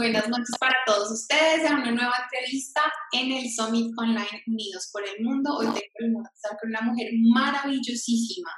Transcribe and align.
buenas 0.00 0.30
noches 0.30 0.56
para 0.58 0.76
todos 0.86 1.10
ustedes 1.10 1.70
a 1.70 1.74
una 1.74 1.90
nueva 1.90 2.14
entrevista 2.24 2.80
en 3.12 3.32
el 3.32 3.52
Summit 3.52 3.92
Online 3.98 4.42
Unidos 4.46 4.88
por 4.90 5.06
el 5.06 5.22
Mundo. 5.22 5.58
Hoy 5.58 5.66
tengo 5.66 6.20
el 6.20 6.26
estar 6.34 6.56
con 6.58 6.70
una 6.70 6.80
mujer 6.80 7.10
maravillosísima 7.34 8.50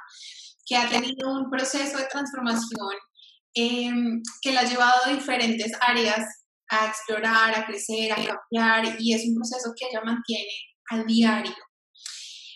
que 0.65 0.77
ha 0.77 0.87
tenido 0.87 1.33
un 1.33 1.49
proceso 1.49 1.97
de 1.97 2.05
transformación 2.05 2.95
em, 3.55 4.21
que 4.41 4.53
la 4.53 4.61
ha 4.61 4.63
llevado 4.63 4.93
a 5.03 5.11
diferentes 5.11 5.69
áreas 5.81 6.25
a 6.69 6.87
explorar, 6.87 7.53
a 7.53 7.65
crecer, 7.65 8.13
a 8.13 8.15
cambiar 8.15 8.95
y 9.01 9.13
es 9.13 9.27
un 9.27 9.35
proceso 9.35 9.73
que 9.77 9.87
ella 9.89 10.01
mantiene 10.01 10.53
al 10.91 11.05
diario. 11.05 11.53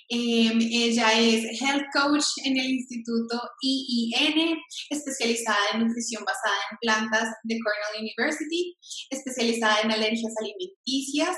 Em, 0.09 0.57
ella 0.61 1.19
es 1.19 1.61
Health 1.61 1.87
Coach 1.93 2.25
en 2.45 2.57
el 2.57 2.71
Instituto 2.71 3.41
IIN, 3.61 4.57
especializada 4.89 5.57
en 5.73 5.85
nutrición 5.85 6.23
basada 6.23 6.55
en 6.71 6.77
plantas 6.79 7.29
de 7.43 7.57
Cornell 7.59 8.03
University, 8.03 8.77
especializada 9.09 9.81
en 9.81 9.91
alergias 9.91 10.33
alimenticias, 10.39 11.35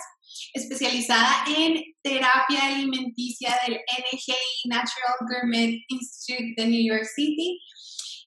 especializada 0.53 1.45
en 1.57 1.81
terapia 2.03 2.67
alimenticia 2.67 3.57
del 3.65 3.73
NGI 3.73 4.69
Natural 4.69 5.15
Gourmet 5.27 5.75
Institute 5.89 6.53
de 6.57 6.67
New 6.67 6.93
York 6.93 7.07
City, 7.15 7.59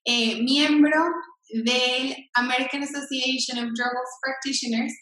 eh, 0.05 0.42
miembro 0.42 1.05
del 1.53 2.16
American 2.34 2.83
Association 2.83 3.59
of 3.59 3.72
Drugs 3.75 4.19
Practitioners 4.22 4.92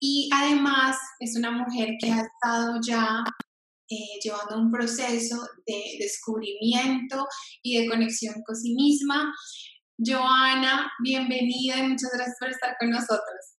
y 0.00 0.30
además 0.32 0.96
es 1.18 1.36
una 1.36 1.50
mujer 1.50 1.90
que 2.00 2.12
ha 2.12 2.20
estado 2.20 2.78
ya 2.86 3.24
eh, 3.90 4.18
llevando 4.22 4.58
un 4.58 4.70
proceso 4.70 5.36
de 5.66 5.96
descubrimiento 5.98 7.26
y 7.62 7.80
de 7.80 7.88
conexión 7.88 8.42
con 8.44 8.54
sí 8.54 8.74
misma. 8.74 9.32
Joana, 9.96 10.92
bienvenida 11.02 11.78
y 11.78 11.88
muchas 11.88 12.10
gracias 12.12 12.36
por 12.38 12.50
estar 12.50 12.76
con 12.78 12.90
nosotros. 12.90 13.56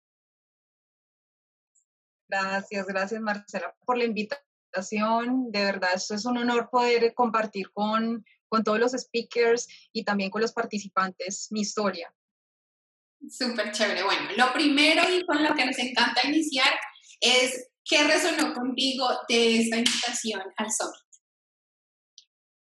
Gracias, 2.28 2.86
gracias 2.86 3.20
Marcela 3.20 3.74
por 3.86 3.96
la 3.96 4.04
invitación. 4.04 5.50
De 5.50 5.64
verdad, 5.64 5.90
esto 5.94 6.14
es 6.14 6.26
un 6.26 6.36
honor 6.36 6.68
poder 6.70 7.14
compartir 7.14 7.70
con, 7.72 8.22
con 8.48 8.62
todos 8.62 8.78
los 8.78 8.92
speakers 8.92 9.66
y 9.92 10.04
también 10.04 10.30
con 10.30 10.42
los 10.42 10.52
participantes 10.52 11.48
mi 11.50 11.62
historia. 11.62 12.14
Súper 13.28 13.72
chévere. 13.72 14.04
Bueno, 14.04 14.28
lo 14.36 14.52
primero 14.52 15.02
y 15.10 15.24
con 15.24 15.42
lo 15.42 15.54
que 15.54 15.64
nos 15.64 15.78
encanta 15.78 16.28
iniciar 16.28 16.72
es 17.20 17.70
¿Qué 17.88 18.04
resonó 18.04 18.52
contigo 18.52 19.08
de 19.28 19.60
esta 19.60 19.78
invitación 19.78 20.42
al 20.56 20.66
Summit? 20.70 21.08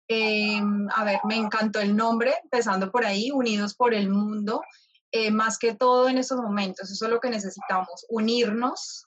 Em, 0.08 0.90
a 0.90 1.04
ver, 1.04 1.20
me 1.26 1.36
encantó 1.36 1.80
el 1.80 1.96
nombre, 1.96 2.34
empezando 2.44 2.92
por 2.92 3.06
ahí, 3.06 3.32
Unidos 3.32 3.76
por 3.76 3.94
el 3.94 4.10
Mundo. 4.10 4.62
Eh, 5.12 5.30
más 5.30 5.60
que 5.60 5.76
todo 5.76 6.10
en 6.10 6.18
estos 6.18 6.40
momentos, 6.42 6.90
eso 6.90 7.06
es 7.06 7.12
lo 7.12 7.20
que 7.20 7.30
necesitamos, 7.30 8.06
unirnos, 8.10 9.06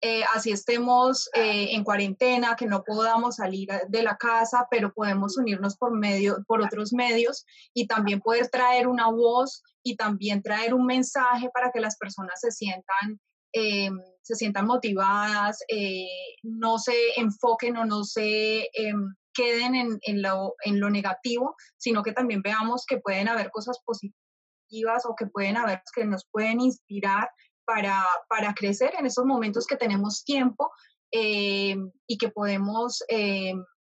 eh, 0.00 0.22
así 0.32 0.52
estemos 0.52 1.28
eh, 1.34 1.74
en 1.74 1.82
cuarentena, 1.82 2.54
que 2.54 2.66
no 2.66 2.84
podamos 2.84 3.36
salir 3.36 3.68
de 3.88 4.02
la 4.04 4.16
casa, 4.16 4.68
pero 4.70 4.92
podemos 4.92 5.36
unirnos 5.36 5.76
por, 5.76 5.92
medio, 5.92 6.44
por 6.46 6.62
otros 6.62 6.92
medios 6.92 7.44
y 7.74 7.88
también 7.88 8.20
poder 8.20 8.48
traer 8.48 8.86
una 8.86 9.10
voz 9.10 9.64
y 9.82 9.96
también 9.96 10.40
traer 10.40 10.72
un 10.72 10.86
mensaje 10.86 11.50
para 11.52 11.72
que 11.72 11.80
las 11.80 11.96
personas 11.96 12.40
se 12.40 12.52
sientan 12.52 13.20
eh, 13.52 13.90
se 14.28 14.34
sientan 14.34 14.66
motivadas, 14.66 15.64
eh, 15.68 16.06
no 16.42 16.78
se 16.78 16.92
enfoquen 17.16 17.78
o 17.78 17.86
no 17.86 18.04
se 18.04 18.58
eh, 18.60 18.92
queden 19.32 19.98
en, 20.02 20.22
lo, 20.22 20.54
en 20.64 20.80
lo 20.80 20.90
negativo, 20.90 21.56
sino 21.78 22.02
que 22.02 22.12
también 22.12 22.42
veamos 22.42 22.84
que 22.86 22.98
pueden 22.98 23.28
haber 23.28 23.50
cosas 23.50 23.78
positivas 23.86 25.06
o 25.06 25.14
que 25.16 25.26
pueden 25.26 25.56
haber 25.56 25.80
que 25.94 26.04
nos 26.04 26.26
pueden 26.30 26.60
inspirar 26.60 27.30
para, 27.64 28.04
para 28.28 28.52
crecer 28.52 28.92
en 28.98 29.06
esos 29.06 29.24
momentos 29.24 29.66
que 29.66 29.76
tenemos 29.76 30.24
tiempo 30.24 30.70
y 31.10 32.18
que 32.18 32.28
podemos 32.28 33.02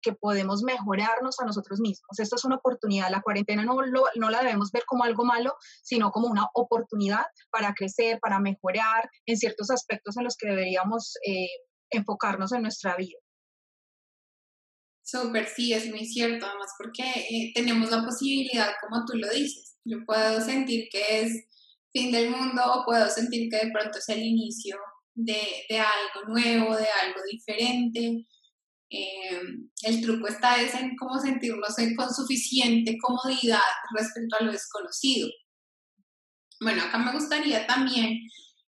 que 0.03 0.13
podemos 0.13 0.61
mejorarnos 0.61 1.39
a 1.39 1.45
nosotros 1.45 1.79
mismos. 1.79 2.19
Esta 2.19 2.35
es 2.35 2.45
una 2.45 2.57
oportunidad. 2.57 3.09
La 3.09 3.21
cuarentena 3.21 3.63
no, 3.63 3.75
no 4.15 4.29
la 4.29 4.41
debemos 4.41 4.71
ver 4.71 4.83
como 4.85 5.03
algo 5.03 5.23
malo, 5.23 5.55
sino 5.81 6.11
como 6.11 6.27
una 6.27 6.47
oportunidad 6.53 7.25
para 7.49 7.73
crecer, 7.73 8.19
para 8.19 8.39
mejorar 8.39 9.09
en 9.25 9.37
ciertos 9.37 9.71
aspectos 9.71 10.17
en 10.17 10.25
los 10.25 10.35
que 10.37 10.49
deberíamos 10.49 11.13
eh, 11.25 11.47
enfocarnos 11.89 12.51
en 12.51 12.61
nuestra 12.61 12.95
vida. 12.95 13.17
Súper, 15.05 15.47
sí, 15.47 15.73
es 15.73 15.89
muy 15.89 16.05
cierto, 16.05 16.45
además 16.45 16.71
porque 16.77 17.03
eh, 17.03 17.51
tenemos 17.53 17.91
la 17.91 18.05
posibilidad, 18.05 18.71
como 18.81 19.05
tú 19.05 19.17
lo 19.17 19.29
dices, 19.29 19.75
yo 19.83 19.97
puedo 20.05 20.39
sentir 20.39 20.87
que 20.89 21.21
es 21.21 21.45
fin 21.91 22.11
del 22.11 22.29
mundo 22.29 22.61
o 22.65 22.85
puedo 22.85 23.09
sentir 23.09 23.49
que 23.49 23.65
de 23.65 23.71
pronto 23.71 23.99
es 23.99 24.09
el 24.09 24.23
inicio 24.23 24.77
de, 25.13 25.65
de 25.69 25.79
algo 25.79 26.27
nuevo, 26.29 26.75
de 26.75 26.87
algo 26.87 27.19
diferente, 27.29 28.25
eh, 28.93 29.41
el 29.81 30.01
truco 30.01 30.27
está 30.27 30.61
es 30.61 30.75
en 30.75 30.95
cómo 30.95 31.19
sentirnos 31.19 31.75
con 31.97 32.13
suficiente 32.13 32.95
comodidad 33.01 33.59
respecto 33.91 34.35
a 34.39 34.43
lo 34.43 34.51
desconocido. 34.51 35.29
Bueno, 36.61 36.83
acá 36.83 36.99
me 36.99 37.11
gustaría 37.11 37.65
también 37.65 38.19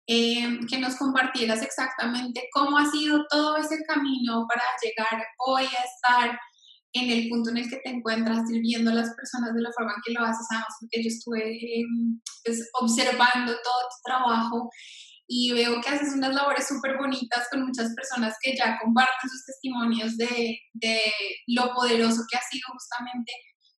eh, 0.07 0.59
que 0.69 0.79
nos 0.79 0.97
compartieras 0.97 1.63
exactamente 1.63 2.49
cómo 2.53 2.77
ha 2.77 2.91
sido 2.91 3.25
todo 3.31 3.57
ese 3.57 3.79
camino 3.87 4.47
para 4.47 4.63
llegar 4.83 5.25
hoy 5.39 5.65
a 5.65 5.85
estar 5.85 6.39
en 6.93 7.11
el 7.11 7.29
punto 7.31 7.51
en 7.51 7.59
el 7.59 7.71
que 7.71 7.77
te 7.77 7.89
encuentras 7.89 8.47
sirviendo 8.47 8.91
a 8.91 8.95
las 8.95 9.15
personas 9.15 9.55
de 9.55 9.63
la 9.63 9.71
forma 9.73 9.95
en 9.95 10.03
que 10.05 10.13
lo 10.13 10.27
haces, 10.27 10.47
además 10.51 10.77
porque 10.81 11.03
yo 11.03 11.09
estuve 11.09 11.53
eh, 11.55 11.85
pues, 12.45 12.69
observando 12.81 13.53
todo 13.53 13.89
tu 13.89 13.97
trabajo 14.05 14.71
y 15.33 15.53
veo 15.53 15.81
que 15.81 15.89
haces 15.89 16.13
unas 16.13 16.35
labores 16.35 16.67
súper 16.67 16.99
bonitas 16.99 17.47
con 17.53 17.65
muchas 17.65 17.95
personas 17.95 18.35
que 18.43 18.57
ya 18.57 18.77
comparten 18.83 19.31
sus 19.31 19.45
testimonios 19.47 20.17
de, 20.17 20.59
de, 20.73 21.01
lo 21.47 21.73
poderoso 21.73 22.23
que 22.29 22.37
ha 22.37 22.43
sido 22.43 22.67
justamente 22.73 23.33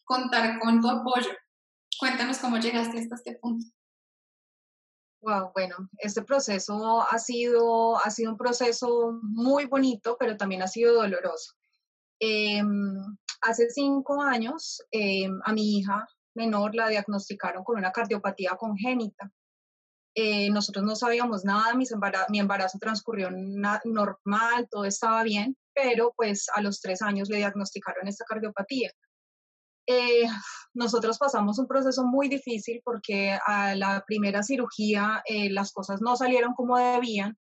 contar 0.06 0.57
con 0.59 0.79
tu 0.79 0.90
apoyo. 0.90 1.29
Cuéntanos 2.00 2.38
cómo 2.38 2.57
llegaste 2.57 2.97
hasta 3.00 3.16
este 3.16 3.38
punto. 3.41 3.66
Wow, 5.22 5.51
bueno, 5.53 5.75
este 5.97 6.22
proceso 6.22 7.01
ha 7.01 7.19
sido, 7.19 7.97
ha 7.97 8.09
sido 8.09 8.31
un 8.31 8.38
proceso 8.38 9.19
muy 9.22 9.66
bonito, 9.66 10.16
pero 10.17 10.38
también 10.38 10.61
ha 10.61 10.67
sido 10.69 10.94
doloroso. 10.94 11.51
Em, 12.22 12.95
hace 13.41 13.69
cinco 13.69 14.22
años 14.22 14.81
em, 14.91 15.38
a 15.44 15.51
mi 15.51 15.79
hija 15.79 16.07
menor 16.34 16.73
la 16.75 16.88
diagnosticaron 16.88 17.66
con 17.66 17.78
una 17.78 17.91
cardiopatía 17.91 18.56
congénita. 18.57 19.29
Eh, 20.13 20.49
nosotros 20.49 20.83
no 20.83 20.95
sabíamos 20.95 21.45
nada, 21.45 21.72
embarazo, 21.72 22.25
mi 22.29 22.39
embarazo 22.39 22.77
transcurrió 22.79 23.29
normal, 23.31 24.67
todo 24.69 24.83
estaba 24.83 25.23
bien, 25.23 25.55
pero 25.73 26.13
pues 26.17 26.47
a 26.53 26.61
los 26.61 26.81
tres 26.81 27.01
años 27.01 27.29
le 27.29 27.38
diagnosticaron 27.38 28.07
esta 28.07 28.25
cardiopatía. 28.25 28.91
Eh, 29.88 30.27
nosotros 30.73 31.17
pasamos 31.17 31.59
un 31.59 31.67
proceso 31.67 32.03
muy 32.03 32.27
difícil 32.27 32.81
porque 32.83 33.38
a 33.45 33.75
la 33.75 34.03
primera 34.05 34.44
cirugía 34.44 35.23
eh, 35.25 35.49
las 35.49 35.72
cosas 35.72 36.01
no 36.01 36.16
salieron 36.16 36.53
como 36.53 36.78
debían 36.78 37.38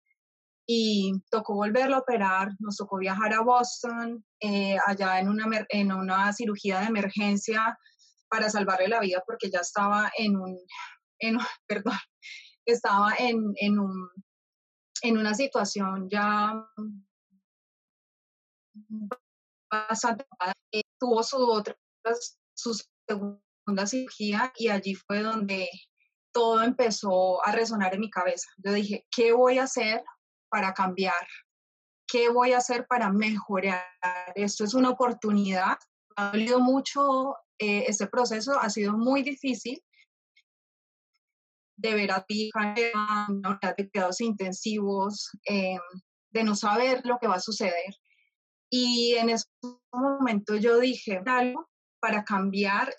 y 0.65 1.13
tocó 1.29 1.55
volverlo 1.55 1.97
a 1.97 1.99
operar, 1.99 2.51
nos 2.59 2.77
tocó 2.77 2.97
viajar 2.97 3.33
a 3.33 3.41
Boston, 3.41 4.23
allá 4.87 5.19
en 5.19 5.27
una, 5.27 5.65
en 5.69 5.91
una 5.91 6.31
cirugía 6.31 6.79
de 6.79 6.85
emergencia 6.85 7.77
para 8.29 8.49
salvarle 8.49 8.87
la 8.87 9.01
vida 9.01 9.21
porque 9.25 9.51
ya 9.51 9.59
estaba 9.59 10.09
en 10.17 10.37
un, 10.37 10.57
perdón, 11.67 11.97
estaba 12.73 13.13
en, 13.17 13.53
en, 13.57 13.79
un, 13.79 14.09
en 15.01 15.17
una 15.17 15.33
situación 15.33 16.09
ya 16.09 16.65
bastante 19.69 20.25
eh, 20.71 20.83
tuvo 20.99 21.23
su 21.23 21.37
otra 21.37 21.75
su 22.53 22.79
segunda 23.07 23.87
cirugía 23.87 24.51
y 24.57 24.69
allí 24.69 24.95
fue 24.95 25.21
donde 25.21 25.67
todo 26.33 26.61
empezó 26.63 27.45
a 27.45 27.51
resonar 27.51 27.93
en 27.93 28.01
mi 28.01 28.09
cabeza. 28.09 28.49
Yo 28.57 28.73
dije, 28.73 29.05
¿qué 29.11 29.33
voy 29.33 29.57
a 29.57 29.63
hacer 29.63 30.03
para 30.49 30.73
cambiar? 30.73 31.27
¿Qué 32.07 32.29
voy 32.29 32.53
a 32.53 32.57
hacer 32.57 32.85
para 32.87 33.11
mejorar? 33.11 33.83
Esto 34.35 34.63
es 34.63 34.73
una 34.73 34.89
oportunidad. 34.89 35.77
Ha 36.15 36.31
dolido 36.31 36.59
mucho 36.59 37.35
eh, 37.57 37.85
este 37.87 38.07
proceso, 38.07 38.57
ha 38.59 38.69
sido 38.69 38.93
muy 38.93 39.23
difícil, 39.23 39.81
de 41.81 41.95
ver 41.95 42.11
a 42.11 42.23
ti 42.23 42.51
de 43.77 43.89
cuidados 43.89 44.21
intensivos, 44.21 45.29
eh, 45.49 45.77
de 46.29 46.43
no 46.43 46.55
saber 46.55 47.01
lo 47.05 47.17
que 47.19 47.27
va 47.27 47.35
a 47.35 47.39
suceder. 47.39 47.95
Y 48.69 49.15
en 49.15 49.29
ese 49.29 49.47
momento 49.91 50.55
yo 50.55 50.79
dije 50.79 51.21
algo 51.25 51.67
para 51.99 52.23
cambiar 52.23 52.93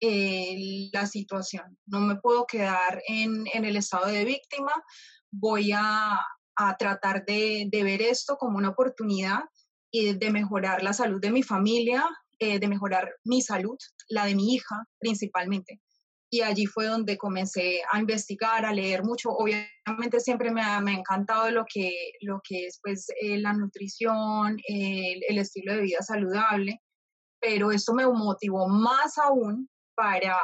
eh, 0.00 0.90
la 0.92 1.06
situación. 1.06 1.78
No 1.86 2.00
me 2.00 2.16
puedo 2.16 2.46
quedar 2.46 3.02
en, 3.06 3.46
en 3.54 3.64
el 3.64 3.76
estado 3.76 4.06
de 4.06 4.24
víctima, 4.24 4.72
voy 5.30 5.72
a, 5.72 6.20
a 6.56 6.76
tratar 6.76 7.24
de, 7.24 7.68
de, 7.70 7.82
ver 7.84 8.02
esto 8.02 8.36
como 8.36 8.58
una 8.58 8.70
oportunidad 8.70 9.40
y 9.90 10.14
de 10.14 10.30
mejorar 10.30 10.82
la 10.82 10.92
salud 10.92 11.20
de 11.20 11.30
mi 11.30 11.42
familia, 11.42 12.04
eh, 12.38 12.58
de 12.58 12.68
mejorar 12.68 13.14
mi 13.24 13.40
salud, 13.40 13.78
la 14.08 14.26
de 14.26 14.34
mi 14.34 14.54
hija 14.54 14.84
principalmente 14.98 15.80
y 16.34 16.42
allí 16.42 16.66
fue 16.66 16.86
donde 16.86 17.16
comencé 17.16 17.80
a 17.92 18.00
investigar, 18.00 18.64
a 18.64 18.72
leer 18.72 19.04
mucho. 19.04 19.30
Obviamente 19.30 20.18
siempre 20.18 20.50
me 20.50 20.62
ha, 20.62 20.80
me 20.80 20.90
ha 20.90 20.98
encantado 20.98 21.48
lo 21.52 21.64
que, 21.72 22.12
lo 22.22 22.40
que 22.42 22.66
es 22.66 22.80
pues, 22.82 23.06
eh, 23.22 23.38
la 23.38 23.52
nutrición, 23.52 24.56
el, 24.66 25.38
estilo 25.38 25.74
de 25.74 25.82
vida 25.82 26.02
saludable, 26.02 26.80
pero 27.40 27.70
esto 27.70 27.94
me 27.94 28.04
motivó 28.04 28.66
más 28.66 29.16
aún 29.18 29.68
para, 29.94 30.36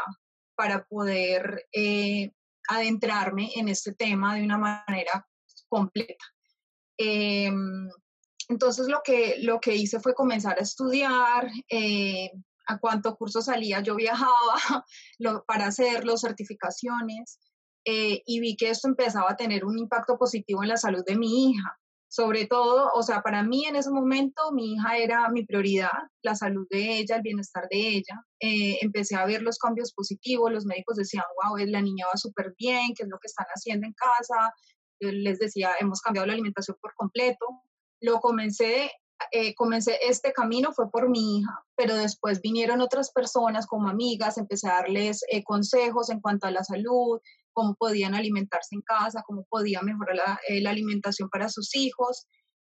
para 0.54 0.84
poder 0.84 1.66
eh, 1.72 2.30
adentrarme 2.68 3.50
en 3.56 3.68
este 3.68 3.92
tema 3.92 4.36
de 4.36 4.44
una 4.44 4.58
manera 4.58 5.26
completa. 5.68 6.24
Em, 6.98 7.88
entonces 8.48 8.86
lo 8.86 9.00
que, 9.02 9.38
lo 9.40 9.58
que 9.58 9.74
hice 9.74 9.98
fue 9.98 10.14
comenzar 10.14 10.56
a 10.56 10.62
estudiar, 10.62 11.50
eh, 11.68 12.30
a 12.70 12.78
cuánto 12.78 13.16
curso 13.16 13.42
salía, 13.42 13.80
yo 13.80 13.96
viajaba 13.96 14.30
para 15.46 15.66
hacerlo, 15.66 16.16
certificaciones, 16.16 17.38
eh, 17.84 18.22
y 18.26 18.40
vi 18.40 18.56
que 18.56 18.70
esto 18.70 18.88
empezaba 18.88 19.30
a 19.30 19.36
tener 19.36 19.64
un 19.64 19.78
impacto 19.78 20.18
positivo 20.18 20.62
en 20.62 20.68
la 20.68 20.76
salud 20.76 21.02
de 21.06 21.16
mi 21.16 21.50
hija. 21.50 21.78
Sobre 22.08 22.46
todo, 22.46 22.90
o 22.92 23.02
sea, 23.04 23.22
para 23.22 23.44
mí 23.44 23.66
en 23.66 23.76
ese 23.76 23.90
momento 23.90 24.50
mi 24.52 24.74
hija 24.74 24.96
era 24.96 25.28
mi 25.28 25.44
prioridad, 25.44 25.92
la 26.22 26.34
salud 26.34 26.66
de 26.68 26.98
ella, 26.98 27.16
el 27.16 27.22
bienestar 27.22 27.68
de 27.70 27.88
ella. 27.88 28.20
Eh, 28.40 28.78
empecé 28.82 29.14
a 29.14 29.26
ver 29.26 29.42
los 29.42 29.58
cambios 29.58 29.92
positivos, 29.92 30.52
los 30.52 30.66
médicos 30.66 30.96
decían, 30.96 31.24
wow, 31.42 31.56
la 31.58 31.80
niña 31.80 32.06
va 32.12 32.16
súper 32.16 32.52
bien, 32.58 32.94
¿qué 32.96 33.04
es 33.04 33.08
lo 33.08 33.18
que 33.20 33.28
están 33.28 33.46
haciendo 33.54 33.86
en 33.86 33.94
casa? 33.94 34.52
Yo 35.00 35.12
les 35.12 35.38
decía, 35.38 35.70
hemos 35.78 36.00
cambiado 36.00 36.26
la 36.26 36.32
alimentación 36.32 36.76
por 36.80 36.94
completo. 36.96 37.46
Lo 38.00 38.18
comencé 38.18 38.90
eh, 39.32 39.54
comencé 39.54 39.98
este 40.02 40.32
camino 40.32 40.72
fue 40.72 40.90
por 40.90 41.08
mi 41.08 41.38
hija, 41.38 41.64
pero 41.76 41.94
después 41.94 42.40
vinieron 42.40 42.80
otras 42.80 43.10
personas 43.12 43.66
como 43.66 43.88
amigas, 43.88 44.38
empecé 44.38 44.68
a 44.68 44.74
darles 44.74 45.24
eh, 45.30 45.44
consejos 45.44 46.10
en 46.10 46.20
cuanto 46.20 46.46
a 46.46 46.50
la 46.50 46.64
salud, 46.64 47.20
cómo 47.52 47.74
podían 47.74 48.14
alimentarse 48.14 48.74
en 48.74 48.82
casa, 48.82 49.22
cómo 49.26 49.44
podían 49.48 49.84
mejorar 49.84 50.16
la, 50.16 50.40
eh, 50.48 50.60
la 50.60 50.70
alimentación 50.70 51.28
para 51.28 51.48
sus 51.48 51.74
hijos. 51.76 52.26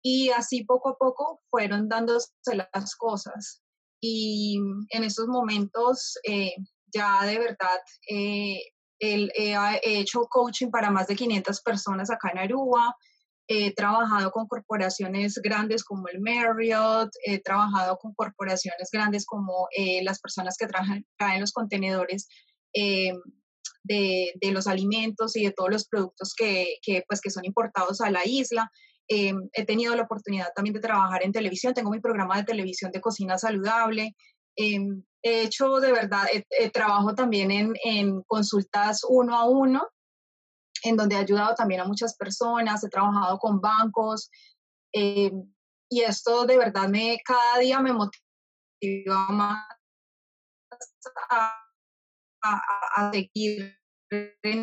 Y 0.03 0.31
así 0.31 0.65
poco 0.65 0.91
a 0.91 0.97
poco 0.97 1.41
fueron 1.51 1.89
dándose 1.89 2.31
las 2.73 2.95
cosas. 2.97 3.63
Y 4.01 4.59
en 4.91 5.03
estos 5.03 5.27
momentos 5.27 6.15
ya 6.95 7.25
de 7.25 7.39
verdad 7.39 7.81
he 8.07 8.63
hecho 9.01 10.27
coaching 10.27 10.71
para 10.71 10.91
más 10.91 11.09
de 11.09 11.17
500 11.17 11.61
personas 11.63 12.11
acá 12.11 12.31
en 12.31 12.39
Aruba, 12.39 12.95
He 13.49 13.73
trabajado 13.75 14.33
con 14.33 14.49
corporaciones 14.49 15.35
grandes 15.43 15.85
como 15.85 16.09
el 16.09 16.21
Marriott, 16.21 17.11
he 17.25 17.41
trabajado 17.41 17.97
con 17.97 18.13
corporaciones 18.15 18.89
grandes 18.93 19.25
como 19.25 19.69
eh, 19.77 20.03
las 20.03 20.21
personas 20.21 20.57
que 20.59 20.67
traen, 20.67 21.07
traen 21.17 21.41
los 21.41 21.53
contenedores 21.53 22.29
eh, 22.75 23.13
de, 23.85 24.33
los 24.51 24.67
alimentos 24.67 25.37
y 25.37 25.45
de 25.45 25.53
todos 25.53 25.71
los 25.71 25.87
productos 25.87 26.35
que, 26.37 26.79
pues, 27.07 27.21
que 27.21 27.31
son 27.31 27.45
importados 27.45 28.01
a 28.01 28.11
la 28.11 28.27
isla. 28.27 28.69
Eh, 29.09 29.33
he 29.53 29.65
tenido 29.65 29.95
la 29.95 30.03
oportunidad 30.03 30.49
también 30.57 30.75
de 30.75 30.81
trabajar 30.81 31.25
en 31.25 31.31
televisión, 31.31 31.73
tengo 31.73 31.91
mi 31.91 32.01
programa 32.01 32.37
de 32.39 32.45
televisión 32.45 32.91
de 32.91 33.01
cocina 33.01 33.39
saludable. 33.39 34.17
he 34.57 35.43
hecho 35.43 35.79
de 35.79 35.93
verdad, 35.93 36.27
trabajo 36.73 37.15
también 37.15 37.75
en 37.85 38.23
consultas 38.23 39.03
uno 39.09 39.37
a 39.37 39.45
uno 39.49 39.87
en 40.89 40.97
donde 40.97 41.17
he 41.17 41.19
ayudado 41.19 41.55
también 41.55 41.81
a 41.81 41.85
muchas 41.85 42.17
personas, 42.17 42.83
he 42.85 42.89
trabajado 42.89 43.39
con 43.39 43.61
bancos 43.61 44.31
eh, 44.93 45.33
y 45.89 46.01
esto 46.01 46.47
de 46.47 46.59
verdad 46.59 46.89
me, 46.89 47.19
cada 47.25 47.59
día 47.59 47.81
me 47.81 47.93
motiva 47.93 49.29
más 49.31 49.67
a, 51.31 51.53
a, 52.43 53.13
seguir 53.13 53.77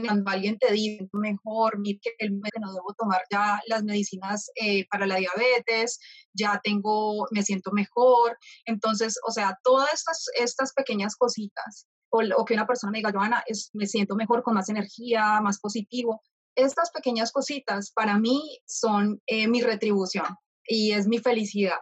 cuando 0.08 0.32
alguien 0.32 0.58
te 0.58 0.72
mejor, 1.12 1.78
que 1.84 2.60
no 2.62 2.74
debo 2.74 2.94
tomar 2.98 3.22
ya 3.30 3.62
las 3.68 3.84
medicinas 3.84 4.50
eh, 4.56 4.86
para 4.90 5.06
la 5.06 5.18
diabetes, 5.18 6.00
ya 6.34 6.62
tengo, 6.64 7.28
me 7.32 7.44
siento 7.44 7.72
mejor. 7.74 8.38
Entonces, 8.66 9.20
o 9.28 9.32
sea, 9.32 9.58
todas 9.64 9.94
estas, 9.94 10.26
estas 10.40 10.74
pequeñas 10.74 11.16
cositas 11.18 11.88
o, 12.14 12.46
que 12.46 12.54
una 12.54 12.68
persona 12.68 12.92
me 12.92 13.00
diga, 13.00 13.12
Joana, 13.12 13.44
es, 13.48 13.72
me 13.74 13.88
siento 13.88 14.16
mejor, 14.16 14.44
con 14.44 14.54
más 14.54 14.70
energía, 14.70 15.42
más 15.42 15.60
positivo. 15.60 16.22
Estas 16.56 16.92
pequeñas 16.92 17.32
cositas 17.32 17.92
para 17.92 18.20
mí 18.20 18.60
son 18.66 19.20
eh, 19.26 19.48
mi 19.48 19.62
retribución 19.62 20.26
y 20.68 20.92
es 20.92 21.08
mi 21.08 21.18
felicidad 21.18 21.80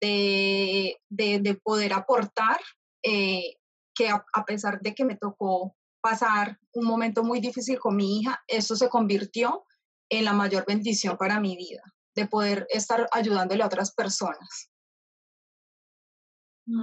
de, 0.00 0.96
de, 1.08 1.54
poder 1.62 1.92
aportar 1.92 2.60
eh, 3.02 3.56
que 3.94 4.08
a, 4.08 4.44
pesar 4.44 4.80
de 4.80 4.94
que 4.94 5.04
me 5.04 5.16
tocó 5.16 5.76
pasar 6.00 6.58
un 6.74 6.84
momento 6.84 7.22
muy 7.22 7.40
difícil 7.40 7.78
con 7.78 7.96
mi 7.96 8.20
hija, 8.20 8.40
eso 8.46 8.74
se 8.74 8.88
convirtió 8.88 9.64
en 10.08 10.24
la 10.24 10.32
mayor 10.32 10.64
bendición 10.66 11.16
para 11.16 11.40
mi 11.40 11.56
vida, 11.56 11.82
de 12.14 12.26
poder 12.26 12.66
estar 12.70 13.08
ayudándole 13.12 13.62
a 13.62 13.66
otras 13.66 13.92
personas. 13.92 14.70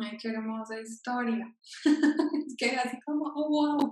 Ay, 0.02 0.18
qué 0.18 0.30
hermosa 0.30 0.80
historia. 0.80 1.56
es 2.48 2.56
que 2.58 2.72
así 2.72 3.00
como, 3.06 3.26
oh, 3.36 3.50
wow. 3.50 3.92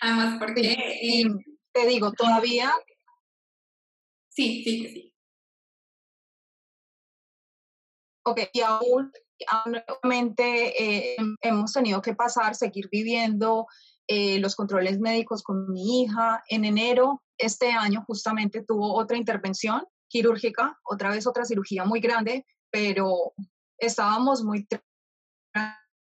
Además, 0.00 0.36
porque... 0.38 0.72
Eh, 0.72 1.24
te 1.72 1.86
digo, 1.86 2.12
todavía... 2.12 2.70
Sí, 4.28 4.62
sí, 4.64 4.88
sí. 4.88 5.14
Ok, 8.26 8.40
y 8.52 8.60
aún, 8.60 9.12
nuevamente 9.66 10.82
eh, 10.82 11.16
hemos 11.40 11.72
tenido 11.72 12.00
que 12.00 12.14
pasar, 12.14 12.54
seguir 12.54 12.88
viviendo 12.90 13.66
eh, 14.06 14.38
los 14.40 14.56
controles 14.56 14.98
médicos 14.98 15.42
con 15.42 15.70
mi 15.70 16.02
hija. 16.02 16.42
En 16.48 16.64
enero, 16.64 17.22
este 17.38 17.70
año, 17.70 18.04
justamente 18.06 18.64
tuvo 18.66 18.94
otra 18.94 19.16
intervención 19.16 19.84
quirúrgica, 20.08 20.78
otra 20.84 21.10
vez 21.10 21.26
otra 21.26 21.44
cirugía 21.44 21.84
muy 21.84 22.00
grande, 22.00 22.46
pero 22.70 23.34
estábamos 23.78 24.42
muy 24.42 24.66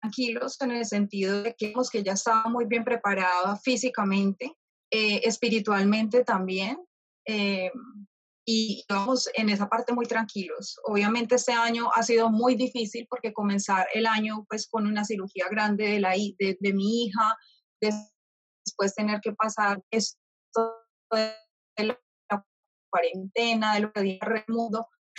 tranquilos 0.02 0.60
en 0.62 0.72
el 0.72 0.86
sentido 0.86 1.44
de 1.44 1.56
que, 1.56 1.74
que 1.92 2.04
ya 2.04 2.14
estaba 2.14 2.50
muy 2.50 2.66
bien 2.66 2.84
preparada 2.84 3.56
físicamente, 3.58 4.56
eh, 4.92 5.22
espiritualmente 5.24 6.24
también. 6.24 6.78
Eh, 7.26 7.72
y 8.46 8.84
vamos 8.90 9.30
en 9.36 9.50
esa 9.50 9.70
parte 9.70 9.94
muy 9.94 10.06
tranquilos. 10.06 10.80
Obviamente 10.86 11.36
este 11.36 11.54
año 11.54 11.90
ha 11.94 12.04
sido 12.04 12.30
muy 12.30 12.56
difícil 12.56 13.08
porque 13.10 13.34
comenzar 13.34 13.88
el 13.94 14.08
año 14.08 14.46
pues 14.50 14.68
con 14.68 14.88
una 14.88 15.06
cirugía 15.06 15.46
grande 15.50 15.88
de, 15.88 16.00
la, 16.00 16.12
de, 16.12 16.58
de 16.60 16.74
mi 16.74 17.06
hija, 17.06 17.38
después 17.80 18.96
tener 18.96 19.22
que 19.22 19.34
pasar 19.34 19.82
esto 19.92 20.20
de 21.12 21.36
la 21.78 22.00
cuarentena, 22.92 23.76
de 23.76 23.80
lo 23.82 23.92
que 23.94 24.02
dice 24.02 24.20
el 24.26 24.46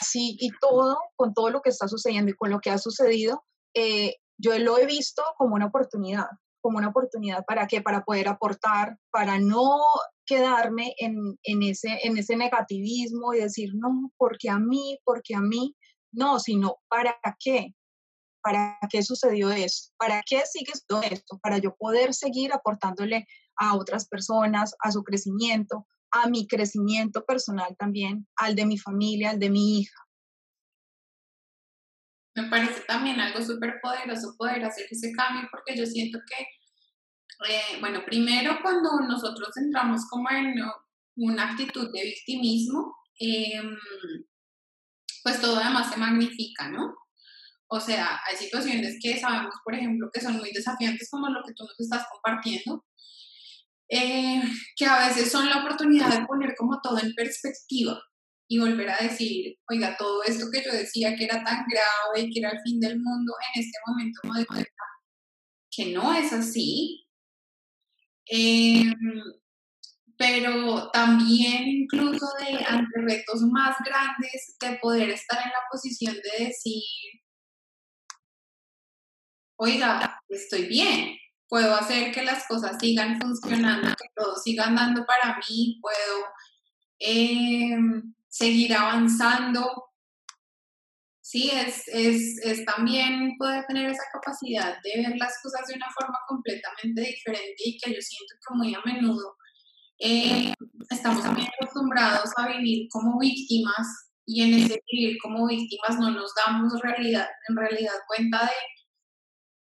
mundo, 0.02 0.08
sí, 0.10 0.36
y 0.40 0.50
todo, 0.60 0.98
con 1.16 1.34
todo 1.34 1.50
lo 1.50 1.60
que 1.62 1.70
está 1.70 1.88
sucediendo 1.88 2.30
y 2.30 2.34
con 2.34 2.50
lo 2.50 2.60
que 2.60 2.70
ha 2.70 2.78
sucedido, 2.78 3.44
eh, 3.74 4.16
yo 4.38 4.58
lo 4.58 4.78
he 4.78 4.86
visto 4.86 5.22
como 5.36 5.54
una 5.54 5.66
oportunidad, 5.66 6.26
como 6.60 6.78
una 6.78 6.88
oportunidad 6.88 7.44
para 7.46 7.66
qué, 7.66 7.80
para 7.80 8.04
poder 8.04 8.28
aportar, 8.28 8.98
para 9.10 9.38
no 9.38 9.80
quedarme 10.26 10.94
en, 10.98 11.38
en, 11.42 11.62
ese, 11.62 11.98
en 12.02 12.16
ese 12.18 12.36
negativismo 12.36 13.34
y 13.34 13.40
decir, 13.40 13.70
no, 13.74 14.12
porque 14.16 14.48
a 14.48 14.58
mí, 14.58 14.98
porque 15.04 15.34
a 15.34 15.40
mí, 15.40 15.76
no, 16.12 16.38
sino 16.38 16.76
para 16.88 17.16
qué, 17.38 17.74
para 18.42 18.78
qué 18.90 19.02
sucedió 19.02 19.50
esto, 19.50 19.92
para 19.96 20.22
qué 20.26 20.42
sigue 20.46 20.72
esto, 21.10 21.38
para 21.42 21.58
yo 21.58 21.74
poder 21.76 22.14
seguir 22.14 22.52
aportándole 22.52 23.26
a 23.56 23.76
otras 23.76 24.08
personas, 24.08 24.74
a 24.80 24.90
su 24.90 25.02
crecimiento, 25.02 25.86
a 26.12 26.28
mi 26.28 26.46
crecimiento 26.46 27.24
personal 27.24 27.74
también, 27.78 28.26
al 28.36 28.54
de 28.54 28.66
mi 28.66 28.78
familia, 28.78 29.30
al 29.30 29.38
de 29.38 29.50
mi 29.50 29.80
hija. 29.80 29.96
Me 32.34 32.48
parece 32.48 32.80
también 32.82 33.20
algo 33.20 33.44
súper 33.44 33.80
poderoso 33.82 34.34
poder 34.38 34.64
hacer 34.64 34.86
ese 34.90 35.12
cambio 35.12 35.48
porque 35.50 35.76
yo 35.76 35.84
siento 35.84 36.18
que, 36.26 36.42
eh, 37.52 37.80
bueno, 37.80 38.04
primero 38.06 38.58
cuando 38.62 39.00
nosotros 39.00 39.50
entramos 39.56 40.06
como 40.08 40.30
en 40.30 40.54
una 41.16 41.50
actitud 41.50 41.92
de 41.92 42.04
victimismo, 42.04 42.94
em, 43.18 43.76
pues 45.22 45.40
todo 45.40 45.58
además 45.58 45.90
se 45.90 45.98
magnifica, 45.98 46.68
¿no? 46.70 46.94
O 47.68 47.80
sea, 47.80 48.20
hay 48.26 48.36
situaciones 48.36 48.98
que 49.00 49.18
sabemos, 49.18 49.54
por 49.64 49.74
ejemplo, 49.74 50.10
que 50.12 50.20
son 50.20 50.36
muy 50.36 50.52
desafiantes 50.52 51.08
como 51.10 51.28
lo 51.28 51.42
que 51.42 51.54
tú 51.54 51.64
nos 51.64 51.80
estás 51.80 52.06
compartiendo, 52.10 52.84
eh, 53.94 54.42
que 54.74 54.86
a 54.86 55.06
veces 55.06 55.30
son 55.30 55.50
la 55.50 55.58
oportunidad 55.58 56.08
de 56.08 56.24
poner 56.24 56.54
como 56.56 56.80
todo 56.80 56.98
en 56.98 57.12
perspectiva 57.14 58.00
y 58.48 58.58
volver 58.58 58.88
a 58.88 58.96
decir, 58.96 59.54
oiga, 59.68 59.96
todo 59.98 60.22
esto 60.24 60.46
que 60.50 60.62
yo 60.64 60.72
decía 60.72 61.14
que 61.14 61.24
era 61.24 61.44
tan 61.44 61.66
grave, 61.68 62.30
que 62.32 62.40
era 62.40 62.50
el 62.52 62.60
fin 62.64 62.80
del 62.80 62.98
mundo, 62.98 63.34
en 63.54 63.62
este 63.62 63.78
momento 63.86 64.20
no 64.24 64.34
de 64.34 64.66
que 65.70 65.92
no 65.92 66.14
es 66.14 66.32
así. 66.32 67.06
Em, 68.26 68.94
pero 70.16 70.90
también 70.90 71.68
incluso 71.68 72.26
de 72.38 72.64
ante 72.64 73.00
retos 73.00 73.42
más 73.42 73.76
grandes 73.84 74.56
de 74.60 74.78
poder 74.78 75.10
estar 75.10 75.38
en 75.44 75.50
la 75.50 75.68
posición 75.70 76.14
de 76.14 76.46
decir, 76.46 76.82
oiga, 79.56 80.18
estoy 80.28 80.66
bien, 80.66 81.16
puedo 81.52 81.74
hacer 81.74 82.12
que 82.12 82.24
las 82.24 82.48
cosas 82.48 82.78
sigan 82.80 83.20
funcionando, 83.20 83.88
que 83.88 84.08
todo 84.16 84.36
siga 84.36 84.68
andando 84.68 85.04
para 85.04 85.36
mí, 85.36 85.78
puedo 85.82 86.24
em, 86.98 88.14
seguir 88.26 88.74
avanzando. 88.74 89.90
Sí, 91.20 91.50
es, 91.52 91.86
es, 91.88 92.64
también 92.64 93.36
poder 93.36 93.66
tener 93.66 93.90
esa 93.90 94.04
capacidad 94.14 94.78
de 94.82 95.02
ver 95.02 95.18
las 95.18 95.34
cosas 95.42 95.66
de 95.68 95.74
una 95.74 95.90
forma 95.90 96.18
completamente 96.26 97.02
diferente 97.02 97.62
y 97.66 97.78
que 97.78 97.94
yo 97.96 98.00
siento 98.00 98.34
que 98.34 98.54
muy 98.54 98.74
a 98.74 98.80
menudo 98.86 99.36
eh, 99.98 100.54
estamos 100.88 101.22
también 101.22 101.48
acostumbrados 101.48 102.30
a 102.38 102.48
vivir 102.48 102.88
como 102.90 103.18
víctimas 103.18 104.10
y 104.24 104.42
en 104.42 104.54
ese 104.54 104.80
vivir 104.90 105.18
como 105.22 105.46
víctimas 105.46 105.98
no 105.98 106.12
nos 106.12 106.32
damos 106.46 106.80
realidad, 106.80 107.28
en 107.46 107.56
realidad 107.56 107.92
cuenta 108.08 108.40
de 108.40 108.52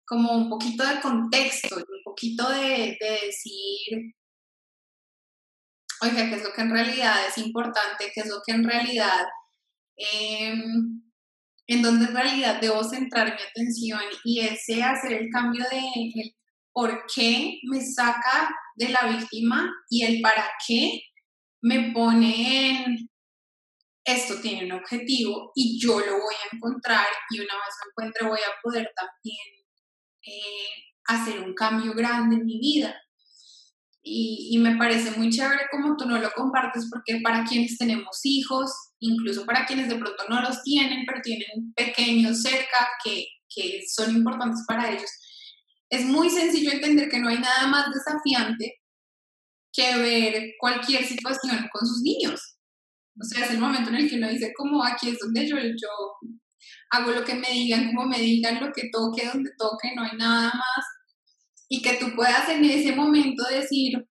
como 0.10 0.36
un 0.36 0.50
poquito 0.50 0.84
de 0.84 1.00
contexto, 1.02 1.76
un 1.76 2.04
poquito 2.04 2.50
de, 2.50 2.98
decir, 3.00 4.16
oiga, 6.02 6.30
qué 6.30 6.36
es 6.36 6.44
lo 6.44 6.52
que 6.52 6.62
en 6.62 6.72
realidad 6.72 7.28
es 7.28 7.38
importante, 7.38 8.12
qué 8.12 8.22
es 8.22 8.28
lo 8.28 8.42
que 8.44 8.54
en 8.54 8.64
realidad, 8.64 9.28
em, 9.96 11.04
en 11.68 11.82
donde 11.84 12.06
en 12.06 12.16
realidad 12.16 12.60
debo 12.60 12.84
centrar 12.84 13.36
mi 13.36 13.42
atención 13.42 14.02
y 14.24 14.40
ese 14.40 14.82
hacer 14.82 15.14
el 15.14 15.30
cambio 15.30 15.64
de 15.70 16.34
por 16.74 17.06
qué 17.14 17.60
me 17.70 17.80
saca 17.80 18.50
de 18.76 18.90
la 18.90 19.06
víctima 19.16 19.72
y 19.90 20.06
el 20.06 20.22
para 20.22 20.50
qué 20.68 21.04
me 21.62 21.92
pone 21.92 22.84
en 22.84 23.10
esto 24.06 24.42
tiene 24.42 24.66
un 24.66 24.80
objetivo 24.80 25.52
y 25.54 25.80
yo 25.80 26.00
lo 26.00 26.14
voy 26.14 26.34
a 26.34 26.56
encontrar 26.56 27.06
y 27.30 27.42
una 27.42 27.54
vez 27.54 27.76
lo 27.84 27.92
encuentre 27.92 28.28
voy 28.28 28.40
a 28.40 28.62
poder 28.64 28.92
también 28.96 29.59
eh, 30.30 30.94
hacer 31.06 31.40
un 31.40 31.54
cambio 31.54 31.94
grande 31.94 32.36
en 32.36 32.46
mi 32.46 32.60
vida. 32.60 32.96
Y, 34.02 34.58
me 34.60 34.78
parece 34.78 35.12
muy 35.12 35.30
chévere 35.30 35.64
como 35.72 35.96
tú 35.98 36.06
no 36.06 36.18
lo 36.20 36.32
compartes 36.32 36.88
porque 36.90 37.20
para 37.22 37.44
quienes 37.44 37.78
tenemos 37.78 38.20
hijos, 38.24 38.72
incluso 39.00 39.46
para 39.46 39.66
quienes 39.66 39.90
de 39.90 39.96
pronto 39.96 40.24
no 40.30 40.42
los 40.42 40.64
tienen, 40.64 41.06
pero 41.06 41.22
tienen 41.22 41.74
pequeños 41.76 42.42
cerca 42.42 42.88
que, 43.04 43.26
que 43.54 43.82
son 43.88 44.16
importantes 44.16 44.64
para 44.68 44.92
ellos, 44.92 45.10
es 45.90 46.06
muy 46.06 46.30
sencillo 46.30 46.72
entender 46.72 47.10
que 47.10 47.20
no 47.20 47.30
hay 47.30 47.40
nada 47.40 47.68
más 47.68 47.88
desafiante 47.94 48.80
que 49.74 49.98
ver 49.98 50.54
cualquier 50.60 51.06
situación 51.06 51.68
con 51.72 51.88
sus 51.88 52.02
niños. 52.02 52.58
O 53.20 53.24
sea, 53.24 53.46
es 53.46 53.52
el 53.52 53.60
momento 53.60 53.90
en 53.90 53.98
el 53.98 54.10
que 54.10 54.16
uno 54.16 54.30
dice, 54.30 54.54
como 54.56 54.84
aquí 54.84 55.10
es 55.10 55.20
donde 55.20 55.48
yo, 55.48 55.58
yo 55.58 55.90
hago 56.90 57.12
lo 57.12 57.24
que 57.24 57.36
me 57.36 57.50
digan, 57.50 57.88
como 57.88 58.08
me 58.08 58.20
digan, 58.20 58.60
lo 58.60 58.72
que 58.72 58.90
toque, 58.92 59.28
donde 59.28 59.52
toque, 59.58 59.94
no 59.96 60.04
hay 60.04 60.18
nada 60.18 60.52
más. 60.54 60.86
Y 61.68 61.82
que 61.82 61.96
tú 61.96 62.16
puedas 62.16 62.50
en 62.50 62.66
ese 62.66 62.96
momento 62.96 63.44
decir, 63.50 64.08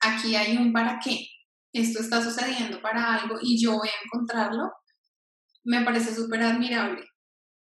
aquí 0.00 0.34
hay 0.34 0.56
un 0.56 0.72
para 0.72 0.98
qué, 1.02 1.26
esto 1.72 2.00
está 2.00 2.22
sucediendo 2.22 2.80
para 2.80 3.14
algo 3.14 3.38
y 3.42 3.60
yo 3.62 3.76
voy 3.76 3.88
a 3.88 4.04
encontrarlo, 4.04 4.72
me 5.64 5.82
parece 5.82 6.14
súper 6.14 6.42
admirable. 6.42 7.04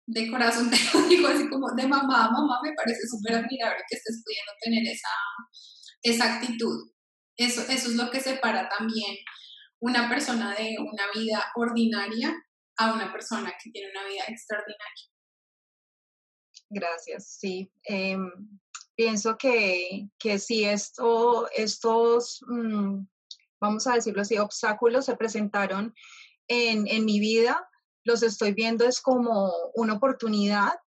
De 0.06 0.28
corazón 0.28 0.70
te 0.70 0.76
lo 0.92 1.06
digo 1.06 1.28
así 1.28 1.48
como 1.48 1.70
de 1.74 1.86
mamá 1.86 2.26
a 2.26 2.30
mamá, 2.30 2.60
me 2.62 2.72
parece 2.74 3.06
súper 3.08 3.36
admirable 3.36 3.82
que 3.88 3.96
estés 3.96 4.22
pudiendo 4.24 4.52
tener 4.60 4.92
esa, 4.92 5.08
esa 6.02 6.34
actitud. 6.34 6.90
Eso, 7.36 7.62
eso 7.62 7.88
es 7.88 7.94
lo 7.94 8.10
que 8.10 8.20
separa 8.20 8.68
también 8.68 9.16
una 9.80 10.08
persona 10.08 10.54
de 10.54 10.76
una 10.78 11.04
vida 11.14 11.50
ordinaria 11.54 12.34
a 12.80 12.94
una 12.94 13.12
persona 13.12 13.52
que 13.62 13.70
tiene 13.70 13.90
una 13.90 14.04
vida 14.08 14.24
extraordinaria. 14.26 15.04
Gracias, 16.70 17.36
sí. 17.38 17.70
Em, 17.84 18.30
pienso 18.96 19.36
que, 19.36 20.08
que 20.18 20.38
si 20.38 20.64
esto, 20.64 21.50
estos, 21.50 22.40
mm, 22.48 23.04
vamos 23.60 23.86
a 23.86 23.94
decirlo 23.94 24.22
así, 24.22 24.38
obstáculos 24.38 25.04
se 25.04 25.16
presentaron 25.16 25.94
en, 26.48 26.86
en 26.86 27.04
mi 27.04 27.20
vida, 27.20 27.68
los 28.04 28.22
estoy 28.22 28.54
viendo 28.54 28.86
es 28.86 29.02
como 29.02 29.52
una 29.74 29.94
oportunidad 29.94 30.78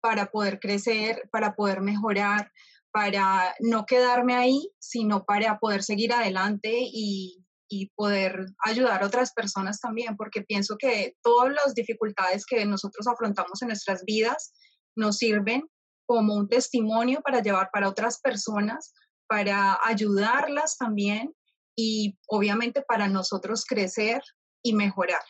para 0.00 0.26
poder 0.26 0.58
crecer, 0.58 1.28
para 1.30 1.54
poder 1.54 1.80
mejorar, 1.80 2.50
para 2.90 3.54
no 3.60 3.86
quedarme 3.86 4.34
ahí, 4.34 4.68
sino 4.80 5.24
para 5.24 5.60
poder 5.60 5.84
seguir 5.84 6.12
adelante 6.12 6.72
y, 6.74 7.45
y 7.68 7.90
poder 7.94 8.46
ayudar 8.64 9.02
a 9.02 9.06
otras 9.06 9.32
personas 9.32 9.80
también, 9.80 10.16
porque 10.16 10.42
pienso 10.42 10.76
que 10.78 11.14
todas 11.22 11.52
las 11.52 11.74
dificultades 11.74 12.44
que 12.46 12.64
nosotros 12.64 13.06
afrontamos 13.06 13.62
en 13.62 13.68
nuestras 13.68 14.04
vidas 14.04 14.52
nos 14.96 15.18
sirven 15.18 15.68
como 16.06 16.34
un 16.34 16.48
testimonio 16.48 17.20
para 17.22 17.42
llevar 17.42 17.70
para 17.72 17.88
otras 17.88 18.20
personas, 18.20 18.94
para 19.28 19.78
ayudarlas 19.82 20.76
también 20.78 21.34
y 21.76 22.16
obviamente 22.28 22.82
para 22.82 23.08
nosotros 23.08 23.64
crecer 23.64 24.22
y 24.62 24.72
mejorar. 24.72 25.22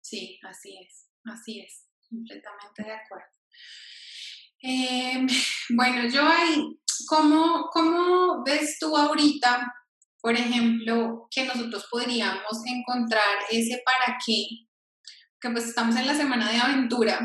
Sí, 0.00 0.38
así 0.42 0.78
es, 0.78 1.08
así 1.24 1.60
es, 1.60 1.86
completamente 2.08 2.84
de 2.84 2.92
acuerdo. 2.92 3.26
Em, 4.60 5.26
bueno, 5.76 6.08
yo 6.08 6.22
ahí, 6.26 6.78
¿cómo, 7.08 7.68
¿cómo 7.72 8.44
ves 8.44 8.78
tú 8.78 8.96
ahorita 8.96 9.72
por 10.26 10.34
ejemplo, 10.34 11.28
que 11.30 11.44
nosotros 11.44 11.86
podríamos 11.88 12.58
encontrar 12.64 13.44
ese 13.48 13.80
para 13.84 14.18
qué, 14.26 14.44
que 15.40 15.50
pues 15.50 15.66
estamos 15.66 15.94
en 15.94 16.04
la 16.04 16.16
semana 16.16 16.50
de 16.50 16.58
aventura. 16.58 17.20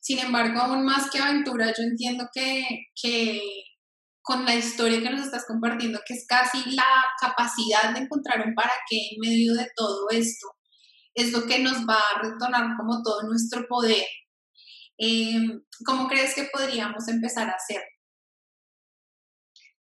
Sin 0.00 0.20
embargo, 0.20 0.60
aún 0.60 0.84
más 0.84 1.10
que 1.10 1.18
aventura, 1.18 1.74
yo 1.76 1.82
entiendo 1.82 2.28
que, 2.32 2.62
que 2.94 3.42
con 4.22 4.44
la 4.44 4.54
historia 4.54 5.02
que 5.02 5.10
nos 5.10 5.22
estás 5.22 5.46
compartiendo, 5.48 5.98
que 6.06 6.14
es 6.14 6.24
casi 6.28 6.62
la 6.70 6.84
capacidad 7.20 7.92
de 7.92 8.04
encontrar 8.04 8.46
un 8.46 8.54
para 8.54 8.70
qué 8.88 8.98
en 8.98 9.18
medio 9.18 9.54
de 9.54 9.66
todo 9.74 10.08
esto, 10.10 10.46
es 11.16 11.32
lo 11.32 11.44
que 11.44 11.58
nos 11.58 11.78
va 11.78 11.98
a 11.98 12.22
retornar 12.22 12.76
como 12.76 13.02
todo 13.02 13.24
nuestro 13.24 13.66
poder. 13.66 14.06
Eh, 14.96 15.42
¿Cómo 15.84 16.06
crees 16.06 16.36
que 16.36 16.48
podríamos 16.52 17.08
empezar 17.08 17.48
a 17.48 17.56
hacer? 17.56 17.82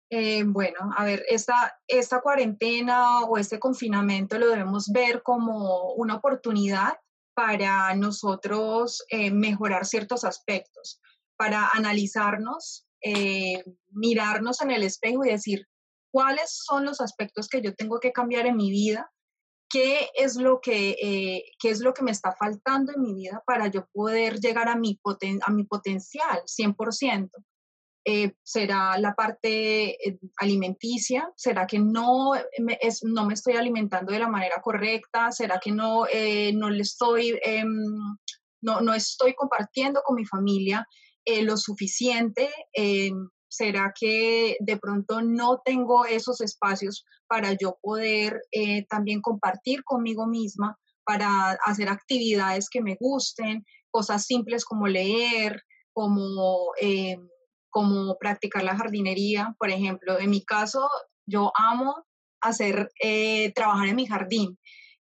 Eh, 0.08 0.44
bueno, 0.44 0.78
a 0.96 1.04
ver, 1.04 1.24
esta, 1.28 1.80
esta 1.88 2.20
cuarentena 2.20 3.22
o 3.22 3.38
este 3.38 3.58
confinamiento 3.58 4.38
lo 4.38 4.48
debemos 4.48 4.88
ver 4.92 5.22
como 5.22 5.92
una 5.94 6.14
oportunidad 6.14 6.94
para 7.34 7.92
nosotros 7.96 9.04
eh, 9.08 9.30
mejorar 9.32 9.84
ciertos 9.84 10.24
aspectos, 10.24 11.00
para 11.36 11.70
analizarnos, 11.70 12.86
eh, 13.02 13.64
mirarnos 13.90 14.60
en 14.62 14.70
el 14.70 14.84
espejo 14.84 15.24
y 15.24 15.30
decir 15.30 15.66
cuáles 16.12 16.50
son 16.50 16.84
los 16.84 17.00
aspectos 17.00 17.48
que 17.48 17.60
yo 17.60 17.74
tengo 17.74 17.98
que 17.98 18.12
cambiar 18.12 18.46
en 18.46 18.56
mi 18.56 18.70
vida, 18.70 19.10
qué 19.68 20.08
es 20.14 20.36
lo 20.36 20.60
que, 20.60 21.42
qué 21.58 21.70
es 21.70 21.80
lo 21.80 21.92
que 21.92 22.04
me 22.04 22.12
está 22.12 22.32
faltando 22.38 22.92
en 22.94 23.02
mi 23.02 23.12
vida 23.12 23.42
para 23.44 23.66
yo 23.66 23.86
poder 23.92 24.38
llegar 24.38 24.68
a 24.68 24.76
mi, 24.76 24.98
a 25.42 25.50
mi 25.50 25.64
potencial 25.64 26.42
100%. 26.46 27.30
Eh, 28.08 28.34
será 28.44 28.96
la 29.00 29.16
parte 29.16 30.08
eh, 30.08 30.20
alimenticia, 30.36 31.28
será 31.34 31.66
que 31.66 31.80
no 31.80 32.34
me, 32.60 32.78
es, 32.80 33.02
no 33.02 33.26
me 33.26 33.34
estoy 33.34 33.54
alimentando 33.54 34.12
de 34.12 34.20
la 34.20 34.28
manera 34.28 34.62
correcta, 34.62 35.32
será 35.32 35.58
que 35.58 35.72
no, 35.72 36.06
eh, 36.06 36.52
no 36.52 36.70
le 36.70 36.82
estoy, 36.82 37.36
em, 37.42 37.68
no, 38.62 38.80
no, 38.80 38.94
estoy 38.94 39.34
compartiendo 39.34 40.02
con 40.04 40.14
mi 40.14 40.24
familia 40.24 40.86
lo 41.42 41.56
suficiente, 41.56 42.48
será 43.48 43.92
que 43.92 44.56
de 44.60 44.76
pronto 44.76 45.22
no 45.22 45.60
tengo 45.64 46.04
esos 46.04 46.40
espacios 46.40 47.04
para 47.26 47.54
yo 47.54 47.78
poder 47.82 48.40
también 48.88 49.20
compartir 49.20 49.82
conmigo 49.82 50.28
misma, 50.28 50.78
para 51.04 51.58
hacer 51.66 51.88
actividades 51.88 52.68
que 52.70 52.80
me 52.80 52.96
gusten, 53.00 53.66
cosas 53.90 54.24
simples 54.24 54.64
como 54.64 54.86
leer, 54.86 55.60
como 55.92 56.70
em, 56.80 57.28
como 57.76 58.16
practicar 58.16 58.64
la 58.64 58.74
jardinería, 58.74 59.54
por 59.58 59.68
ejemplo. 59.68 60.18
En 60.18 60.30
mi 60.30 60.42
caso, 60.42 60.88
yo 61.26 61.52
amo 61.54 62.06
hacer, 62.40 62.90
eh, 63.02 63.52
trabajar 63.52 63.88
en 63.88 63.96
mi 63.96 64.06
jardín. 64.06 64.58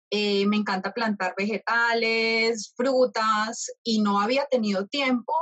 Eh, 0.09 0.47
me 0.47 0.57
encanta 0.57 0.91
plantar 0.91 1.35
vegetales, 1.37 2.73
frutas 2.75 3.67
y 3.83 4.01
no 4.01 4.19
había 4.19 4.47
tenido 4.47 4.87
tiempo 4.87 5.33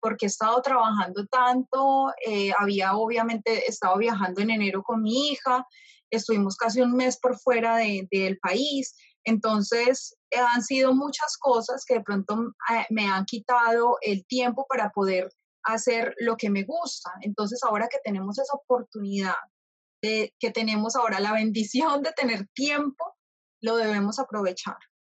porque 0.00 0.26
he 0.26 0.34
estado 0.34 0.60
trabajando 0.62 1.24
tanto, 1.26 2.08
eh, 2.26 2.50
había 2.58 2.96
obviamente 2.96 3.68
estado 3.68 3.96
viajando 3.96 4.40
en 4.40 4.50
enero 4.50 4.82
con 4.82 5.00
mi 5.00 5.28
hija, 5.28 5.64
estuvimos 6.10 6.56
casi 6.56 6.80
un 6.80 6.94
mes 6.94 7.20
por 7.20 7.38
fuera 7.38 7.76
del 7.76 8.38
país, 8.42 8.96
entonces 9.22 10.16
han 10.54 10.62
sido 10.64 10.92
muchas 10.92 11.36
cosas 11.38 11.84
que 11.86 11.94
de 11.94 12.02
pronto 12.02 12.52
me 12.88 13.06
han 13.06 13.24
quitado 13.26 13.96
el 14.00 14.26
tiempo 14.26 14.66
para 14.68 14.90
poder 14.90 15.28
hacer 15.64 16.14
lo 16.18 16.36
que 16.36 16.50
me 16.50 16.64
gusta. 16.64 17.10
Entonces, 17.22 17.60
ahora 17.62 17.88
que 17.88 17.98
tenemos 18.04 18.38
esa 18.38 18.54
oportunidad, 18.54 19.34
de, 20.02 20.34
que 20.38 20.50
tenemos 20.50 20.96
ahora 20.96 21.20
la 21.20 21.32
bendición 21.32 22.02
de 22.02 22.12
tener 22.12 22.46
tiempo, 22.54 23.16
lo 23.60 23.76
debemos 23.76 24.18
aprovechar. 24.18 24.76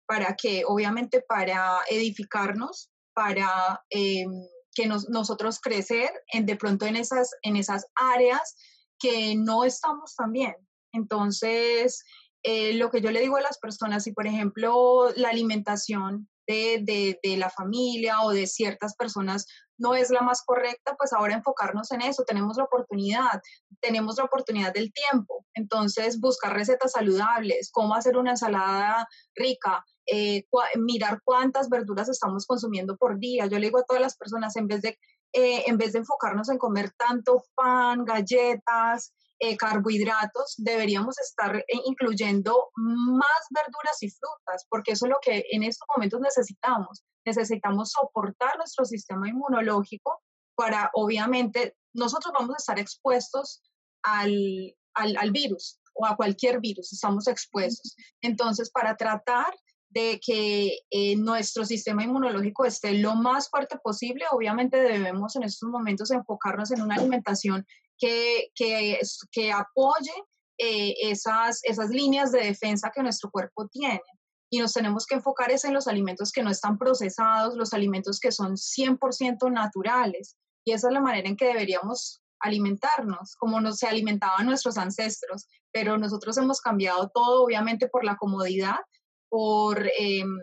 ¿Para 0.07 0.35
que 0.35 0.65
Obviamente 0.67 1.23
para 1.29 1.81
edificarnos, 1.89 2.91
para 3.15 3.81
em, 3.91 4.31
que 4.75 4.87
nosotros 4.87 5.61
crecer 5.61 6.11
en, 6.33 6.47
de 6.47 6.57
pronto 6.57 6.87
en 6.87 6.97
esas, 6.97 7.31
en 7.43 7.57
esas 7.57 7.87
áreas 7.95 8.57
que 8.99 9.35
no 9.37 9.65
estamos 9.65 10.15
tan 10.15 10.33
bien. 10.33 10.55
Entonces, 10.93 12.03
eh, 12.43 12.75
lo 12.75 12.91
que 12.91 13.01
yo 13.01 13.11
le 13.11 13.21
digo 13.21 13.37
a 13.37 13.43
las 13.43 13.59
personas, 13.59 14.05
si 14.05 14.13
por 14.13 14.27
ejemplo 14.27 15.11
la 15.17 15.29
alimentación 15.29 16.29
de, 16.47 17.19
de, 17.23 17.37
la 17.37 17.51
familia 17.51 18.23
o 18.23 18.31
de 18.31 18.47
ciertas 18.47 18.97
personas 18.97 19.47
no 19.81 19.95
es 19.95 20.11
la 20.11 20.21
más 20.21 20.43
correcta, 20.45 20.95
pues 20.97 21.13
ahora 21.13 21.35
enfocarnos 21.35 21.91
en 21.91 22.03
eso, 22.03 22.23
tenemos 22.25 22.57
la 22.57 22.65
oportunidad, 22.65 23.41
tenemos 23.81 24.19
la 24.19 24.25
oportunidad 24.25 24.73
del 24.73 24.93
tiempo, 24.93 25.45
entonces 25.55 26.21
buscar 26.21 26.53
recetas 26.53 26.93
saludables, 26.93 27.71
cómo 27.73 27.95
hacer 27.95 28.17
una 28.17 28.33
ensalada 28.33 29.09
rica, 29.35 29.85
eh, 30.07 30.45
mirar 30.77 31.21
cuántas 31.25 31.69
verduras 31.69 32.09
estamos 32.09 32.47
consumiendo 32.47 32.97
por 32.97 33.19
día. 33.19 33.47
Yo 33.47 33.59
le 33.59 33.67
digo 33.67 33.79
a 33.79 33.85
todas 33.85 34.03
las 34.03 34.17
personas, 34.17 34.55
en 34.57 34.67
vez 34.67 34.83
de, 34.83 34.99
eh, 35.33 35.65
en 35.67 35.79
vez 35.79 35.93
de 35.93 36.01
enfocarnos 36.01 36.49
en 36.51 36.59
comer 36.59 36.91
tanto 36.93 37.45
pan, 37.55 38.05
galletas, 38.05 39.15
eh, 39.43 39.57
carbohidratos, 39.57 40.55
deberíamos 40.59 41.19
estar 41.19 41.57
eh, 41.57 41.65
incluyendo 41.87 42.69
más 42.77 43.47
verduras 43.49 43.97
y 44.03 44.11
frutas, 44.11 44.67
porque 44.69 44.93
eso 44.93 45.07
es 45.07 45.11
lo 45.11 45.19
que 45.23 45.47
en 45.51 45.63
estos 45.63 45.89
momentos 45.97 46.21
necesitamos. 46.21 47.03
Necesitamos 47.25 47.93
soportar 47.93 48.59
nuestro 48.59 48.85
sistema 48.85 49.31
inmunológico 49.31 50.21
para, 50.55 50.91
obviamente, 50.93 51.75
nosotros 51.95 52.35
vamos 52.39 52.55
a 52.55 52.59
estar 52.59 52.79
expuestos 52.79 53.63
al, 54.03 54.77
al, 54.93 55.31
virus 55.31 55.81
o 55.95 56.05
a 56.05 56.17
cualquier 56.17 56.61
virus, 56.61 56.93
estamos 56.93 57.27
expuestos. 57.27 57.97
Entonces, 58.21 58.71
para 58.71 58.95
tratar 58.95 59.55
de 59.89 60.21
que 60.21 60.81
eh, 60.91 61.17
nuestro 61.17 61.65
sistema 61.65 62.05
inmunológico 62.05 62.67
esté 62.67 62.93
lo 62.93 63.15
más 63.15 63.49
fuerte 63.49 63.79
posible, 63.83 64.27
obviamente 64.31 64.77
debemos 64.77 65.35
en 65.37 65.45
estos 65.45 65.69
momentos 65.71 66.11
enfocarnos 66.11 66.71
en 66.73 66.83
una 66.83 66.97
alimentación 66.97 67.67
que, 68.01 68.51
que, 68.55 68.99
que 69.31 69.53
apoye 69.53 70.13
eh, 70.59 70.95
esas, 71.03 71.61
esas 71.63 71.91
líneas 71.91 72.33
de 72.33 72.41
defensa 72.41 72.91
que 72.95 73.03
nuestro 73.03 73.31
cuerpo 73.31 73.69
tiene. 73.69 74.03
Y 74.51 74.59
nos 74.59 74.73
tenemos 74.73 75.07
que 75.07 75.15
enfocar 75.15 75.53
en 75.53 75.75
los 75.75 75.87
alimentos 75.87 76.33
que 76.33 76.43
no 76.43 76.51
están 76.51 76.77
procesados, 76.77 77.55
los 77.55 77.73
alimentos 77.73 78.19
que 78.19 78.33
son 78.33 78.57
100% 78.57 79.53
naturales. 79.53 80.37
Y 80.65 80.73
esa 80.73 80.89
es 80.89 80.95
la 80.95 81.01
manera 81.01 81.29
en 81.29 81.37
que 81.37 81.47
deberíamos 81.47 82.21
alimentarnos, 82.41 83.37
como 83.37 83.61
nos 83.61 83.79
se 83.79 83.87
alimentaban 83.87 84.47
nuestros 84.47 84.77
ancestros. 84.77 85.47
Pero 85.73 85.99
nosotros 85.99 86.37
hemos 86.39 86.61
cambiado 86.61 87.11
todo, 87.15 87.45
obviamente, 87.45 87.89
por 87.89 88.05
la 88.05 88.17
comodidad, 88.17 88.81
por, 89.29 89.87
em, 89.99 90.39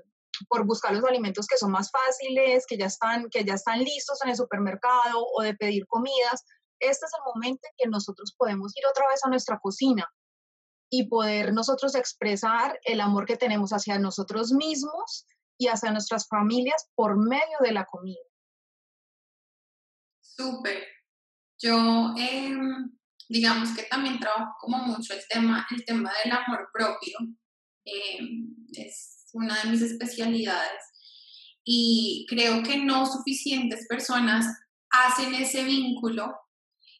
por 0.47 0.65
buscar 0.65 0.93
los 0.93 1.03
alimentos 1.03 1.47
que 1.47 1.57
son 1.57 1.71
más 1.71 1.91
fáciles, 1.91 2.65
que 2.67 2.77
ya, 2.77 2.85
están, 2.85 3.29
que 3.29 3.43
ya 3.43 3.55
están 3.55 3.79
listos 3.79 4.19
en 4.23 4.29
el 4.29 4.35
supermercado 4.35 5.25
o 5.35 5.41
de 5.41 5.55
pedir 5.55 5.85
comidas, 5.87 6.43
este 6.79 7.05
es 7.05 7.11
el 7.17 7.33
momento 7.33 7.67
en 7.67 7.73
que 7.77 7.89
nosotros 7.89 8.33
podemos 8.37 8.75
ir 8.75 8.83
otra 8.89 9.07
vez 9.09 9.23
a 9.23 9.29
nuestra 9.29 9.59
cocina 9.59 10.07
y 10.89 11.07
poder 11.07 11.53
nosotros 11.53 11.95
expresar 11.95 12.79
el 12.83 13.01
amor 13.01 13.25
que 13.25 13.37
tenemos 13.37 13.71
hacia 13.71 13.99
nosotros 13.99 14.51
mismos 14.51 15.25
y 15.57 15.67
hacia 15.67 15.91
nuestras 15.91 16.27
familias 16.27 16.89
por 16.95 17.17
medio 17.17 17.57
de 17.61 17.71
la 17.71 17.85
comida. 17.85 18.21
Súper. 20.21 20.83
Yo, 21.59 22.13
em, 22.17 22.95
digamos 23.27 23.75
que 23.75 23.83
también 23.83 24.19
trabajo 24.19 24.53
como 24.59 24.77
mucho 24.77 25.13
el 25.13 25.21
tema, 25.27 25.65
el 25.71 25.83
tema 25.83 26.11
del 26.23 26.31
amor 26.31 26.69
propio. 26.71 27.17
Em, 27.83 28.55
es 28.73 29.25
una 29.33 29.61
de 29.63 29.69
mis 29.71 29.81
especialidades. 29.81 30.83
Y 31.63 32.25
creo 32.29 32.63
que 32.63 32.77
no 32.77 33.05
suficientes 33.05 33.87
personas 33.87 34.45
hacen 34.89 35.33
ese 35.33 35.63
vínculo 35.63 36.33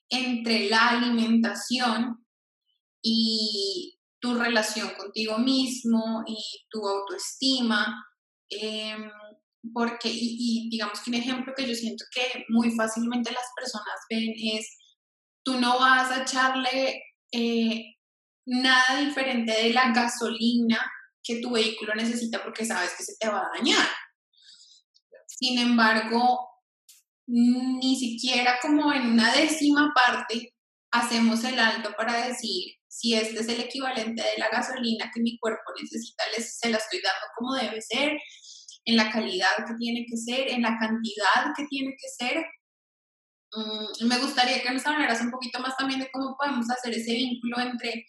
entre 0.10 0.70
la 0.70 0.90
alimentación 0.90 2.26
y 3.02 4.00
tu 4.20 4.34
relación 4.36 4.90
contigo 4.98 5.38
mismo 5.38 6.24
y 6.26 6.38
tu 6.70 6.86
autoestima. 6.88 8.06
Em, 8.50 9.10
porque, 9.74 10.10
y, 10.12 10.70
digamos 10.70 11.02
que 11.02 11.10
un 11.10 11.16
ejemplo 11.16 11.54
que 11.56 11.68
yo 11.68 11.76
siento 11.76 12.06
que 12.12 12.46
muy 12.50 12.72
fácilmente 12.72 13.32
las 13.32 13.46
personas 13.56 13.96
ven 14.10 14.34
es, 14.38 14.78
tú 15.44 15.60
no 15.60 15.80
vas 15.80 16.12
a 16.12 16.24
echarle 16.24 17.04
eh, 17.32 17.96
nada 18.46 19.02
diferente 19.02 19.52
de 19.52 19.74
la 19.74 19.92
gasolina 19.92 20.80
que 21.24 21.42
tu 21.42 21.52
vehículo 21.52 21.94
necesita 21.96 22.42
porque 22.42 22.66
sabes 22.66 22.94
que 22.98 23.04
se 23.04 23.18
te 23.20 23.28
va 23.28 23.40
a 23.40 23.58
dañar. 23.58 23.88
Sin 25.28 25.60
embargo, 25.60 26.48
ni 27.28 27.96
siquiera 27.98 28.58
como 28.62 28.94
en 28.94 29.12
una 29.12 29.34
décima 29.34 29.94
parte 29.94 30.54
hacemos 30.92 31.44
el 31.44 31.60
alto 31.60 31.94
para 31.98 32.28
decir 32.28 32.74
si 32.88 33.14
este 33.14 33.42
es 33.42 33.50
el 33.50 33.60
equivalente 33.60 34.24
de 34.24 34.38
la 34.38 34.50
gasolina 34.50 35.12
que 35.14 35.22
mi 35.22 35.38
cuerpo 35.38 35.72
necesita, 35.80 36.24
les, 36.36 36.58
se 36.58 36.70
la 36.70 36.78
estoy 36.78 37.00
dando 37.02 37.28
como 37.36 37.54
debe 37.56 37.82
ser, 37.82 38.18
en 38.86 38.96
la 38.96 39.12
calidad 39.12 39.52
que 39.68 39.74
tiene 39.78 40.06
que 40.10 40.18
ser, 40.18 40.48
en 40.48 40.62
la 40.62 40.78
cantidad 40.80 41.54
que 41.56 41.66
tiene 41.66 41.92
que 41.92 42.26
ser. 42.26 42.46
Mm, 43.52 44.08
me 44.08 44.18
gustaría 44.20 44.64
que 44.64 44.72
nos 44.72 44.86
hablaras 44.88 45.22
un 45.22 45.30
poquito 45.30 45.60
más 45.60 45.76
también 45.78 46.00
de 46.00 46.10
cómo 46.12 46.36
podemos 46.40 46.70
hacer 46.70 46.94
ese 46.94 47.14
vínculo 47.14 47.60
entre 47.60 48.06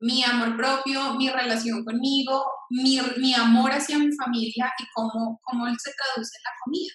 mi 0.00 0.24
amor 0.24 0.56
propio, 0.56 1.14
mi 1.14 1.28
relación 1.28 1.84
conmigo, 1.84 2.44
mi, 2.70 2.98
mi 3.18 3.34
amor 3.34 3.72
hacia 3.72 3.98
mi 3.98 4.10
familia 4.12 4.72
y 4.78 4.84
cómo, 4.94 5.40
cómo 5.42 5.66
se 5.66 5.92
traduce 5.92 6.32
en 6.38 6.44
la 6.44 6.52
comida. 6.64 6.92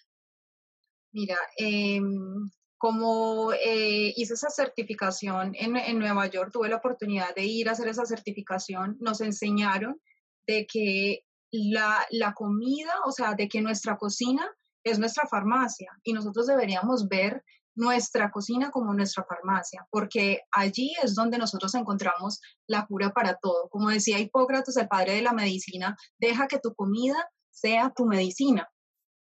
Mira, 1.15 1.37
em, 1.55 2.51
como 2.77 3.53
eh, 3.53 4.13
hice 4.17 4.33
esa 4.33 4.49
certificación 4.49 5.55
en, 5.55 5.77
en, 5.77 5.97
Nueva 5.97 6.27
York, 6.27 6.49
tuve 6.51 6.67
la 6.67 6.75
oportunidad 6.75 7.33
de 7.33 7.45
ir 7.45 7.69
a 7.69 7.71
hacer 7.71 7.87
esa 7.87 8.05
certificación, 8.05 8.97
nos 8.99 9.21
enseñaron 9.21 10.01
de 10.45 10.67
que 10.67 11.21
la, 11.51 12.05
la 12.11 12.33
comida, 12.33 12.91
o 13.05 13.13
sea, 13.13 13.33
de 13.33 13.47
que 13.47 13.61
nuestra 13.61 13.95
cocina 13.95 14.45
es 14.83 14.99
nuestra 14.99 15.25
farmacia 15.25 15.89
y 16.03 16.11
nosotros 16.11 16.47
deberíamos 16.47 17.07
ver 17.07 17.45
nuestra 17.75 18.29
cocina 18.29 18.69
como 18.69 18.93
nuestra 18.93 19.23
farmacia, 19.23 19.87
porque 19.89 20.41
allí 20.51 20.93
es 21.01 21.15
donde 21.15 21.37
nosotros 21.37 21.73
encontramos 21.75 22.41
la 22.67 22.85
cura 22.87 23.11
para 23.11 23.35
todo. 23.35 23.69
Como 23.69 23.89
decía 23.89 24.19
Hipócrates, 24.19 24.75
el 24.75 24.89
padre 24.89 25.13
de 25.13 25.21
la 25.21 25.31
medicina, 25.31 25.95
deja 26.19 26.47
que 26.47 26.59
tu 26.59 26.75
comida 26.75 27.15
sea 27.51 27.93
tu 27.95 28.05
medicina 28.05 28.69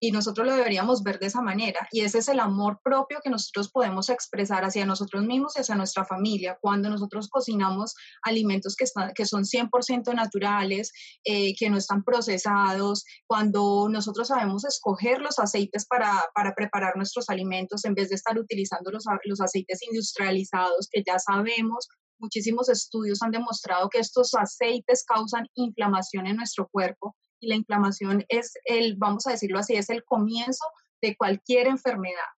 y 0.04 0.12
nosotros 0.12 0.48
lo 0.48 0.56
deberíamos 0.56 1.04
ver 1.04 1.20
de 1.20 1.28
esa 1.28 1.42
manera. 1.42 1.88
Y 1.92 2.02
ese 2.02 2.18
es 2.18 2.28
el 2.28 2.40
amor 2.40 2.80
propio 2.84 3.20
que 3.24 3.30
nosotros 3.30 3.70
podemos 3.72 4.10
expresar 4.10 4.66
hacia 4.66 4.84
nosotros 4.84 5.24
mismos 5.24 5.56
y 5.56 5.62
hacia 5.62 5.76
nuestra 5.76 6.06
familia. 6.06 6.58
Cuando 6.60 6.90
nosotros 6.90 7.30
cocinamos 7.30 7.94
alimentos 8.24 8.76
que, 8.76 8.86
están, 8.86 9.14
que 9.14 9.28
son 9.28 9.44
100% 9.44 10.16
naturales, 10.16 10.92
eh, 11.24 11.54
que 11.56 11.70
no 11.70 11.78
están 11.78 12.04
procesados, 12.04 13.06
cuando 13.28 13.90
nosotros 13.90 14.30
sabemos 14.30 14.66
escoger 14.66 15.22
los 15.22 15.38
aceites 15.38 15.86
para, 15.86 16.12
para 16.34 16.56
preparar 16.56 16.98
nuestros 16.98 17.30
alimentos 17.30 17.86
en 17.86 17.94
vez 17.94 18.10
de 18.10 18.16
estar 18.16 18.40
utilizando 18.40 18.90
los, 18.90 19.04
los 19.26 19.40
aceites 19.40 19.84
industrializados 19.84 20.88
que 20.92 21.04
ya 21.06 21.20
sabemos 21.20 21.88
muchísimos 22.18 22.70
estudios 22.70 23.22
han 23.24 23.32
demostrado 23.32 23.90
que 23.90 23.98
estos 23.98 24.36
aceites 24.36 25.04
causan 25.08 25.48
inflamación 25.56 26.28
en 26.28 26.38
nuestro 26.38 26.68
cuerpo 26.72 27.16
y 27.42 27.48
la 27.48 27.56
inflamación 27.56 28.24
es 28.30 28.54
el, 28.66 28.96
vamos 28.98 29.28
a 29.28 29.32
decirlo 29.32 29.60
así, 29.60 29.76
es 29.76 29.90
el 29.90 30.06
comienzo 30.06 30.66
de 31.02 31.18
cualquier 31.18 31.68
enfermedad, 31.68 32.30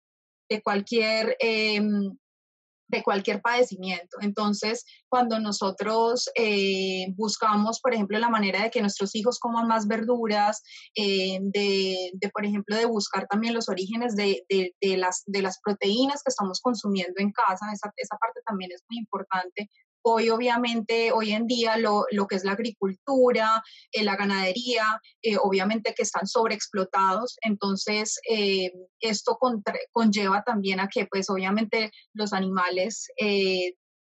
de 0.50 0.62
cualquier, 0.62 1.36
em, 1.40 2.18
de 2.88 3.04
cualquier 3.04 3.42
padecimiento. 3.42 4.18
Entonces, 4.22 4.86
cuando 5.10 5.40
nosotros 5.40 6.30
eh, 6.36 7.08
buscamos, 7.16 7.80
por 7.82 7.94
ejemplo, 7.94 8.20
la 8.20 8.30
manera 8.30 8.64
de 8.64 8.70
que 8.70 8.82
nuestros 8.82 9.16
hijos 9.16 9.40
coman 9.40 9.68
más 9.68 9.88
verduras, 9.88 10.62
eh, 10.96 11.40
de, 11.42 12.12
de, 12.14 12.30
por 12.30 12.46
ejemplo, 12.46 12.76
de 12.76 12.86
buscar 12.86 13.28
también 13.28 13.54
los 13.54 13.68
orígenes 13.68 14.16
de, 14.16 14.46
de, 14.48 14.76
de, 14.80 14.98
las, 14.98 15.24
de 15.26 15.42
las 15.42 15.60
proteínas 15.62 16.22
que 16.24 16.30
estamos 16.30 16.62
consumiendo 16.62 17.16
en 17.18 17.32
casa, 17.32 17.66
esa, 17.74 17.92
esa 17.98 18.18
parte 18.18 18.42
también 18.46 18.72
es 18.72 18.84
muy 18.90 19.00
importante 19.00 19.70
Hoy, 20.06 20.30
obviamente, 20.30 21.14
hoy 21.14 21.32
en 21.32 21.48
día 21.48 21.78
lo, 21.78 22.06
lo 22.12 22.28
que 22.28 22.36
es 22.36 22.44
la 22.44 22.52
agricultura, 22.52 23.64
eh, 23.94 24.04
la 24.04 24.18
ganadería, 24.18 24.84
eh, 25.22 25.38
obviamente 25.42 25.94
que 25.96 26.04
están 26.04 26.28
sobreexplotados, 26.28 27.38
entonces 27.42 28.20
eh, 28.30 28.72
esto 29.00 29.38
conlleva 29.94 30.44
también 30.44 30.82
a 30.82 30.90
que, 30.90 31.06
pues, 31.06 31.30
obviamente 31.30 31.92
los 32.14 32.34
animales 32.34 33.08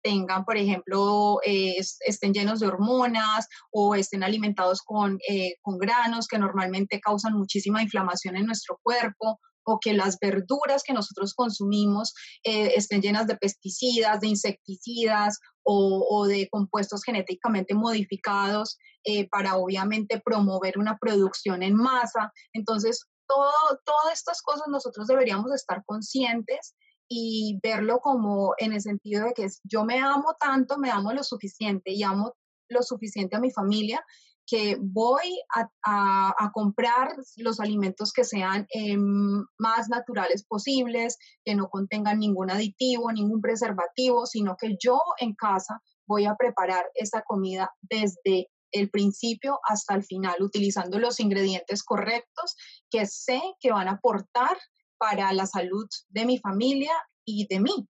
tengan, 0.04 0.44
por 0.46 0.58
ejemplo, 0.58 1.40
estén 1.44 2.34
llenos 2.34 2.60
de 2.60 2.68
hormonas 2.68 3.48
o 3.72 3.96
estén 3.96 4.24
alimentados 4.24 4.82
con, 4.82 5.20
con 5.62 5.78
granos 5.78 6.28
que 6.28 6.38
normalmente 6.38 7.00
causan 7.00 7.34
muchísima 7.34 7.82
inflamación 7.82 8.36
en 8.36 8.46
nuestro 8.46 8.80
cuerpo 8.84 9.40
o 9.68 9.80
que 9.80 9.94
las 9.94 10.18
verduras 10.20 10.82
que 10.84 10.94
nosotros 10.94 11.34
consumimos 11.34 12.14
eh, 12.44 12.74
estén 12.76 13.02
llenas 13.02 13.28
de 13.28 13.36
pesticidas, 13.36 14.22
de 14.22 14.28
insecticidas 14.28 15.40
o, 15.64 16.26
de 16.26 16.48
compuestos 16.50 17.04
genéticamente 17.04 17.74
modificados 17.74 18.78
eh, 19.04 19.28
para 19.28 19.58
obviamente 19.58 20.22
promover 20.24 20.78
una 20.78 20.98
producción 20.98 21.62
en 21.62 21.76
masa. 21.76 22.32
Entonces, 22.54 23.04
todo, 23.28 23.52
todas 23.84 24.14
estas 24.14 24.42
cosas 24.42 24.70
nosotros 24.70 25.08
deberíamos 25.08 25.54
estar 25.54 25.84
conscientes 25.86 26.74
y 27.10 27.60
verlo 27.62 28.00
como 28.00 28.54
en 28.60 28.72
el 28.72 28.82
sentido 28.82 29.26
de 29.26 29.34
que 29.34 29.48
yo 29.64 29.84
me 29.84 30.00
amo 30.00 30.38
tanto, 30.40 30.78
me 30.78 30.90
amo 30.90 31.12
lo 31.12 31.24
suficiente 31.24 31.92
y 31.92 32.04
amo 32.04 32.34
lo 32.70 32.82
suficiente 32.82 33.36
a 33.36 33.42
mi 33.42 33.52
familia 33.52 34.02
que 34.48 34.78
voy 34.80 35.42
a, 35.54 36.52
comprar 36.54 37.16
los 37.36 37.60
alimentos 37.60 38.14
que 38.14 38.24
sean 38.24 38.66
em, 38.70 39.46
más 39.60 39.90
naturales 39.90 40.46
posibles, 40.46 41.18
que 41.44 41.54
no 41.54 41.70
contengan 41.70 42.20
ningún 42.20 42.50
aditivo, 42.50 43.12
ningún 43.12 43.42
preservativo, 43.42 44.26
sino 44.26 44.56
que 44.56 44.78
yo 44.80 45.00
en 45.20 45.36
casa 45.36 45.82
voy 46.08 46.26
a 46.26 46.36
preparar 46.36 46.86
esa 46.96 47.22
comida 47.22 47.70
desde 47.82 48.50
el 48.72 48.90
principio 48.90 49.60
hasta 49.68 49.94
el 49.96 50.04
final, 50.04 50.42
utilizando 50.42 50.98
los 50.98 51.20
ingredientes 51.20 51.84
correctos 51.84 52.56
que 52.90 53.06
sé 53.06 53.42
que 53.60 53.72
van 53.72 53.90
a 53.90 53.94
aportar 53.94 54.58
para 54.98 55.32
la 55.34 55.46
salud 55.46 55.88
de 56.10 56.26
mi 56.26 56.38
familia 56.40 56.94
y 57.26 57.48
de 57.48 57.60
mí. 57.60 57.88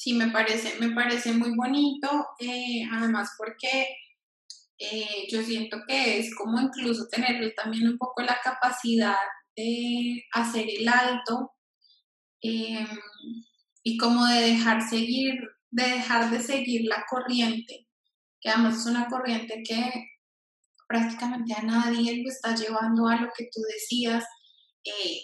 Sí, 0.00 0.14
me 0.14 0.30
parece, 0.30 0.78
me 0.80 0.94
parece 0.94 1.30
muy 1.34 1.54
bonito, 1.54 2.08
eh, 2.38 2.84
además 2.90 3.32
porque 3.36 3.86
eh, 4.78 5.26
yo 5.30 5.42
siento 5.42 5.76
que 5.86 6.18
es 6.18 6.34
como 6.36 6.58
incluso 6.58 7.06
tener 7.08 7.52
también 7.54 7.86
un 7.86 7.98
poco 7.98 8.22
la 8.22 8.40
capacidad 8.42 9.18
de 9.54 10.24
hacer 10.32 10.64
el 10.70 10.88
alto 10.88 11.52
em, 12.40 12.88
y 13.82 13.98
como 13.98 14.24
de 14.24 14.40
dejar 14.40 14.80
seguir, 14.88 15.34
de 15.70 15.84
dejar 15.84 16.30
de 16.30 16.40
seguir 16.40 16.86
la 16.86 17.04
corriente, 17.06 17.86
que 18.40 18.48
además 18.48 18.78
es 18.78 18.86
una 18.86 19.06
corriente 19.06 19.62
que 19.62 19.92
prácticamente 20.88 21.52
a 21.52 21.62
nadie 21.62 22.22
lo 22.22 22.30
está 22.30 22.54
llevando 22.54 23.06
a 23.06 23.16
lo 23.16 23.28
que 23.36 23.50
tú 23.52 23.60
decías, 23.70 24.24
eh, 24.82 25.20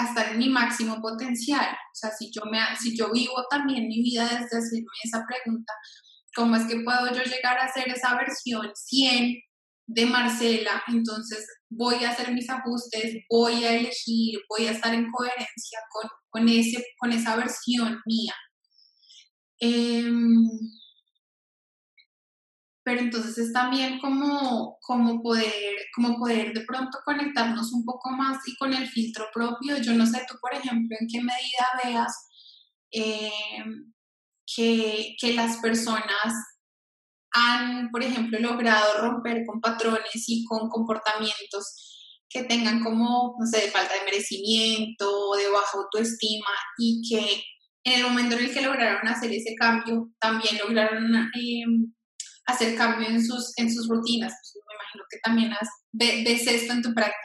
a 0.00 0.08
estar 0.08 0.32
en 0.32 0.38
mi 0.38 0.48
máximo 0.48 1.00
potencial. 1.00 1.66
O 1.66 1.94
sea, 1.94 2.10
si 2.10 2.30
yo, 2.30 2.42
me, 2.50 2.58
si 2.80 2.96
yo 2.96 3.10
vivo 3.12 3.44
también 3.50 3.88
mi 3.88 4.02
vida 4.02 4.24
desde 4.24 4.58
hacerme 4.58 4.86
esa 5.04 5.24
pregunta, 5.26 5.72
¿cómo 6.34 6.56
es 6.56 6.64
que 6.64 6.80
puedo 6.80 7.12
yo 7.12 7.22
llegar 7.22 7.58
a 7.58 7.64
hacer 7.64 7.88
esa 7.88 8.16
versión 8.16 8.70
100 8.74 9.36
de 9.86 10.06
Marcela? 10.06 10.82
Entonces 10.88 11.46
voy 11.68 12.04
a 12.04 12.10
hacer 12.10 12.32
mis 12.32 12.48
ajustes, 12.48 13.16
voy 13.28 13.64
a 13.64 13.76
elegir, 13.76 14.40
voy 14.48 14.66
a 14.66 14.72
estar 14.72 14.94
en 14.94 15.10
coherencia 15.10 15.78
con, 15.90 16.10
con, 16.28 16.48
ese, 16.48 16.84
con 16.98 17.12
esa 17.12 17.36
versión 17.36 18.00
mía. 18.06 18.34
Em, 19.58 20.48
pero 22.90 23.02
entonces 23.02 23.38
es 23.38 23.52
también 23.52 24.00
como, 24.00 24.76
como, 24.80 25.22
poder, 25.22 25.76
como 25.94 26.18
poder 26.18 26.52
de 26.52 26.62
pronto 26.62 26.98
conectarnos 27.04 27.72
un 27.72 27.84
poco 27.84 28.10
más 28.10 28.38
y 28.48 28.56
con 28.56 28.74
el 28.74 28.88
filtro 28.88 29.28
propio. 29.32 29.76
Yo 29.76 29.92
no 29.94 30.04
sé 30.04 30.26
tú, 30.28 30.34
por 30.40 30.52
ejemplo, 30.52 30.96
en 30.98 31.06
qué 31.06 31.20
medida 31.20 31.66
veas 31.84 32.12
eh, 32.90 33.30
que, 34.44 35.14
que 35.20 35.34
las 35.34 35.58
personas 35.58 36.34
han, 37.32 37.90
por 37.92 38.02
ejemplo, 38.02 38.40
logrado 38.40 39.02
romper 39.02 39.44
con 39.46 39.60
patrones 39.60 40.24
y 40.26 40.44
con 40.46 40.68
comportamientos 40.68 42.24
que 42.28 42.42
tengan 42.42 42.82
como, 42.82 43.36
no 43.38 43.46
sé, 43.46 43.66
de 43.66 43.70
falta 43.70 43.94
de 43.94 44.04
merecimiento, 44.04 45.34
de 45.36 45.48
baja 45.48 45.78
autoestima 45.78 46.50
y 46.76 47.08
que 47.08 47.40
en 47.84 48.00
el 48.00 48.02
momento 48.02 48.36
en 48.36 48.46
el 48.46 48.52
que 48.52 48.62
lograron 48.62 49.06
hacer 49.06 49.30
ese 49.30 49.54
cambio, 49.54 50.10
también 50.18 50.58
lograron 50.58 51.14
eh, 51.14 51.62
hacer 52.50 52.76
cambio 52.76 53.08
en 53.08 53.24
sus, 53.24 53.56
en 53.58 53.72
sus 53.72 53.88
rutinas. 53.88 54.32
Pues, 54.32 54.64
me 54.66 54.74
imagino 54.74 55.04
que 55.10 55.18
también 55.22 55.52
has, 55.52 55.68
ves 55.92 56.46
esto 56.46 56.72
en 56.72 56.82
tu 56.82 56.94
práctica. 56.94 57.16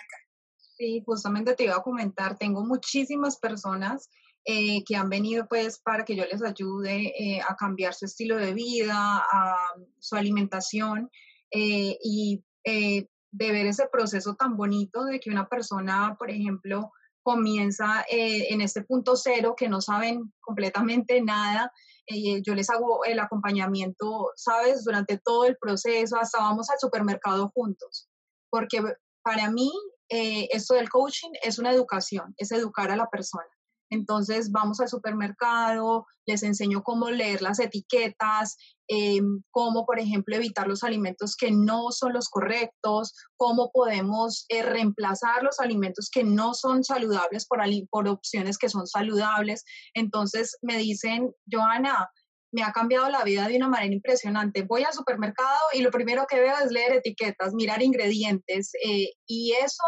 Sí, 0.77 1.01
justamente 1.05 1.55
te 1.55 1.65
iba 1.65 1.75
a 1.75 1.83
comentar, 1.83 2.37
tengo 2.37 2.65
muchísimas 2.65 3.37
personas 3.37 4.09
eh, 4.47 4.83
que 4.83 4.95
han 4.95 5.09
venido 5.09 5.47
pues 5.47 5.79
para 5.79 6.05
que 6.05 6.15
yo 6.15 6.23
les 6.31 6.43
ayude 6.43 7.13
eh, 7.17 7.41
a 7.41 7.55
cambiar 7.55 7.95
su 7.95 8.05
estilo 8.05 8.35
de 8.37 8.53
vida, 8.53 8.95
a 8.95 9.55
su 9.97 10.15
alimentación 10.15 11.09
eh, 11.49 11.97
y 12.03 12.43
de 12.63 13.51
ver 13.51 13.65
ese 13.65 13.87
proceso 13.91 14.35
tan 14.35 14.55
bonito 14.55 15.05
de 15.05 15.19
que 15.19 15.31
una 15.31 15.49
persona, 15.49 16.15
por 16.19 16.29
ejemplo, 16.29 16.91
comienza 17.25 18.05
en 18.07 18.61
este 18.61 18.83
punto 18.83 19.15
cero 19.15 19.55
que 19.57 19.67
no 19.67 19.81
saben 19.81 20.31
completamente 20.39 21.21
nada 21.21 21.71
eh, 22.07 22.41
yo 22.43 22.53
les 22.53 22.69
hago 22.69 23.03
el 23.05 23.19
acompañamiento, 23.19 24.31
¿sabes? 24.35 24.83
Durante 24.83 25.17
todo 25.17 25.45
el 25.45 25.57
proceso, 25.57 26.17
hasta 26.17 26.39
vamos 26.39 26.69
al 26.69 26.79
supermercado 26.79 27.49
juntos, 27.53 28.07
porque 28.49 28.81
para 29.23 29.49
mí 29.49 29.71
eh, 30.09 30.47
esto 30.51 30.75
del 30.75 30.89
coaching 30.89 31.31
es 31.41 31.57
una 31.57 31.71
educación, 31.71 32.35
es 32.37 32.51
educar 32.51 32.91
a 32.91 32.95
la 32.95 33.09
persona. 33.09 33.47
Entonces 33.89 34.51
vamos 34.51 34.79
al 34.79 34.89
supermercado, 34.89 36.05
les 36.25 36.43
enseño 36.43 36.83
cómo 36.83 37.09
leer 37.09 37.41
las 37.41 37.59
etiquetas, 37.59 38.57
eh, 38.87 39.21
cómo, 39.51 39.85
por 39.85 39.99
ejemplo, 39.99 40.35
evitar 40.35 40.67
los 40.67 40.83
alimentos 40.83 41.35
que 41.35 41.51
no 41.51 41.91
son 41.91 42.13
los 42.13 42.29
correctos, 42.29 43.13
cómo 43.37 43.71
podemos 43.71 44.45
eh, 44.49 44.63
reemplazar 44.63 45.43
los 45.43 45.59
alimentos 45.59 46.09
que 46.11 46.23
no 46.23 46.53
son 46.53 46.83
saludables 46.83 47.47
por, 47.47 47.59
por 47.89 48.07
opciones 48.07 48.57
que 48.57 48.69
son 48.69 48.87
saludables. 48.87 49.63
Entonces 49.93 50.57
me 50.61 50.77
dicen, 50.77 51.31
Joana, 51.51 52.09
me 52.51 52.63
ha 52.63 52.71
cambiado 52.71 53.09
la 53.09 53.23
vida 53.23 53.47
de 53.47 53.57
una 53.57 53.67
manera 53.67 53.93
impresionante. 53.93 54.63
Voy 54.63 54.83
al 54.83 54.93
supermercado 54.93 55.59
y 55.73 55.81
lo 55.81 55.91
primero 55.91 56.25
que 56.25 56.39
veo 56.39 56.55
es 56.63 56.71
leer 56.71 56.93
etiquetas, 56.93 57.53
mirar 57.53 57.83
ingredientes 57.83 58.71
eh, 58.83 59.11
y 59.27 59.51
eso 59.61 59.83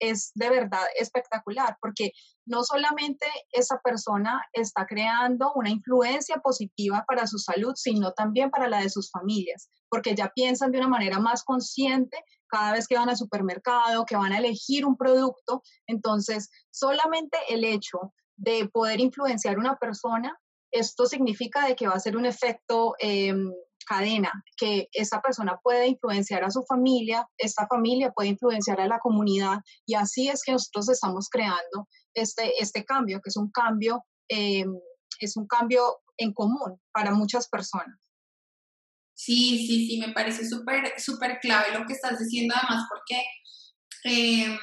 es 0.00 0.32
de 0.34 0.48
verdad 0.48 0.84
espectacular 0.98 1.76
porque 1.80 2.12
no 2.50 2.64
solamente 2.64 3.26
esa 3.52 3.78
persona 3.78 4.42
está 4.52 4.84
creando 4.84 5.52
una 5.54 5.70
influencia 5.70 6.38
positiva 6.38 7.04
para 7.06 7.28
su 7.28 7.38
salud, 7.38 7.74
sino 7.76 8.12
también 8.12 8.50
para 8.50 8.68
la 8.68 8.80
de 8.80 8.90
sus 8.90 9.08
familias, 9.10 9.70
porque 9.88 10.16
ya 10.16 10.32
piensan 10.34 10.72
de 10.72 10.78
una 10.78 10.88
manera 10.88 11.20
más 11.20 11.44
consciente 11.44 12.18
cada 12.48 12.72
vez 12.72 12.88
que 12.88 12.96
van 12.96 13.08
al 13.08 13.16
supermercado, 13.16 14.04
que 14.04 14.16
van 14.16 14.32
a 14.32 14.38
elegir 14.38 14.84
un 14.84 14.96
producto. 14.96 15.62
Entonces, 15.86 16.50
solamente 16.70 17.38
el 17.48 17.62
hecho 17.64 18.12
de 18.36 18.68
poder 18.68 18.98
influenciar 18.98 19.56
una 19.56 19.76
persona, 19.76 20.36
esto 20.72 21.06
significa 21.06 21.66
de 21.66 21.76
que 21.76 21.86
va 21.86 21.94
a 21.94 22.00
ser 22.00 22.16
un 22.16 22.26
efecto 22.26 22.96
em, 22.98 23.52
cadena, 23.90 24.30
que 24.56 24.88
esa 24.92 25.20
persona 25.20 25.58
puede 25.64 25.88
influenciar 25.88 26.44
a 26.44 26.50
su 26.50 26.62
familia, 26.62 27.26
esta 27.36 27.66
familia 27.66 28.12
puede 28.12 28.28
influenciar 28.28 28.80
a 28.80 28.86
la 28.86 29.00
comunidad 29.00 29.58
y 29.84 29.94
así 29.94 30.28
es 30.28 30.42
que 30.44 30.52
nosotros 30.52 30.90
estamos 30.90 31.28
creando 31.28 31.88
este, 32.14 32.52
este 32.60 32.84
cambio, 32.84 33.20
que 33.20 33.30
es 33.30 33.36
un 33.36 33.50
cambio, 33.50 34.04
eh, 34.28 34.64
es 35.18 35.36
un 35.36 35.48
cambio 35.48 35.98
en 36.16 36.32
común 36.32 36.80
para 36.92 37.10
muchas 37.10 37.48
personas. 37.48 37.98
Sí, 39.12 39.66
sí, 39.66 39.88
sí, 39.88 39.98
me 39.98 40.12
parece 40.12 40.48
súper, 40.48 40.94
súper 40.98 41.40
clave 41.40 41.76
lo 41.76 41.84
que 41.84 41.94
estás 41.94 42.18
diciendo, 42.20 42.54
además, 42.56 42.86
porque 42.88 43.22
em, 44.04 44.58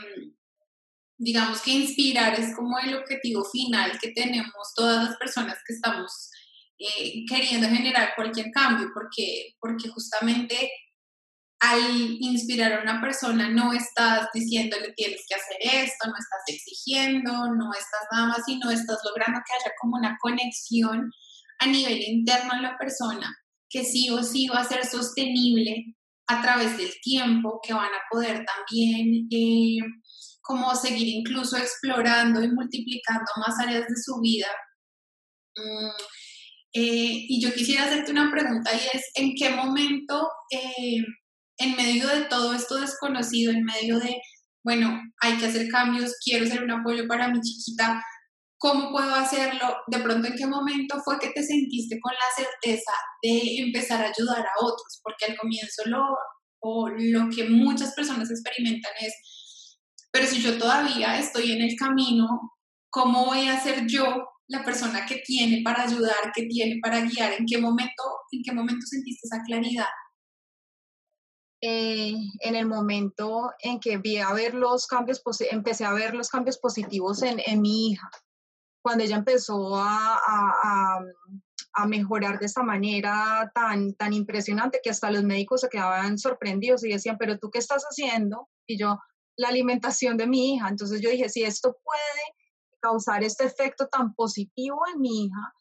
digamos 1.17 1.61
que 1.61 1.71
inspirar 1.71 2.33
es 2.39 2.55
como 2.55 2.79
el 2.79 2.95
objetivo 2.95 3.43
final 3.43 3.99
que 3.99 4.13
tenemos 4.13 4.73
todas 4.73 5.03
las 5.03 5.17
personas 5.17 5.57
que 5.67 5.73
estamos 5.73 6.31
eh, 6.79 7.25
queriendo 7.27 7.67
generar 7.67 8.13
cualquier 8.15 8.51
cambio, 8.51 8.89
porque, 8.93 9.55
porque 9.59 9.89
justamente 9.89 10.71
al 11.59 11.81
inspirar 12.19 12.73
a 12.73 12.81
una 12.83 13.01
persona 13.01 13.49
no 13.49 13.73
estás 13.73 14.27
diciéndole 14.33 14.93
tienes 14.95 15.21
que 15.27 15.35
hacer 15.35 15.57
esto, 15.59 16.07
no 16.07 16.13
estás 16.17 16.43
exigiendo, 16.47 17.31
no 17.31 17.71
estás 17.73 18.01
nada 18.11 18.27
más, 18.27 18.45
sino 18.45 18.69
estás 18.69 18.99
logrando 19.03 19.39
que 19.45 19.53
haya 19.53 19.73
como 19.81 19.97
una 19.97 20.17
conexión 20.21 21.11
a 21.59 21.65
nivel 21.65 21.99
interno 22.03 22.53
en 22.53 22.61
la 22.61 22.77
persona 22.77 23.35
que 23.69 23.83
sí 23.83 24.09
o 24.09 24.23
sí 24.23 24.47
va 24.47 24.61
a 24.61 24.67
ser 24.67 24.85
sostenible 24.85 25.95
a 26.27 26.41
través 26.41 26.77
del 26.77 26.91
tiempo, 27.01 27.59
que 27.63 27.73
van 27.73 27.85
a 27.85 28.03
poder 28.09 28.45
también 28.45 29.27
eh, 29.31 29.79
como 30.41 30.75
seguir 30.75 31.07
incluso 31.07 31.57
explorando 31.57 32.43
y 32.43 32.49
multiplicando 32.49 33.31
más 33.37 33.59
áreas 33.59 33.87
de 33.87 33.95
su 33.95 34.19
vida. 34.21 34.47
Mm, 35.55 35.89
eh, 36.73 37.25
y 37.27 37.41
yo 37.41 37.53
quisiera 37.53 37.86
hacerte 37.86 38.12
una 38.12 38.32
pregunta 38.32 38.71
y 38.73 38.97
es, 38.97 39.12
¿en 39.15 39.34
qué 39.36 39.49
momento, 39.49 40.30
eh, 40.51 41.03
en 41.58 41.75
medio 41.75 42.08
de 42.08 42.25
todo 42.25 42.53
esto 42.53 42.75
desconocido, 42.75 43.51
en 43.51 43.63
medio 43.63 43.99
de, 43.99 44.15
bueno, 44.63 44.99
hay 45.21 45.38
que 45.38 45.45
hacer 45.47 45.67
cambios, 45.69 46.13
quiero 46.23 46.45
ser 46.45 46.63
un 46.63 46.71
apoyo 46.71 47.08
para 47.08 47.30
mi 47.30 47.39
chiquita, 47.41 48.03
¿cómo 48.58 48.91
puedo 48.91 49.13
hacerlo? 49.15 49.77
De 49.88 49.99
pronto, 49.99 50.27
¿en 50.27 50.36
qué 50.36 50.45
momento 50.45 50.99
fue 51.03 51.19
que 51.19 51.30
te 51.30 51.43
sentiste 51.43 51.99
con 52.01 52.13
la 52.13 52.43
certeza 52.45 52.91
de 53.21 53.58
empezar 53.60 54.03
a 54.03 54.10
ayudar 54.10 54.45
a 54.45 54.65
otros? 54.65 54.99
Porque 55.03 55.25
al 55.25 55.38
comienzo 55.38 55.84
lo, 55.86 56.03
lo 56.97 57.30
que 57.30 57.49
muchas 57.49 57.93
personas 57.93 58.30
experimentan 58.30 58.91
es, 58.99 59.13
pero 60.12 60.25
si 60.25 60.41
yo 60.41 60.58
todavía 60.58 61.19
estoy 61.19 61.53
en 61.53 61.62
el 61.62 61.75
camino, 61.75 62.27
¿cómo 62.89 63.25
voy 63.25 63.47
a 63.47 63.60
ser 63.60 63.86
yo 63.88 64.25
la 64.49 64.63
persona 64.63 65.05
que 65.05 65.17
tiene 65.25 65.62
para 65.63 65.83
ayudar, 65.83 66.31
que 66.33 66.43
tiene 66.45 66.79
para 66.81 67.01
guiar, 67.01 67.33
en 67.33 67.45
qué 67.45 67.57
momento, 67.57 68.03
en 68.31 68.41
qué 68.43 68.53
momento 68.53 68.86
sentiste 68.86 69.27
esa 69.27 69.43
claridad. 69.43 69.88
eh, 71.62 72.13
en 72.41 72.55
el 72.55 72.67
momento 72.67 73.51
en 73.60 73.79
que 73.79 73.97
vi 73.97 74.17
a 74.17 74.33
ver 74.33 74.53
los 74.53 74.86
cambios, 74.86 75.21
empecé 75.51 75.86
a 75.86 75.93
ver 75.93 76.13
los 76.13 76.29
cambios 76.29 76.60
positivos 76.60 77.23
en, 77.23 77.41
en 77.45 77.62
mi 77.62 77.89
hija, 77.91 78.10
cuando 78.83 79.03
ella 79.03 79.17
empezó 79.17 79.75
a, 79.75 80.15
a, 80.15 80.99
a, 81.73 81.88
mejorar 81.88 82.39
de 82.39 82.45
esa 82.45 82.63
manera 82.63 83.51
tan, 83.53 83.93
tan 83.95 84.13
impresionante 84.13 84.79
que 84.83 84.89
hasta 84.91 85.12
los 85.12 85.23
médicos 85.23 85.62
se 85.62 85.69
quedaban 85.69 86.17
sorprendidos 86.17 86.83
y 86.83 86.89
decían, 86.91 87.17
pero 87.19 87.38
tú 87.38 87.49
qué 87.51 87.60
estás 87.60 87.83
haciendo? 87.83 88.47
Y 88.67 88.77
yo, 88.79 88.99
la 89.36 89.49
alimentación 89.49 90.17
de 90.17 90.27
mi 90.27 90.55
hija. 90.55 90.69
Entonces 90.69 91.01
yo 91.01 91.10
dije, 91.10 91.27
si 91.29 91.43
esto 91.43 91.75
puede 91.83 92.46
causar 92.79 93.23
este 93.23 93.45
efecto 93.45 93.87
tan 93.87 94.13
positivo 94.13 94.79
en 94.93 95.01
mi 95.01 95.25
hija, 95.25 95.53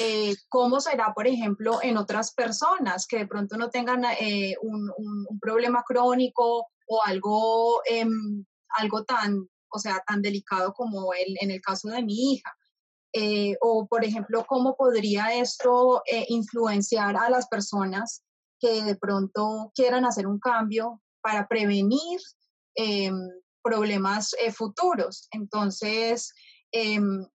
eh, 0.00 0.34
¿cómo 0.48 0.80
será, 0.80 1.14
por 1.14 1.28
ejemplo, 1.28 1.78
en 1.80 1.96
otras 1.96 2.34
personas 2.34 3.06
que 3.06 3.18
de 3.18 3.26
pronto 3.26 3.56
no 3.56 3.70
tengan 3.70 4.04
eh, 4.18 4.56
un, 4.60 4.90
un, 4.96 5.38
problema 5.40 5.84
crónico 5.86 6.66
o 6.88 7.02
algo, 7.04 7.82
em, 7.84 8.44
algo 8.70 9.04
tan, 9.04 9.48
o 9.68 9.78
sea, 9.78 10.02
tan 10.04 10.22
delicado 10.22 10.72
como 10.74 11.14
el, 11.14 11.36
en 11.40 11.52
el 11.52 11.60
caso 11.60 11.88
de 11.88 12.02
mi 12.02 12.32
hija? 12.32 12.52
Eh, 13.12 13.56
o, 13.60 13.86
por 13.86 14.04
ejemplo, 14.04 14.44
¿cómo 14.48 14.76
podría 14.76 15.34
esto 15.34 16.02
influenciar 16.28 17.16
a 17.16 17.30
las 17.30 17.46
personas 17.46 18.24
que 18.58 18.82
de 18.82 18.96
pronto 18.96 19.70
quieran 19.74 20.04
hacer 20.04 20.26
un 20.26 20.40
cambio 20.40 21.00
para 21.22 21.46
prevenir 21.46 22.20
em, 22.74 23.16
problemas 23.62 24.34
futuros? 24.52 25.28
Entonces, 25.30 26.32
em, 26.82 27.26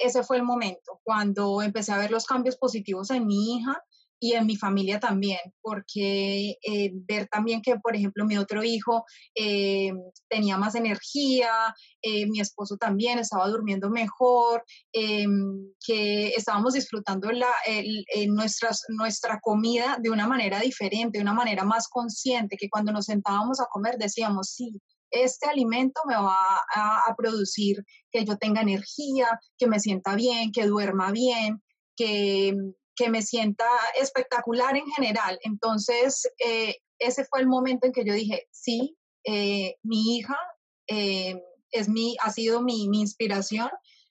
ese 0.00 0.22
fue 0.22 0.36
el 0.36 0.42
momento, 0.42 1.00
cuando 1.02 1.62
empecé 1.62 1.92
a 1.92 1.98
ver 1.98 2.10
los 2.10 2.26
cambios 2.26 2.56
positivos 2.56 3.10
en 3.10 3.26
mi 3.26 3.56
hija 3.56 3.82
y 4.24 4.32
en 4.32 4.46
mi 4.46 4.56
familia 4.56 4.98
también, 4.98 5.40
porque 5.60 6.56
eh, 6.62 6.92
ver 6.94 7.28
también 7.28 7.60
que, 7.60 7.76
por 7.76 7.94
ejemplo, 7.94 8.24
mi 8.24 8.38
otro 8.38 8.64
hijo 8.64 9.04
eh, 9.34 9.92
tenía 10.30 10.56
más 10.56 10.74
energía, 10.76 11.50
eh, 12.00 12.26
mi 12.26 12.40
esposo 12.40 12.78
también 12.78 13.18
estaba 13.18 13.48
durmiendo 13.48 13.90
mejor, 13.90 14.64
que 14.92 16.28
estábamos 16.28 16.72
disfrutando 16.72 17.30
la, 17.32 17.50
nuestra 18.88 19.40
comida 19.42 19.98
de 20.00 20.08
una 20.08 20.26
manera 20.26 20.60
diferente, 20.60 21.18
de 21.18 21.22
una 21.22 21.34
manera 21.34 21.64
más 21.64 21.88
consciente, 21.88 22.56
que 22.56 22.70
cuando 22.70 22.92
nos 22.92 23.04
sentábamos 23.06 23.60
a 23.60 23.66
comer 23.66 23.96
decíamos, 23.98 24.54
sí, 24.54 24.80
este 25.14 25.48
alimento 25.48 26.00
me 26.06 26.16
va 26.16 26.60
a, 26.74 27.14
producir 27.16 27.84
que 28.10 28.24
yo 28.24 28.36
tenga 28.36 28.62
energía, 28.62 29.40
que 29.56 29.66
me 29.66 29.78
sienta 29.78 30.16
bien, 30.16 30.50
que 30.52 30.66
duerma 30.66 31.12
bien, 31.12 31.62
que, 31.96 32.54
me 33.08 33.22
sienta 33.22 33.66
espectacular 34.00 34.76
en 34.76 34.86
general. 34.86 35.38
Entonces, 35.42 36.28
eh, 36.44 36.76
ese 36.98 37.24
fue 37.24 37.40
el 37.40 37.46
momento 37.46 37.86
en 37.86 37.92
que 37.92 38.04
yo 38.04 38.12
dije, 38.12 38.46
sí, 38.50 38.96
eh, 39.24 39.76
mi 39.82 40.16
hija 40.16 40.36
eh, 40.88 41.40
es 41.70 41.88
mi, 41.88 42.16
ha 42.22 42.30
sido 42.30 42.62
mi, 42.62 42.88
mi 42.88 43.00
inspiración, 43.00 43.70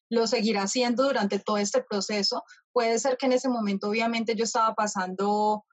lo 0.10 0.28
seguirá 0.28 0.64
haciendo 0.64 1.04
durante 1.04 1.40
todo 1.40 1.58
este 1.58 1.84
proceso. 1.84 2.44
Puede 2.72 3.00
ser 3.00 3.18
que 3.18 3.26
en 3.26 3.34
ese 3.34 3.50
momento, 3.50 3.90
obviamente, 3.90 4.36
yo 4.36 4.44
estaba 4.44 4.74
pasando, 4.74 5.66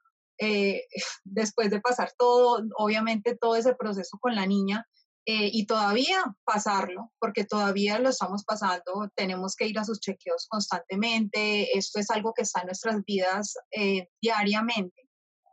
después 1.23 1.69
de 1.69 1.79
pasar 1.79 2.11
todo, 2.17 2.63
obviamente, 2.77 3.37
todo 3.39 3.55
ese 3.55 3.75
proceso 3.75 4.17
con 4.19 4.33
la 4.35 4.47
niña, 4.47 4.87
eh, 5.25 5.49
y 5.53 5.67
todavía 5.67 6.23
pasarlo, 6.43 7.11
porque 7.19 7.45
todavía 7.45 7.99
lo 7.99 8.09
estamos 8.09 8.43
pasando, 8.43 9.07
tenemos 9.15 9.55
que 9.55 9.67
ir 9.67 9.77
a 9.77 9.85
sus 9.85 9.99
chequeos 9.99 10.47
constantemente, 10.49 11.77
esto 11.77 11.99
es 11.99 12.09
algo 12.09 12.33
que 12.33 12.41
está 12.41 12.61
en 12.61 12.67
nuestras 12.67 13.03
vidas 13.05 13.55
eh, 13.69 14.09
diariamente, 14.19 15.07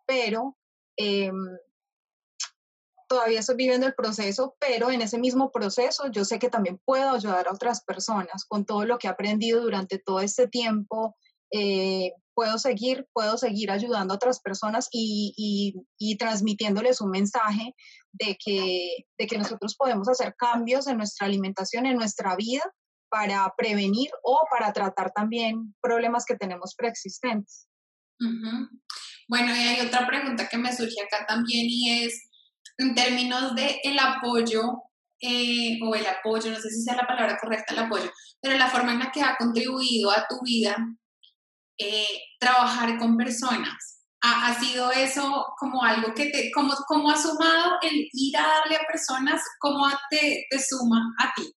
pero 0.06 0.56
em, 0.96 1.58
todavía 3.08 3.40
estoy 3.40 3.56
viviendo 3.56 3.86
el 3.86 3.94
proceso, 3.94 4.56
pero 4.58 4.90
en 4.90 5.02
ese 5.02 5.18
mismo 5.18 5.50
proceso 5.50 6.06
yo 6.10 6.24
sé 6.24 6.38
que 6.38 6.48
también 6.48 6.80
puedo 6.86 7.10
ayudar 7.10 7.48
a 7.48 7.52
otras 7.52 7.84
personas 7.84 8.46
con 8.46 8.64
todo 8.64 8.86
lo 8.86 8.98
que 8.98 9.06
he 9.06 9.10
aprendido 9.10 9.60
durante 9.60 9.98
todo 9.98 10.20
este 10.20 10.48
tiempo. 10.48 11.14
Puedo 12.38 12.56
seguir, 12.56 13.04
puedo 13.12 13.36
seguir 13.36 13.72
ayudando 13.72 14.14
a 14.14 14.16
otras 14.16 14.38
personas 14.40 14.88
y, 14.92 15.34
y, 15.36 15.74
y 15.98 16.16
transmitiéndoles 16.18 17.00
un 17.00 17.10
mensaje 17.10 17.74
de 18.12 18.38
que, 18.38 19.06
de 19.18 19.26
que 19.26 19.38
nosotros 19.38 19.74
podemos 19.76 20.08
hacer 20.08 20.36
cambios 20.38 20.86
en 20.86 20.98
nuestra 20.98 21.26
alimentación, 21.26 21.84
en 21.84 21.96
nuestra 21.96 22.36
vida, 22.36 22.62
para 23.10 23.52
prevenir 23.56 24.08
o 24.22 24.38
para 24.52 24.72
tratar 24.72 25.10
también 25.10 25.74
problemas 25.80 26.24
que 26.24 26.36
tenemos 26.36 26.76
preexistentes. 26.76 27.66
Bueno, 29.26 29.56
y 29.56 29.58
hay 29.58 29.80
otra 29.84 30.06
pregunta 30.06 30.48
que 30.48 30.58
me 30.58 30.72
surge 30.72 31.02
acá 31.02 31.26
también 31.26 31.66
y 31.68 32.04
es, 32.04 32.30
en 32.76 32.94
términos 32.94 33.56
de 33.56 33.80
el 33.82 33.98
apoyo, 33.98 34.84
eh, 35.20 35.80
o 35.82 35.92
el 35.92 36.06
apoyo, 36.06 36.52
no 36.52 36.60
sé 36.60 36.70
si 36.70 36.82
sea 36.82 36.94
la 36.94 37.08
palabra 37.08 37.36
correcta, 37.40 37.74
el 37.74 37.80
apoyo, 37.80 38.08
pero 38.40 38.56
la 38.56 38.70
forma 38.70 38.92
en 38.92 39.00
la 39.00 39.10
que 39.10 39.22
ha 39.22 39.36
contribuido 39.36 40.12
a 40.12 40.24
tu 40.28 40.40
vida 40.44 40.76
eh, 41.78 42.20
trabajar 42.38 42.98
con 42.98 43.16
personas 43.16 43.98
ha, 44.20 44.54
sido 44.58 44.90
eso 44.90 45.46
como 45.58 45.82
algo 45.82 46.12
que 46.14 46.30
te, 46.30 46.50
como, 46.52 46.74
como 46.86 47.10
ha 47.10 47.16
sumado 47.16 47.78
el 47.82 48.08
ir 48.12 48.36
a 48.36 48.46
darle 48.46 48.76
a 48.76 48.86
personas, 48.86 49.42
cómo 49.60 49.86
te, 50.10 50.46
te 50.50 50.58
suma 50.60 51.14
a 51.18 51.32
ti? 51.34 51.54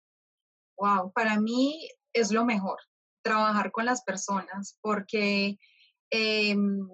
Wow, 0.77 1.11
para 1.13 1.39
mí 1.39 1.87
es 2.13 2.31
lo 2.31 2.45
mejor, 2.45 2.77
trabajar 3.23 3.71
con 3.71 3.85
las 3.85 4.03
personas, 4.03 4.77
porque 4.81 5.57
em, 6.09 6.87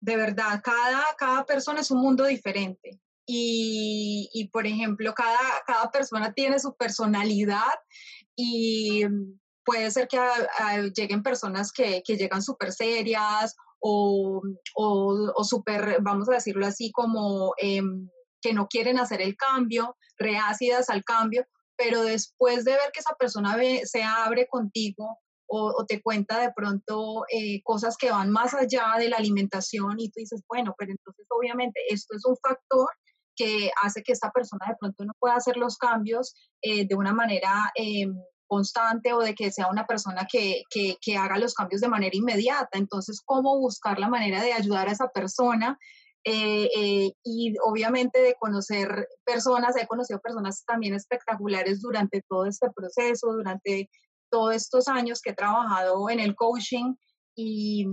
de 0.00 0.16
verdad, 0.16 0.60
cada, 0.62 1.04
cada 1.18 1.44
persona 1.44 1.80
es 1.80 1.90
un 1.90 2.00
mundo 2.00 2.24
diferente. 2.24 3.00
Y, 3.28 4.30
y, 4.32 4.48
por 4.48 4.66
ejemplo, 4.66 5.12
cada, 5.12 5.38
cada 5.66 5.90
persona 5.90 6.32
tiene 6.32 6.60
su 6.60 6.76
personalidad 6.76 7.74
y 8.36 9.02
puede 9.66 9.90
ser 9.90 10.08
que 10.08 10.18
lleguen 10.96 11.22
personas 11.22 11.72
que, 11.72 12.02
que 12.06 12.16
llegan 12.16 12.40
súper 12.40 12.72
serias 12.72 13.54
o, 13.80 14.40
o, 14.74 15.44
super, 15.44 15.98
vamos 16.00 16.28
a 16.28 16.34
decirlo 16.34 16.66
así, 16.66 16.90
como 16.92 17.52
em, 17.58 18.08
que 18.40 18.54
no 18.54 18.68
quieren 18.68 18.98
hacer 18.98 19.20
el 19.20 19.36
cambio, 19.36 19.96
reácidas 20.16 20.88
al 20.88 21.04
cambio, 21.04 21.44
pero 21.76 22.02
después 22.02 22.64
de 22.64 22.72
ver 22.72 22.90
que 22.92 23.00
esa 23.00 23.14
persona 23.18 23.56
se 23.84 24.02
abre 24.02 24.46
contigo 24.48 25.18
o, 25.48 25.84
te 25.86 26.02
cuenta 26.02 26.40
de 26.40 26.52
pronto 26.54 27.24
eh, 27.28 27.62
cosas 27.62 27.96
que 27.96 28.10
van 28.10 28.30
más 28.30 28.54
allá 28.54 28.94
de 28.98 29.08
la 29.08 29.16
alimentación 29.16 29.94
y 29.98 30.10
tú 30.10 30.20
dices, 30.20 30.42
bueno, 30.48 30.74
pero 30.78 30.92
entonces 30.92 31.26
obviamente 31.28 31.80
esto 31.88 32.16
es 32.16 32.24
un 32.24 32.36
factor 32.36 32.88
que 33.36 33.70
hace 33.82 34.02
que 34.02 34.12
esta 34.12 34.30
persona 34.30 34.66
de 34.68 34.76
pronto 34.80 35.04
no 35.04 35.12
pueda 35.20 35.36
hacer 35.36 35.56
los 35.56 35.76
cambios 35.76 36.34
eh, 36.62 36.86
de 36.88 36.94
una 36.94 37.12
manera 37.12 37.70
em, 37.74 38.16
constante 38.46 39.12
o 39.12 39.20
de 39.20 39.34
que 39.34 39.50
sea 39.50 39.68
una 39.68 39.86
persona 39.86 40.26
que, 40.30 40.62
que, 40.70 41.16
haga 41.16 41.38
los 41.38 41.54
cambios 41.54 41.80
de 41.80 41.88
manera 41.88 42.16
inmediata. 42.16 42.78
Entonces, 42.78 43.20
¿cómo 43.24 43.58
buscar 43.58 43.98
la 43.98 44.08
manera 44.08 44.42
de 44.42 44.52
ayudar 44.52 44.88
a 44.88 44.92
esa 44.92 45.08
persona? 45.08 45.78
Eh, 46.24 46.68
eh, 46.76 47.12
y 47.22 47.54
obviamente 47.64 48.20
de 48.20 48.34
conocer 48.34 49.08
personas, 49.24 49.76
he 49.76 49.86
conocido 49.86 50.20
personas 50.20 50.64
también 50.64 50.94
espectaculares 50.94 51.80
durante 51.80 52.22
todo 52.28 52.46
este 52.46 52.68
proceso, 52.74 53.32
durante 53.32 53.88
todos 54.30 54.56
estos 54.56 54.88
años 54.88 55.20
que 55.20 55.30
he 55.30 55.34
trabajado 55.34 56.10
en 56.10 56.18
el 56.18 56.34
coaching 56.34 56.94
y 57.36 57.86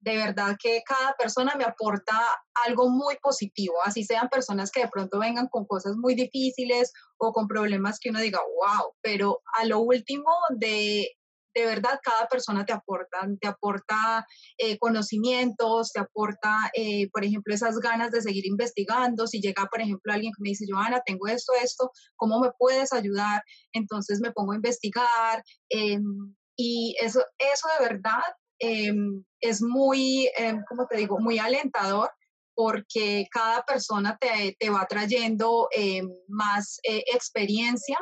de 0.00 0.16
verdad 0.16 0.56
que 0.58 0.82
cada 0.86 1.14
persona 1.14 1.54
me 1.56 1.64
aporta 1.64 2.18
algo 2.66 2.88
muy 2.88 3.16
positivo, 3.22 3.74
así 3.84 4.02
sean 4.04 4.28
personas 4.28 4.70
que 4.70 4.80
de 4.80 4.88
pronto 4.88 5.18
vengan 5.18 5.48
con 5.48 5.66
cosas 5.66 5.96
muy 5.96 6.14
difíciles 6.14 6.92
o 7.18 7.32
con 7.32 7.46
problemas 7.46 7.98
que 8.00 8.10
uno 8.10 8.20
diga, 8.20 8.40
wow, 8.40 8.94
pero 9.02 9.40
a 9.58 9.66
lo 9.66 9.80
último 9.80 10.30
de, 10.56 11.06
de 11.54 11.66
verdad 11.66 12.00
cada 12.02 12.26
persona 12.28 12.64
te 12.64 12.72
aporta, 12.72 13.28
te 13.40 13.48
aporta 13.48 14.26
eh, 14.56 14.78
conocimientos, 14.78 15.92
te 15.92 16.00
aporta, 16.00 16.56
eh, 16.74 17.10
por 17.10 17.24
ejemplo, 17.24 17.52
esas 17.52 17.78
ganas 17.78 18.10
de 18.10 18.22
seguir 18.22 18.46
investigando. 18.46 19.26
Si 19.26 19.40
llega, 19.40 19.66
por 19.66 19.82
ejemplo, 19.82 20.12
alguien 20.12 20.32
que 20.34 20.42
me 20.42 20.50
dice, 20.50 20.64
Joana, 20.68 21.02
tengo 21.04 21.26
esto, 21.28 21.52
esto, 21.62 21.90
¿cómo 22.16 22.40
me 22.40 22.50
puedes 22.58 22.92
ayudar? 22.94 23.42
Entonces 23.72 24.20
me 24.20 24.32
pongo 24.32 24.52
a 24.52 24.56
investigar. 24.56 25.42
Em, 25.68 26.34
y 26.56 26.96
eso, 27.00 27.22
eso 27.38 27.68
de 27.78 27.88
verdad 27.88 28.22
Em, 28.60 29.24
es 29.40 29.62
muy, 29.62 30.30
em, 30.36 30.62
como 30.68 30.86
te 30.86 30.98
digo, 30.98 31.18
muy 31.18 31.38
alentador 31.38 32.10
porque 32.54 33.26
cada 33.30 33.62
persona 33.62 34.18
te, 34.20 34.54
te 34.58 34.68
va 34.68 34.86
trayendo 34.86 35.68
em, 35.72 36.06
más 36.28 36.78
eh, 36.82 37.02
experiencia, 37.14 37.98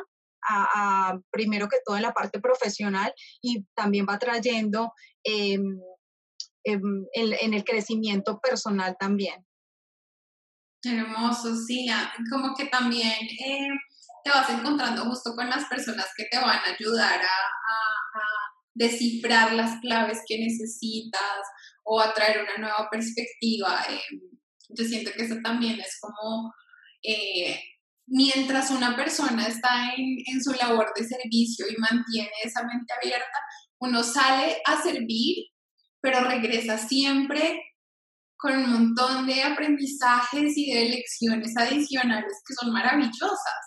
a, 0.49 1.17
primero 1.31 1.67
que 1.69 1.77
todo 1.85 1.95
en 1.95 2.01
la 2.01 2.13
parte 2.13 2.39
profesional 2.41 3.13
y 3.41 3.65
también 3.75 4.05
va 4.09 4.17
trayendo 4.19 4.93
en, 5.23 5.79
en, 6.63 7.53
el 7.53 7.63
crecimiento 7.63 8.39
personal 8.39 8.95
también. 8.99 9.45
Hermoso, 10.83 11.55
sí, 11.55 11.87
como 12.29 12.55
que 12.55 12.65
también 12.65 13.13
te 14.23 14.29
vas 14.29 14.49
encontrando 14.49 15.05
justo 15.05 15.35
con 15.35 15.49
las 15.49 15.65
personas 15.65 16.07
que 16.15 16.25
te 16.25 16.37
van 16.37 16.57
a 16.57 16.75
ayudar 16.77 17.21
a 17.21 17.98
descifrar 18.79 19.53
las 19.53 19.79
claves 19.81 20.19
que 20.25 20.39
necesitas 20.39 21.41
o 21.83 21.99
atraer 21.99 22.43
una 22.43 22.57
nueva 22.57 22.87
perspectiva. 22.89 23.85
Eh, 23.89 24.01
Yo 24.69 24.85
siento 24.85 25.11
que 25.11 25.23
eso 25.23 25.35
también 25.43 25.79
es 25.79 25.97
como, 25.99 26.53
eh, 27.03 27.59
mientras 28.07 28.71
una 28.71 28.95
persona 28.95 29.47
está 29.47 29.93
en, 29.95 30.17
en 30.25 30.41
su 30.41 30.53
labor 30.53 30.91
de 30.95 31.03
servicio 31.05 31.65
y 31.67 31.75
mantiene 31.77 32.31
esa 32.43 32.63
mente 32.63 32.93
abierta, 32.93 33.39
uno 33.81 34.01
sale 34.01 34.61
a 34.65 34.81
servir, 34.81 35.47
pero 36.01 36.23
regresa 36.23 36.77
siempre 36.77 37.61
con 38.37 38.53
un 38.53 38.69
montón 38.71 39.27
de 39.27 39.43
aprendizajes 39.43 40.53
y 40.55 40.73
de 40.73 40.85
lecciones 40.89 41.51
adicionales 41.57 42.41
que 42.47 42.53
son 42.53 42.71
maravillosas. 42.71 43.63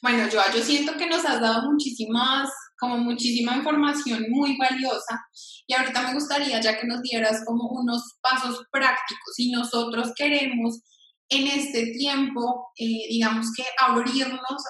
Bueno, 0.00 0.28
yo, 0.28 0.40
yo 0.54 0.62
siento 0.62 0.96
que 0.96 1.06
nos 1.06 1.24
has 1.24 1.40
dado 1.40 1.70
muchísimas, 1.70 2.48
como 2.82 2.98
muchísima 2.98 3.56
información 3.56 4.26
muy 4.28 4.56
valiosa 4.56 5.24
y 5.68 5.72
ahorita 5.72 6.02
me 6.02 6.14
gustaría 6.14 6.60
ya 6.60 6.80
que 6.80 6.88
nos 6.88 7.00
dieras 7.00 7.44
como 7.46 7.68
unos 7.68 8.02
pasos 8.20 8.66
prácticos 8.72 9.36
si 9.36 9.52
nosotros 9.52 10.10
queremos 10.16 10.80
en 11.28 11.46
este 11.46 11.92
tiempo, 11.92 12.72
eh, 12.76 13.06
digamos 13.08 13.46
que 13.56 13.62
abrirnos 13.78 14.64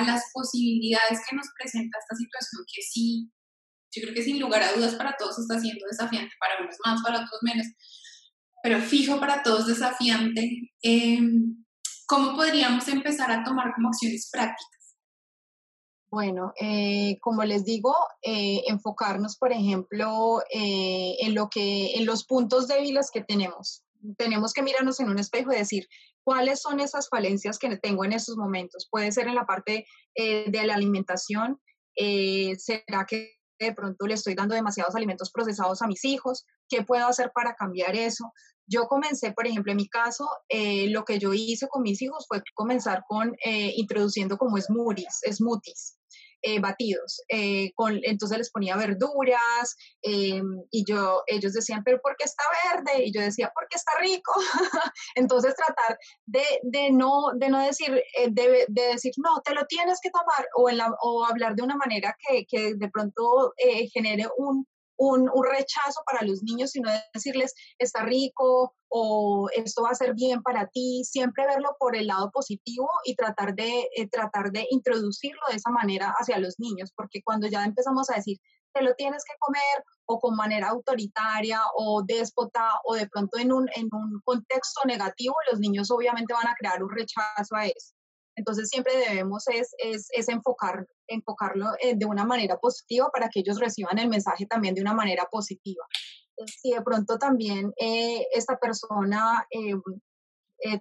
a, 0.00 0.04
las 0.04 0.24
posibilidades 0.32 1.20
que 1.28 1.36
nos 1.36 1.46
presenta 1.56 1.98
esta 1.98 2.16
situación, 2.16 2.64
que 2.74 2.82
sí, 2.82 3.30
yo 3.94 4.02
creo 4.02 4.14
que 4.14 4.22
sin 4.22 4.40
lugar 4.40 4.62
a 4.62 4.72
dudas 4.72 4.94
para 4.94 5.14
todos 5.16 5.38
está 5.38 5.60
siendo 5.60 5.86
desafiante, 5.86 6.32
para 6.40 6.62
unos 6.62 6.76
más, 6.84 7.02
para 7.02 7.18
otros 7.18 7.40
menos, 7.42 7.66
pero 8.62 8.80
fijo 8.80 9.20
para 9.20 9.42
todos 9.42 9.66
desafiante. 9.66 10.72
Eh, 10.82 11.20
¿Cómo 12.06 12.34
podríamos 12.34 12.88
empezar 12.88 13.30
a 13.30 13.44
tomar 13.44 13.72
como 13.74 13.88
acciones 13.88 14.30
prácticas? 14.32 14.83
Bueno, 16.14 16.52
eh, 16.60 17.18
como 17.20 17.42
les 17.42 17.64
digo, 17.64 17.92
eh, 18.22 18.62
enfocarnos, 18.68 19.36
por 19.36 19.50
ejemplo, 19.50 20.42
eh, 20.48 21.16
en 21.18 21.34
lo 21.34 21.48
que, 21.50 21.94
en 21.96 22.06
los 22.06 22.24
puntos 22.24 22.68
débiles 22.68 23.10
que 23.10 23.24
tenemos. 23.24 23.82
Tenemos 24.16 24.52
que 24.52 24.62
mirarnos 24.62 25.00
en 25.00 25.08
un 25.08 25.18
espejo 25.18 25.52
y 25.52 25.56
decir 25.56 25.88
cuáles 26.22 26.60
son 26.60 26.78
esas 26.78 27.08
falencias 27.08 27.58
que 27.58 27.76
tengo 27.78 28.04
en 28.04 28.12
estos 28.12 28.36
momentos. 28.36 28.86
Puede 28.88 29.10
ser 29.10 29.26
en 29.26 29.34
la 29.34 29.44
parte 29.44 29.86
de 30.14 30.64
la 30.64 30.74
alimentación. 30.74 31.60
¿Será 31.96 33.06
que 33.08 33.32
de 33.58 33.74
pronto 33.74 34.06
le 34.06 34.14
estoy 34.14 34.36
dando 34.36 34.54
demasiados 34.54 34.94
alimentos 34.94 35.32
procesados 35.32 35.82
a 35.82 35.88
mis 35.88 36.04
hijos? 36.04 36.44
¿Qué 36.68 36.84
puedo 36.84 37.08
hacer 37.08 37.32
para 37.34 37.56
cambiar 37.56 37.96
eso? 37.96 38.30
Yo 38.66 38.86
comencé, 38.86 39.32
por 39.32 39.46
ejemplo, 39.46 39.72
en 39.72 39.76
mi 39.76 39.88
caso, 39.88 40.28
eh, 40.48 40.88
lo 40.88 41.04
que 41.04 41.18
yo 41.18 41.34
hice 41.34 41.68
con 41.68 41.82
mis 41.82 42.00
hijos 42.00 42.24
fue 42.28 42.42
comenzar 42.54 43.02
con 43.06 43.34
eh, 43.44 43.72
introduciendo 43.76 44.38
como 44.38 44.58
smoothies, 44.58 45.20
smoothies. 45.30 45.98
Eh, 46.46 46.60
batidos. 46.60 47.22
con, 47.74 48.00
entonces 48.02 48.36
les 48.36 48.50
ponía 48.50 48.76
verduras 48.76 49.76
y 50.02 50.84
yo, 50.86 51.22
ellos 51.26 51.54
decían, 51.54 51.82
pero 51.82 51.98
¿por 52.02 52.16
qué 52.18 52.24
está 52.26 52.42
verde? 52.70 53.06
Y 53.06 53.14
yo 53.14 53.22
decía, 53.22 53.50
porque 53.54 53.76
está 53.76 53.92
rico. 53.98 54.30
entonces 55.14 55.54
tratar 55.54 55.98
de, 56.26 56.90
no, 56.92 57.30
de 57.36 57.48
no 57.48 57.64
decir, 57.64 57.98
de, 58.30 58.66
de, 58.68 58.82
decir, 58.88 59.14
no, 59.16 59.40
te 59.40 59.54
lo 59.54 59.64
tienes 59.64 60.00
que 60.02 60.10
tomar 60.10 60.46
o 61.00 61.24
hablar 61.24 61.54
de 61.54 61.62
una 61.62 61.76
manera 61.76 62.14
que, 62.28 62.44
que 62.44 62.74
de 62.74 62.90
pronto 62.90 63.54
genere 63.94 64.26
un, 64.36 64.66
un, 64.96 65.30
rechazo 65.42 66.02
para 66.06 66.24
los 66.24 66.42
niños, 66.42 66.70
sino 66.70 66.90
decirles, 67.12 67.54
está 67.78 68.02
rico 68.02 68.74
o 68.88 69.48
esto 69.54 69.82
va 69.82 69.90
a 69.90 69.94
ser 69.94 70.14
bien 70.14 70.42
para 70.42 70.68
ti, 70.68 71.02
siempre 71.04 71.46
verlo 71.46 71.76
por 71.78 71.96
el 71.96 72.06
lado 72.06 72.30
positivo 72.30 72.88
y 73.04 73.16
tratar 73.16 73.54
de, 73.54 73.88
eh, 73.96 74.08
tratar 74.08 74.52
de 74.52 74.66
introducirlo 74.70 75.40
de 75.50 75.56
esa 75.56 75.70
manera 75.70 76.14
hacia 76.18 76.38
los 76.38 76.54
niños, 76.58 76.92
porque 76.96 77.22
cuando 77.24 77.48
ya 77.48 77.64
empezamos 77.64 78.08
a 78.10 78.16
decir, 78.16 78.38
te 78.72 78.82
lo 78.82 78.94
tienes 78.94 79.24
que 79.24 79.34
comer 79.38 79.84
o 80.06 80.18
con 80.18 80.36
manera 80.36 80.68
autoritaria 80.68 81.60
o 81.76 82.02
déspota 82.02 82.80
o 82.84 82.94
de 82.94 83.08
pronto 83.08 83.38
en 83.38 83.52
un, 83.52 83.68
en 83.76 83.88
un 83.92 84.20
contexto 84.24 84.80
negativo, 84.84 85.34
los 85.50 85.60
niños 85.60 85.90
obviamente 85.90 86.34
van 86.34 86.48
a 86.48 86.54
crear 86.58 86.82
un 86.82 86.90
rechazo 86.90 87.54
a 87.54 87.66
eso. 87.66 87.94
Entonces 88.36 88.68
siempre 88.68 88.96
debemos 88.96 89.46
es, 89.48 89.70
es, 89.78 90.08
es 90.10 90.28
enfocar, 90.28 90.86
enfocarlo 91.08 91.66
eh, 91.80 91.94
de 91.96 92.06
una 92.06 92.24
manera 92.24 92.58
positiva 92.58 93.10
para 93.12 93.28
que 93.28 93.40
ellos 93.40 93.58
reciban 93.58 93.98
el 93.98 94.08
mensaje 94.08 94.46
también 94.46 94.74
de 94.74 94.80
una 94.80 94.94
manera 94.94 95.26
positiva. 95.30 95.84
Eh, 96.36 96.44
si 96.46 96.72
de 96.72 96.82
pronto 96.82 97.18
también 97.18 97.72
eh, 97.80 98.26
esta 98.32 98.58
persona 98.58 99.46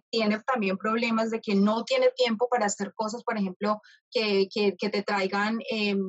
tiene 0.10 0.40
también 0.48 0.78
problemas 0.78 1.30
de 1.30 1.42
que 1.42 1.56
no 1.56 1.84
tiene 1.84 2.10
tiempo 2.16 2.48
para 2.50 2.68
hacer 2.68 2.94
cosas, 2.96 3.22
por 3.24 3.38
ejemplo, 3.38 3.82
que, 4.12 4.48
que, 4.50 4.90
te 4.90 5.04
traigan 5.04 5.60
em, 5.70 6.00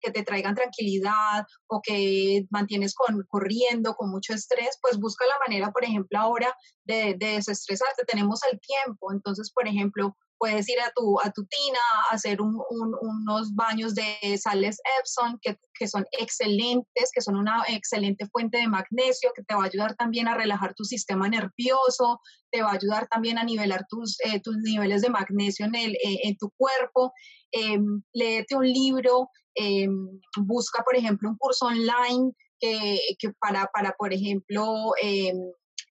que 0.00 0.10
te 0.10 0.22
traigan 0.22 0.54
tranquilidad 0.54 1.44
o 1.66 1.80
que 1.82 2.46
mantienes 2.50 2.94
con, 2.94 3.24
corriendo 3.28 3.94
con 3.94 4.10
mucho 4.10 4.34
estrés, 4.34 4.78
pues 4.80 4.98
busca 4.98 5.26
la 5.26 5.38
manera, 5.46 5.72
por 5.72 5.84
ejemplo, 5.84 6.18
ahora 6.18 6.54
de 6.84 7.16
desestresarte. 7.18 8.04
Tenemos 8.06 8.40
el 8.50 8.60
tiempo, 8.60 9.12
entonces, 9.12 9.50
por 9.52 9.66
ejemplo, 9.66 10.16
puedes 10.38 10.68
ir 10.68 10.80
a 10.80 10.92
tu, 10.94 11.18
a 11.20 11.30
tu 11.30 11.44
tina, 11.46 11.78
a 12.10 12.14
hacer 12.14 12.38
unos 12.40 13.54
baños 13.54 13.94
de 13.94 14.38
sales 14.38 14.80
Epsom 15.00 15.38
que, 15.42 15.58
que, 15.74 15.88
son 15.88 16.04
excelentes, 16.12 17.10
que 17.12 17.20
son 17.20 17.36
una 17.36 17.64
excelente 17.68 18.26
fuente 18.26 18.58
de 18.58 18.68
magnesio, 18.68 19.32
que 19.34 19.42
te 19.42 19.54
va 19.54 19.62
a 19.62 19.66
ayudar 19.66 19.94
también 19.96 20.28
a 20.28 20.34
relajar 20.34 20.74
tu 20.74 20.84
sistema 20.84 21.28
nervioso, 21.28 22.20
te 22.50 22.62
va 22.62 22.70
a 22.70 22.74
ayudar 22.74 23.08
también 23.08 23.38
a 23.38 23.44
nivelar 23.44 23.86
tus, 23.88 24.18
eh, 24.24 24.40
tus 24.40 24.56
niveles 24.58 25.02
de 25.02 25.10
magnesio 25.10 25.66
en, 25.66 25.74
el, 25.74 25.92
eh, 25.94 26.20
en 26.24 26.36
tu 26.36 26.50
cuerpo. 26.56 27.12
Eh, 27.52 27.78
léete 28.12 28.56
un 28.56 28.66
libro, 28.66 29.30
em, 29.54 30.20
busca, 30.36 30.82
por 30.84 30.96
ejemplo, 30.96 31.28
un 31.28 31.36
curso 31.36 31.66
online 31.66 32.32
que, 32.60 32.98
que 33.18 33.30
para, 33.40 33.66
para, 33.72 33.92
por 33.92 34.12
ejemplo, 34.12 34.92
em, 35.02 35.36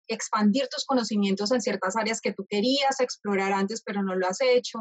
expandir 0.09 0.69
tus 0.69 0.85
conocimientos 0.85 1.53
en 1.53 1.61
ciertas 1.61 1.97
áreas 1.97 2.21
que 2.21 2.33
tú 2.33 2.47
querías 2.49 3.01
explorar 3.01 3.53
antes, 3.53 3.83
pero 3.85 4.03
no 4.03 4.15
lo 4.15 4.27
has 4.27 4.41
hecho. 4.41 4.79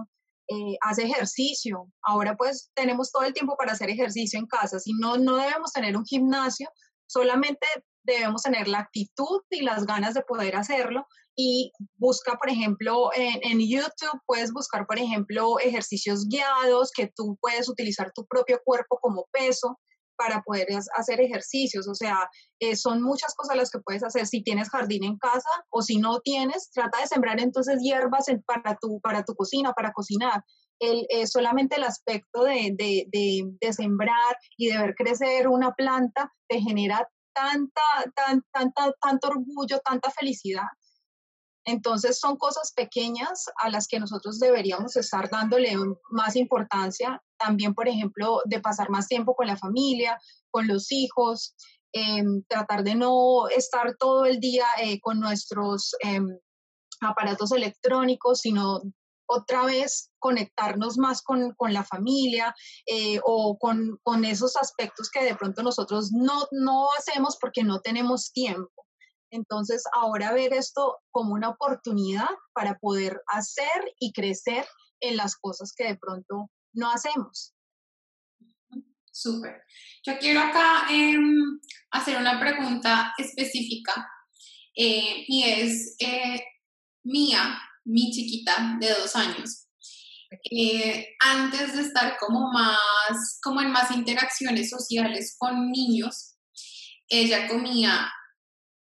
Eh, 0.47 0.77
haz 0.81 0.99
ejercicio. 0.99 1.87
Ahora 2.03 2.35
pues 2.35 2.69
tenemos 2.75 3.11
todo 3.11 3.23
el 3.23 3.33
tiempo 3.33 3.55
para 3.57 3.73
hacer 3.73 3.89
ejercicio 3.89 4.39
en 4.39 4.45
casa. 4.45 4.79
Si 4.79 4.93
no, 4.93 5.17
no 5.17 5.37
debemos 5.37 5.71
tener 5.71 5.97
un 5.97 6.05
gimnasio, 6.05 6.69
solamente 7.07 7.65
debemos 8.03 8.43
tener 8.43 8.67
la 8.67 8.79
actitud 8.79 9.41
y 9.49 9.61
las 9.61 9.85
ganas 9.85 10.13
de 10.13 10.21
poder 10.21 10.55
hacerlo. 10.55 11.07
Y 11.35 11.71
busca, 11.97 12.37
por 12.37 12.49
ejemplo, 12.49 13.09
en, 13.13 13.39
en 13.41 13.59
YouTube, 13.59 14.21
puedes 14.25 14.53
buscar, 14.53 14.85
por 14.85 14.99
ejemplo, 14.99 15.59
ejercicios 15.59 16.27
guiados 16.27 16.91
que 16.95 17.11
tú 17.13 17.37
puedes 17.41 17.67
utilizar 17.67 18.11
tu 18.13 18.25
propio 18.25 18.61
cuerpo 18.63 18.99
como 19.01 19.27
peso 19.31 19.79
para 20.17 20.41
poder 20.41 20.67
hacer 20.97 21.21
ejercicios. 21.21 21.87
O 21.87 21.95
sea, 21.95 22.29
eh, 22.59 22.75
son 22.75 23.01
muchas 23.01 23.33
cosas 23.35 23.57
las 23.57 23.69
que 23.69 23.79
puedes 23.79 24.03
hacer 24.03 24.25
si 24.27 24.43
tienes 24.43 24.69
jardín 24.69 25.03
en 25.03 25.17
casa 25.17 25.49
o 25.69 25.81
si 25.81 25.97
no 25.97 26.19
tienes, 26.21 26.71
trata 26.71 26.99
de 26.99 27.07
sembrar 27.07 27.39
entonces 27.39 27.79
hierbas 27.81 28.25
para, 28.45 28.77
tu, 28.79 28.99
para 29.01 29.23
tu 29.23 29.35
cocina, 29.35 29.73
para 29.73 29.91
cocinar. 29.93 30.43
El, 30.79 31.07
solamente 31.25 31.77
el 31.77 31.85
aspecto 31.85 32.43
de, 32.43 32.73
de, 32.77 33.05
de, 33.09 33.73
sembrar 33.73 34.35
y 34.57 34.67
de 34.67 34.77
ver 34.77 34.93
crecer 34.93 35.47
una 35.47 35.71
planta 35.71 36.33
te 36.49 36.59
genera 36.59 37.07
tanta, 37.33 37.81
tan, 38.13 38.43
tanta, 38.51 38.93
tanto 39.01 39.29
orgullo, 39.29 39.79
tanta 39.79 40.11
felicidad. 40.11 40.67
Entonces 41.65 42.19
son 42.19 42.37
cosas 42.37 42.71
pequeñas 42.73 43.45
a 43.57 43.69
las 43.69 43.87
que 43.87 43.99
nosotros 43.99 44.39
deberíamos 44.39 44.95
estar 44.95 45.29
dándole 45.29 45.75
más 46.11 46.35
importancia. 46.35 47.21
También, 47.37 47.73
por 47.73 47.87
ejemplo, 47.87 48.41
de 48.45 48.61
pasar 48.61 48.89
más 48.89 49.07
tiempo 49.07 49.35
con 49.35 49.47
la 49.47 49.57
familia, 49.57 50.19
con 50.51 50.67
los 50.67 50.91
hijos, 50.91 51.55
em, 51.91 52.43
tratar 52.47 52.83
de 52.83 52.95
no 52.95 53.47
estar 53.49 53.95
todo 53.97 54.25
el 54.25 54.39
día 54.39 54.65
eh, 54.81 54.99
con 54.99 55.19
nuestros 55.19 55.95
em, 56.01 56.37
aparatos 57.01 57.51
electrónicos, 57.51 58.41
sino 58.41 58.81
otra 59.27 59.65
vez 59.65 60.11
conectarnos 60.19 60.97
más 60.97 61.23
con, 61.23 61.53
con 61.55 61.73
la 61.73 61.83
familia 61.83 62.55
eh, 62.85 63.19
o 63.23 63.57
con, 63.57 63.99
con, 64.03 64.23
esos 64.23 64.55
aspectos 64.55 65.09
que 65.09 65.23
de 65.23 65.35
pronto 65.35 65.63
nosotros 65.63 66.11
no, 66.11 66.47
no 66.51 66.89
hacemos 66.97 67.37
porque 67.41 67.63
no 67.63 67.79
tenemos 67.81 68.31
tiempo. 68.31 68.84
Entonces, 69.31 69.83
ahora 69.93 70.33
ver 70.33 70.53
esto 70.53 70.99
como 71.11 71.33
una 71.33 71.49
oportunidad 71.49 72.29
para 72.53 72.77
poder 72.79 73.21
hacer 73.27 73.93
y 73.99 74.13
crecer 74.13 74.65
en 74.99 75.17
las 75.17 75.35
cosas 75.35 75.73
que 75.75 75.85
de 75.85 75.97
pronto 75.97 76.49
no 76.73 76.91
hacemos. 76.91 77.53
Súper. 79.11 79.63
Yo 80.05 80.17
quiero 80.19 80.41
acá 80.41 80.87
em, 80.89 81.59
hacer 81.91 82.17
una 82.17 82.39
pregunta 82.39 83.13
específica 83.17 84.05
eh, 84.75 85.23
y 85.27 85.43
es 85.43 85.95
eh, 85.99 86.43
mía, 87.03 87.57
mi 87.85 88.11
chiquita 88.11 88.77
de 88.79 88.89
dos 88.89 89.15
años. 89.15 89.67
Eh, 90.51 91.15
antes 91.19 91.75
de 91.75 91.83
estar 91.83 92.17
como 92.19 92.51
más, 92.51 93.39
como 93.41 93.61
en 93.61 93.71
más 93.71 93.91
interacciones 93.91 94.69
sociales 94.69 95.35
con 95.37 95.71
niños, 95.71 96.35
ella 97.07 97.47
comía 97.47 98.11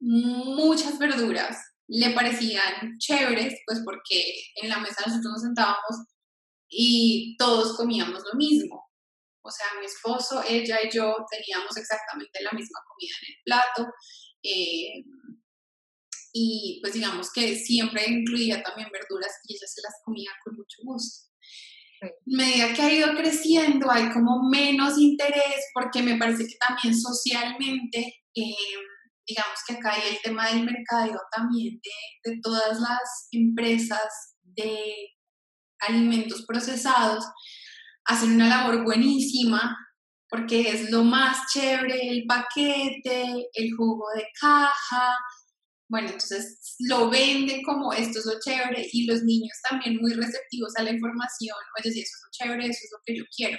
muchas 0.05 0.98
verduras, 0.98 1.57
le 1.88 2.11
parecían 2.11 2.98
chéveres, 2.98 3.55
pues 3.66 3.80
porque 3.84 4.22
en 4.57 4.68
la 4.68 4.78
mesa 4.78 5.02
nosotros 5.07 5.32
nos 5.32 5.42
sentábamos 5.42 6.07
y 6.68 7.36
todos 7.38 7.76
comíamos 7.76 8.22
lo 8.30 8.38
mismo. 8.38 8.84
O 9.42 9.50
sea, 9.50 9.66
mi 9.78 9.86
esposo, 9.86 10.42
ella 10.46 10.78
y 10.82 10.90
yo 10.90 11.14
teníamos 11.30 11.76
exactamente 11.76 12.42
la 12.42 12.52
misma 12.52 12.80
comida 12.88 13.14
en 13.22 13.32
el 13.32 13.42
plato. 13.44 13.92
Eh, 14.42 15.05
y 16.32 16.80
pues 16.82 16.94
digamos 16.94 17.30
que 17.32 17.57
siempre 17.57 18.07
incluía 18.09 18.62
también 18.62 18.88
verduras 18.90 19.32
y 19.46 19.55
ella 19.55 19.66
se 19.66 19.82
las 19.82 19.94
comía 20.05 20.30
con 20.42 20.57
mucho 20.57 20.78
gusto. 20.82 21.30
A 22.02 22.09
medida 22.24 22.74
que 22.74 22.82
ha 22.82 22.92
ido 22.92 23.14
creciendo 23.14 23.90
hay 23.90 24.11
como 24.12 24.48
menos 24.50 24.98
interés 24.98 25.70
porque 25.72 26.02
me 26.02 26.16
parece 26.16 26.46
que 26.46 26.57
también 26.57 26.98
socialmente, 26.98 28.24
eh, 28.34 28.55
digamos 29.27 29.59
que 29.66 29.75
acá 29.75 29.93
hay 29.93 30.14
el 30.14 30.22
tema 30.22 30.49
del 30.49 30.64
mercadeo 30.64 31.20
también 31.35 31.81
de, 31.83 32.31
de 32.31 32.41
todas 32.43 32.79
las 32.81 33.29
empresas 33.33 34.37
de 34.43 35.09
alimentos 35.81 36.45
procesados, 36.47 37.25
hacen 38.05 38.33
una 38.33 38.49
labor 38.49 38.85
buenísima 38.85 39.77
porque 40.29 40.68
es 40.68 40.91
lo 40.91 41.05
más 41.05 41.53
chévere 41.53 42.09
el 42.09 42.25
paquete, 42.27 43.49
el 43.53 43.72
jugo 43.77 44.05
de 44.16 44.25
caja, 44.41 45.16
bueno, 45.89 46.09
entonces 46.09 46.75
lo 46.81 47.09
venden 47.09 47.62
como 47.62 47.93
esto 47.93 48.18
es 48.18 48.27
lo 48.27 48.41
chévere 48.41 48.85
y 48.93 49.07
los 49.07 49.22
niños 49.22 49.53
también 49.68 49.99
muy 50.01 50.12
receptivos 50.12 50.72
a 50.77 50.83
la 50.83 50.91
información, 50.91 51.57
oye, 51.79 51.93
si 51.93 52.01
eso 52.01 52.16
es 52.16 52.22
lo 52.25 52.31
chévere, 52.33 52.64
eso 52.64 52.81
es 52.83 52.91
lo 52.91 52.99
que 53.05 53.16
yo 53.16 53.25
quiero. 53.37 53.59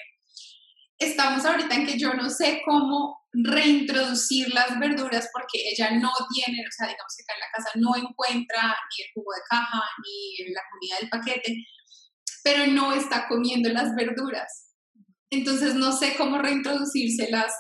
Estamos 0.98 1.46
ahorita 1.46 1.76
en 1.76 1.86
que 1.86 1.98
yo 1.98 2.14
no 2.14 2.30
sé 2.30 2.62
cómo 2.66 3.25
reintroducir 3.44 4.54
las 4.54 4.80
verduras 4.80 5.30
porque 5.34 5.70
ella 5.70 5.92
no 5.92 6.12
tiene, 6.34 6.62
o 6.62 6.72
sea, 6.72 6.88
digamos 6.88 7.14
que 7.16 7.24
acá 7.24 7.34
en 7.34 7.40
la 7.40 7.52
casa 7.54 7.70
no 7.76 7.96
encuentra 7.96 8.62
ni 8.64 9.04
el 9.04 9.12
jugo 9.14 9.34
de 9.34 9.42
caja 9.50 9.84
ni 10.04 10.54
la 10.54 10.62
comida 10.72 10.98
del 11.00 11.10
paquete, 11.10 11.66
pero 12.44 12.68
no 12.68 12.94
está 12.94 13.28
comiendo 13.28 13.70
las 13.70 13.94
verduras. 13.96 14.74
Entonces 15.30 15.76
no 15.76 15.92
sé 15.92 16.16
cómo 16.18 16.38
reintroducírselas 16.38 17.54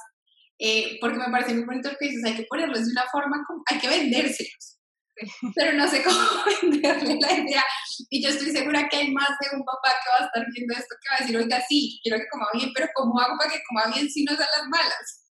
eh, 0.60 0.98
porque 1.02 1.18
me 1.18 1.30
parece 1.30 1.54
muy 1.54 1.66
bonito 1.66 1.92
lo 1.92 1.98
que 1.98 2.08
dices, 2.08 2.24
hay 2.24 2.36
que 2.36 2.46
ponerlos 2.50 2.86
de 2.86 2.92
una 2.92 3.06
forma, 3.12 3.44
como, 3.46 3.62
hay 3.66 3.78
que 3.78 3.90
vendérselos, 3.90 4.80
pero 5.56 5.74
no 5.74 5.90
sé 5.90 6.02
cómo 6.02 6.18
venderle 6.62 7.18
la 7.20 7.34
idea. 7.34 7.64
Y 8.10 8.24
yo 8.24 8.30
estoy 8.30 8.52
segura 8.52 8.88
que 8.88 8.98
hay 8.98 9.12
más 9.12 9.30
de 9.42 9.58
un 9.58 9.66
papá 9.66 9.92
que 10.02 10.10
va 10.10 10.26
a 10.26 10.28
estar 10.28 10.46
viendo 10.54 10.74
esto 10.74 10.96
que 11.02 11.10
va 11.10 11.16
a 11.18 11.20
decir, 11.20 11.38
oiga, 11.38 11.62
sí, 11.68 12.00
quiero 12.04 12.18
que 12.20 12.28
coma 12.32 12.48
bien, 12.54 12.72
pero 12.74 12.88
¿cómo 12.94 13.20
hago 13.20 13.38
para 13.38 13.52
que 13.52 13.60
coma 13.68 13.94
bien 13.94 14.10
si 14.10 14.24
no 14.24 14.32
a 14.32 14.36
las 14.36 14.68
malas? 14.70 15.25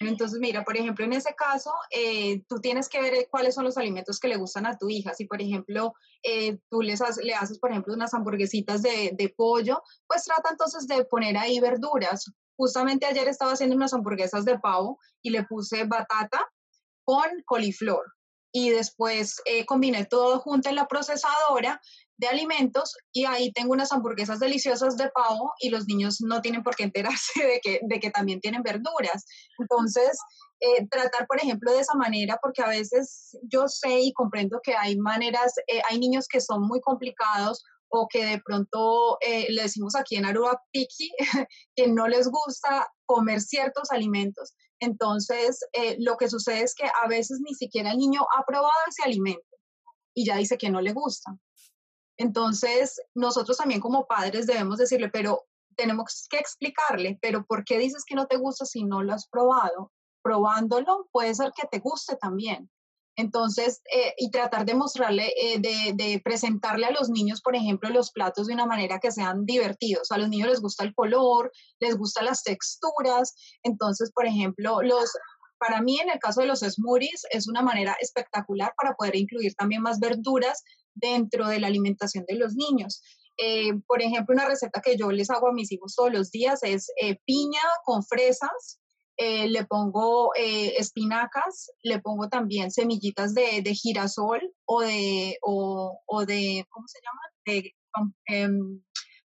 Entonces, 0.00 0.38
mira, 0.40 0.64
por 0.64 0.76
ejemplo, 0.76 1.04
en 1.04 1.12
ese 1.12 1.34
caso, 1.34 1.72
eh, 1.90 2.42
tú 2.48 2.60
tienes 2.60 2.88
que 2.88 3.00
ver 3.00 3.28
cuáles 3.30 3.54
son 3.54 3.64
los 3.64 3.76
alimentos 3.78 4.18
que 4.18 4.28
le 4.28 4.36
gustan 4.36 4.66
a 4.66 4.76
tu 4.76 4.88
hija. 4.88 5.14
Si, 5.14 5.24
por 5.26 5.40
ejemplo, 5.40 5.94
eh, 6.22 6.58
tú 6.68 6.82
les 6.82 7.00
le 7.22 7.34
haces, 7.34 7.58
por 7.58 7.70
ejemplo, 7.70 7.94
unas 7.94 8.12
hamburguesitas 8.12 8.82
de, 8.82 9.12
de, 9.16 9.28
pollo, 9.36 9.82
pues 10.06 10.24
trata 10.24 10.50
entonces 10.50 10.86
de 10.86 11.04
poner 11.04 11.36
ahí 11.36 11.60
verduras. 11.60 12.30
Justamente 12.56 13.06
ayer 13.06 13.28
estaba 13.28 13.52
haciendo 13.52 13.76
unas 13.76 13.94
hamburguesas 13.94 14.44
de 14.44 14.58
pavo 14.58 14.98
y 15.22 15.30
le 15.30 15.44
puse 15.44 15.84
batata 15.84 16.40
con 17.04 17.24
coliflor 17.44 18.04
y 18.56 18.70
después 18.70 19.42
eh, 19.46 19.66
combiné 19.66 20.06
todo 20.06 20.38
junto 20.38 20.68
en 20.68 20.76
la 20.76 20.86
procesadora 20.86 21.82
de 22.16 22.28
alimentos 22.28 22.94
y 23.12 23.24
ahí 23.24 23.52
tengo 23.52 23.72
unas 23.72 23.92
hamburguesas 23.92 24.38
deliciosas 24.38 24.96
de 24.96 25.10
pavo 25.10 25.52
y 25.60 25.70
los 25.70 25.86
niños 25.86 26.20
no 26.20 26.40
tienen 26.40 26.62
por 26.62 26.76
qué 26.76 26.84
enterarse 26.84 27.32
de 27.46 27.60
que, 27.60 27.80
de 27.82 28.00
que 28.00 28.10
también 28.10 28.40
tienen 28.40 28.62
verduras. 28.62 29.24
Entonces, 29.58 30.18
eh, 30.60 30.86
tratar, 30.88 31.26
por 31.26 31.38
ejemplo, 31.38 31.72
de 31.72 31.80
esa 31.80 31.94
manera, 31.94 32.38
porque 32.42 32.62
a 32.62 32.68
veces 32.68 33.36
yo 33.42 33.66
sé 33.68 34.00
y 34.00 34.12
comprendo 34.12 34.60
que 34.62 34.74
hay 34.74 34.96
maneras, 34.96 35.52
eh, 35.66 35.82
hay 35.90 35.98
niños 35.98 36.26
que 36.28 36.40
son 36.40 36.62
muy 36.62 36.80
complicados 36.80 37.62
o 37.94 38.08
que 38.08 38.24
de 38.24 38.42
pronto 38.44 39.18
eh, 39.20 39.46
le 39.50 39.62
decimos 39.62 39.94
aquí 39.94 40.16
en 40.16 40.24
Aruba 40.24 40.60
picky, 40.72 41.12
que 41.76 41.86
no 41.88 42.08
les 42.08 42.28
gusta 42.28 42.88
comer 43.06 43.40
ciertos 43.40 43.90
alimentos. 43.90 44.54
Entonces, 44.80 45.60
eh, 45.72 45.96
lo 46.00 46.16
que 46.16 46.28
sucede 46.28 46.62
es 46.62 46.74
que 46.74 46.86
a 47.02 47.08
veces 47.08 47.40
ni 47.40 47.54
siquiera 47.54 47.92
el 47.92 47.98
niño 47.98 48.22
ha 48.36 48.44
probado 48.44 48.72
ese 48.88 49.02
alimento 49.04 49.46
y 50.14 50.26
ya 50.26 50.36
dice 50.36 50.58
que 50.58 50.70
no 50.70 50.80
le 50.80 50.92
gusta. 50.92 51.32
Entonces, 52.16 53.00
nosotros 53.14 53.56
también 53.56 53.80
como 53.80 54.06
padres 54.06 54.46
debemos 54.46 54.78
decirle, 54.78 55.08
pero 55.10 55.44
tenemos 55.76 56.26
que 56.30 56.38
explicarle, 56.38 57.18
pero 57.20 57.44
¿por 57.44 57.64
qué 57.64 57.78
dices 57.78 58.04
que 58.06 58.14
no 58.14 58.26
te 58.26 58.36
gusta 58.36 58.64
si 58.64 58.84
no 58.84 59.02
lo 59.02 59.12
has 59.12 59.28
probado? 59.28 59.92
Probándolo 60.22 61.08
puede 61.12 61.34
ser 61.34 61.52
que 61.52 61.66
te 61.66 61.80
guste 61.80 62.16
también. 62.16 62.70
Entonces, 63.16 63.80
eh, 63.94 64.12
y 64.18 64.30
tratar 64.30 64.64
de 64.64 64.74
mostrarle, 64.74 65.32
eh, 65.36 65.60
de, 65.60 66.20
presentarle 66.24 66.86
a 66.86 66.90
los 66.90 67.10
niños, 67.10 67.40
por 67.42 67.54
ejemplo, 67.54 67.88
los 67.90 68.10
platos 68.10 68.48
de 68.48 68.54
una 68.54 68.66
manera 68.66 68.98
que 68.98 69.12
sean 69.12 69.44
divertidos. 69.46 70.10
A 70.10 70.18
los 70.18 70.28
niños 70.28 70.48
les 70.48 70.60
gusta 70.60 70.84
el 70.84 70.94
color, 70.94 71.52
les 71.78 71.96
gustan 71.96 72.24
las 72.24 72.42
texturas. 72.42 73.34
Entonces, 73.62 74.10
por 74.12 74.26
ejemplo, 74.26 74.82
los, 74.82 75.12
para 75.58 75.80
mí, 75.80 76.00
en 76.00 76.10
el 76.10 76.18
caso 76.18 76.40
de 76.40 76.48
los 76.48 76.60
smoothies, 76.60 77.22
es 77.30 77.46
una 77.46 77.62
manera 77.62 77.96
espectacular 78.00 78.72
para 78.76 78.94
poder 78.94 79.14
incluir 79.14 79.54
también 79.54 79.82
más 79.82 80.00
verduras 80.00 80.64
dentro 80.94 81.48
de 81.48 81.60
la 81.60 81.66
alimentación 81.66 82.24
de 82.26 82.36
los 82.36 82.54
niños. 82.54 83.02
Eh, 83.36 83.72
por 83.86 84.00
ejemplo, 84.00 84.34
una 84.34 84.46
receta 84.46 84.80
que 84.80 84.96
yo 84.96 85.10
les 85.10 85.30
hago 85.30 85.48
a 85.48 85.52
mis 85.52 85.72
hijos 85.72 85.94
todos 85.96 86.12
los 86.12 86.30
días 86.30 86.60
es 86.62 86.92
piña 87.26 87.62
con 87.84 88.04
fresas, 88.04 88.78
eh, 89.16 89.48
le 89.48 89.64
pongo 89.64 90.34
eh, 90.34 90.74
espinacas, 90.76 91.70
le 91.82 92.00
pongo 92.00 92.28
también 92.28 92.72
semillitas 92.72 93.32
de, 93.32 93.62
girasol 93.72 94.40
o 94.64 94.80
de, 94.80 95.38
o, 95.42 96.00
¿cómo 96.06 96.26
se 96.26 96.98
llama? 97.00 97.20
De 97.46 97.74
em, 98.26 98.82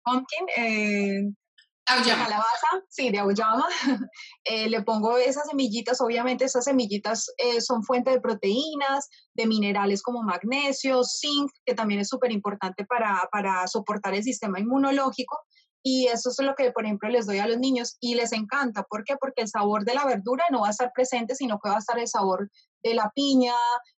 pumpkin, 0.04 1.36
eh, 1.88 2.02
calabaza, 2.02 2.84
sí, 2.88 3.10
de 3.10 3.18
auyama. 3.18 3.66
le 4.68 4.82
pongo 4.82 5.16
esas 5.18 5.48
semillitas, 5.48 6.00
obviamente 6.00 6.44
esas 6.44 6.64
semillitas 6.64 7.26
son 7.60 7.82
fuente 7.82 8.10
de 8.10 8.20
proteínas, 8.20 9.08
de 9.34 9.46
minerales 9.46 10.02
como 10.02 10.22
magnesio, 10.22 11.02
zinc, 11.04 11.50
que 11.64 11.74
también 11.74 12.00
es 12.00 12.08
súper 12.08 12.32
importante 12.32 12.84
para, 12.84 13.28
para 13.30 13.66
soportar 13.66 14.14
el 14.14 14.22
sistema 14.22 14.58
inmunológico. 14.60 15.38
Y 15.88 16.08
eso 16.08 16.30
es 16.30 16.44
lo 16.44 16.56
que, 16.56 16.72
por 16.72 16.84
ejemplo, 16.84 17.08
les 17.08 17.26
doy 17.26 17.38
a 17.38 17.46
los 17.46 17.58
niños 17.58 17.96
y 18.00 18.16
les 18.16 18.32
encanta. 18.32 18.82
¿Por 18.82 19.04
qué? 19.04 19.14
Porque 19.20 19.42
el 19.42 19.48
sabor 19.48 19.84
de 19.84 19.94
la 19.94 20.04
verdura 20.04 20.44
no 20.50 20.62
va 20.62 20.66
a 20.66 20.70
estar 20.70 20.90
presente, 20.92 21.36
sino 21.36 21.60
que 21.62 21.68
va 21.68 21.76
a 21.76 21.78
estar 21.78 21.96
el 21.96 22.08
sabor 22.08 22.50
de 22.82 22.94
la 22.94 23.12
piña 23.14 23.54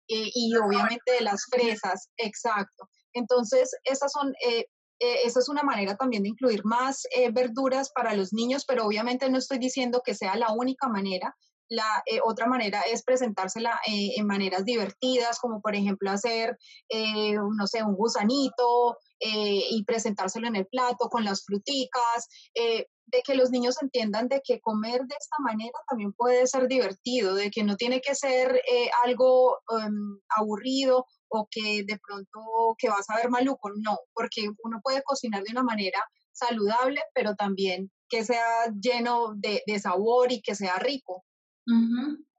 eh, 0.09 0.29
y 0.35 0.53
obviamente 0.57 1.13
de 1.13 1.21
las 1.21 1.45
fresas. 1.49 2.09
Exacto. 2.17 2.89
Entonces, 3.13 3.71
esas 3.85 4.11
son, 4.11 4.33
eh, 4.45 4.65
eh, 4.99 5.19
esa 5.25 5.39
es 5.39 5.49
una 5.49 5.63
manera 5.63 5.95
también 5.95 6.23
de 6.23 6.29
incluir 6.29 6.63
más 6.65 7.03
verduras 7.31 7.91
para 7.91 8.13
los 8.13 8.33
niños, 8.33 8.65
pero 8.65 8.85
obviamente 8.85 9.29
no 9.29 9.37
estoy 9.37 9.59
diciendo 9.59 10.01
que 10.03 10.15
sea 10.15 10.35
la 10.35 10.51
única 10.51 10.87
manera. 10.87 11.35
La 11.69 12.01
otra 12.23 12.47
manera 12.47 12.81
es 12.81 13.03
presentársela 13.03 13.77
en 13.85 14.25
maneras 14.25 14.63
divertidas, 14.63 15.37
como 15.37 15.61
por 15.61 15.75
ejemplo 15.75 16.09
hacer, 16.09 16.57
no 16.89 17.67
sé, 17.67 17.83
un 17.83 17.93
gusanito 17.93 18.97
eh, 19.19 19.63
y 19.71 19.83
presentárselo 19.83 20.47
en 20.47 20.55
el 20.55 20.67
plato 20.67 21.09
con 21.09 21.25
las 21.25 21.43
fruticas, 21.43 22.27
eh, 22.53 22.85
de 23.07 23.21
que 23.25 23.33
los 23.33 23.49
niños 23.49 23.81
entiendan 23.81 24.27
de 24.27 24.41
que 24.43 24.59
comer 24.59 25.01
de 25.05 25.15
esta 25.19 25.37
manera 25.39 25.79
también 25.89 26.13
puede 26.13 26.45
ser 26.45 26.67
divertido, 26.67 27.33
de 27.33 27.49
que 27.49 27.63
no 27.63 27.77
tiene 27.77 27.99
que 27.99 28.13
ser 28.13 28.61
eh, 28.69 28.89
algo 29.05 29.57
em, 29.81 30.19
aburrido 30.37 31.05
o 31.29 31.47
que 31.49 31.83
de 31.83 31.99
pronto 31.99 32.75
que 32.77 32.89
vas 32.89 33.09
a 33.09 33.17
ver 33.17 33.29
maluco, 33.29 33.69
no, 33.77 33.97
porque 34.13 34.49
uno 34.63 34.79
puede 34.83 35.01
cocinar 35.03 35.43
de 35.43 35.51
una 35.51 35.63
manera 35.63 36.03
saludable, 36.31 37.01
pero 37.13 37.35
también 37.35 37.91
que 38.09 38.23
sea 38.23 38.71
lleno 38.81 39.33
de, 39.35 39.61
sabor 39.79 40.31
y 40.31 40.41
que 40.41 40.55
sea 40.55 40.77
rico. 40.77 41.25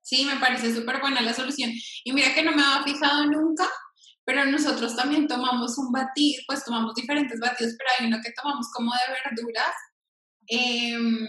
Sí, 0.03 0.25
me 0.25 0.41
parece 0.41 0.75
súper 0.75 1.01
buena 1.01 1.21
la 1.21 1.35
solución. 1.35 1.71
Y 2.05 2.13
mira 2.13 2.35
que 2.35 2.43
no 2.43 2.53
me 2.53 2.63
había 2.63 2.85
fijado 2.85 3.27
nunca 3.27 3.69
pero 4.29 4.45
nosotros 4.45 4.95
también 4.95 5.27
tomamos 5.27 5.79
un 5.79 5.91
batido, 5.91 6.43
pues 6.47 6.63
tomamos 6.63 6.95
diferentes 6.95 7.41
batidos, 7.41 7.73
pero 7.79 7.91
hay 7.99 8.07
uno 8.09 8.19
que 8.23 8.31
tomamos 8.33 8.67
como 8.75 8.93
de 8.93 9.15
verduras 9.25 9.75
em, 10.49 11.27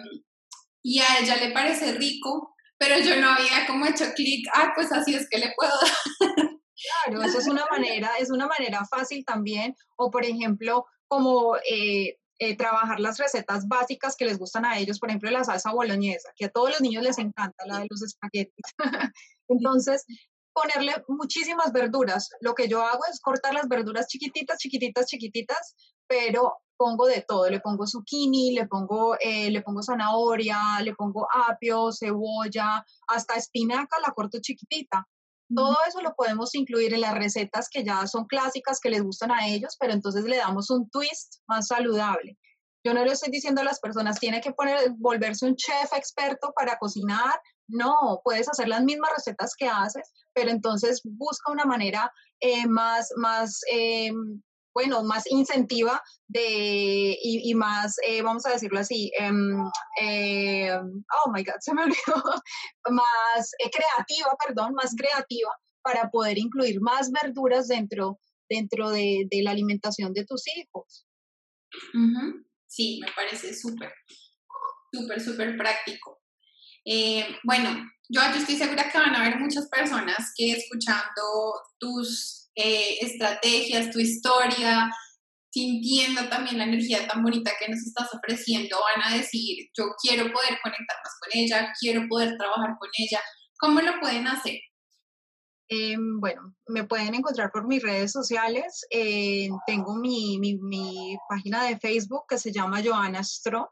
y 0.83 0.99
a 0.99 1.19
ella 1.21 1.37
le 1.37 1.51
parece 1.51 1.93
rico, 1.93 2.53
pero 2.77 2.99
yo 2.99 3.15
no 3.21 3.29
había 3.29 3.65
como 3.67 3.85
hecho 3.85 4.03
clic, 4.13 4.45
ah, 4.53 4.73
pues 4.75 4.91
así 4.91 5.15
es 5.15 5.29
que 5.29 5.37
le 5.37 5.53
puedo 5.55 5.71
dar. 6.35 6.58
Claro, 7.05 7.21
eso 7.23 7.39
es 7.39 7.47
una 7.47 7.65
manera, 7.69 8.11
es 8.19 8.29
una 8.29 8.47
manera 8.47 8.85
fácil 8.85 9.25
también, 9.25 9.75
o 9.97 10.09
por 10.09 10.23
ejemplo, 10.23 10.85
como 11.07 11.57
eh, 11.57 12.17
eh, 12.39 12.55
trabajar 12.55 12.99
las 12.99 13.17
recetas 13.17 13.67
básicas 13.67 14.15
que 14.15 14.25
les 14.25 14.37
gustan 14.37 14.65
a 14.65 14.77
ellos, 14.77 14.99
por 14.99 15.09
ejemplo, 15.09 15.29
la 15.29 15.43
salsa 15.43 15.71
boloñesa, 15.73 16.29
que 16.35 16.45
a 16.45 16.49
todos 16.49 16.69
los 16.69 16.81
niños 16.81 17.03
les 17.03 17.17
encanta, 17.17 17.65
la 17.65 17.79
de 17.79 17.87
los 17.89 18.01
espaguetis. 18.01 18.65
Entonces, 19.49 20.05
ponerle 20.53 21.03
muchísimas 21.07 21.71
verduras. 21.71 22.29
Lo 22.41 22.53
que 22.53 22.67
yo 22.67 22.81
hago 22.81 23.01
es 23.11 23.19
cortar 23.19 23.53
las 23.53 23.67
verduras 23.67 24.07
chiquititas, 24.07 24.57
chiquititas, 24.57 25.05
chiquititas, 25.07 25.75
pero 26.07 26.59
pongo 26.77 27.07
de 27.07 27.25
todo. 27.27 27.49
Le 27.49 27.59
pongo 27.59 27.85
zucchini, 27.85 28.53
le 28.53 28.67
pongo, 28.67 29.17
eh, 29.19 29.51
le 29.51 29.61
pongo 29.61 29.83
zanahoria, 29.83 30.79
le 30.81 30.95
pongo 30.95 31.27
apio, 31.49 31.91
cebolla, 31.91 32.85
hasta 33.07 33.35
espinaca 33.35 33.99
la 33.99 34.13
corto 34.13 34.39
chiquitita. 34.41 35.05
Todo 35.53 35.77
eso 35.87 36.01
lo 36.01 36.13
podemos 36.15 36.53
incluir 36.53 36.93
en 36.93 37.01
las 37.01 37.15
recetas 37.15 37.67
que 37.69 37.83
ya 37.83 38.05
son 38.07 38.25
clásicas, 38.25 38.79
que 38.79 38.89
les 38.89 39.01
gustan 39.01 39.31
a 39.31 39.47
ellos, 39.47 39.75
pero 39.79 39.93
entonces 39.93 40.23
le 40.23 40.37
damos 40.37 40.69
un 40.69 40.89
twist 40.89 41.37
más 41.47 41.67
saludable. 41.67 42.37
Yo 42.85 42.93
no 42.93 43.03
le 43.03 43.11
estoy 43.11 43.29
diciendo 43.29 43.61
a 43.61 43.65
las 43.65 43.79
personas, 43.79 44.19
tiene 44.19 44.41
que 44.41 44.53
poner, 44.53 44.91
volverse 44.97 45.45
un 45.45 45.55
chef 45.55 45.91
experto 45.93 46.53
para 46.55 46.77
cocinar, 46.77 47.41
No, 47.67 48.21
puedes 48.23 48.49
hacer 48.49 48.67
las 48.67 48.83
mismas 48.83 49.11
recetas 49.15 49.53
que 49.55 49.67
haces, 49.67 50.11
pero 50.33 50.49
entonces 50.49 51.01
busca 51.03 51.51
una 51.51 51.65
manera 51.65 52.11
eh, 52.39 52.65
más, 52.65 53.09
más 53.17 53.59
em, 53.71 54.41
bueno, 54.73 55.03
más 55.03 55.25
incentiva 55.29 56.01
de, 56.27 57.17
y, 57.21 57.53
más, 57.55 57.95
eh, 58.07 58.21
vamos 58.21 58.45
a 58.45 58.51
decirlo 58.51 58.79
así, 58.79 59.11
em, 59.19 59.59
em, 60.01 61.03
oh 61.25 61.31
my 61.31 61.43
God, 61.43 61.55
se 61.59 61.73
me 61.73 61.83
olvidó, 61.83 62.23
más 62.89 63.51
eh, 63.59 63.69
creativa, 63.69 64.35
perdón, 64.45 64.73
más 64.73 64.93
creativa 64.95 65.51
para 65.81 66.09
poder 66.09 66.37
incluir 66.37 66.79
más 66.81 67.11
verduras 67.11 67.67
dentro, 67.67 68.19
dentro 68.49 68.89
de, 68.91 69.27
la 69.41 69.51
alimentación 69.51 70.13
de 70.13 70.25
tus 70.25 70.43
hijos. 70.55 71.05
Sí, 72.67 72.99
me 73.01 73.11
parece 73.13 73.53
súper, 73.53 73.91
súper, 74.91 75.21
súper 75.21 75.57
práctico. 75.57 76.21
Eh, 76.85 77.25
bueno, 77.43 77.69
yo, 78.09 78.21
yo 78.21 78.37
estoy 78.37 78.55
segura 78.55 78.89
que 78.91 78.97
van 78.97 79.15
a 79.15 79.21
haber 79.21 79.39
muchas 79.39 79.67
personas 79.69 80.33
que 80.35 80.51
escuchando 80.51 81.53
tus 81.79 82.38
eh, 82.61 82.97
estrategias, 83.01 83.91
tu 83.91 83.99
historia, 83.99 84.89
sintiendo 85.49 86.27
también 86.29 86.57
la 86.57 86.65
energía 86.65 87.07
tan 87.07 87.23
bonita 87.23 87.51
que 87.59 87.69
nos 87.69 87.79
estás 87.79 88.09
ofreciendo, 88.13 88.77
van 88.95 89.11
a 89.11 89.17
decir, 89.17 89.69
yo 89.77 89.85
quiero 90.01 90.31
poder 90.31 90.59
conectar 90.61 90.97
más 91.03 91.13
con 91.19 91.29
ella, 91.33 91.73
quiero 91.79 92.07
poder 92.07 92.37
trabajar 92.37 92.75
con 92.79 92.89
ella. 92.97 93.21
¿Cómo 93.57 93.81
lo 93.81 93.99
pueden 93.99 94.27
hacer? 94.27 94.59
Em, 95.71 96.19
bueno, 96.19 96.55
me 96.67 96.83
pueden 96.83 97.13
encontrar 97.13 97.51
por 97.51 97.67
mis 97.67 97.81
redes 97.81 98.11
sociales. 98.11 98.85
Eh, 98.89 99.49
tengo 99.67 99.95
mi, 99.95 100.39
mi, 100.39 101.15
página 101.29 101.63
de 101.63 101.77
Facebook 101.77 102.23
que 102.27 102.39
se 102.39 102.51
llama 102.51 102.81
Joana 102.83 103.23
Stro. 103.23 103.71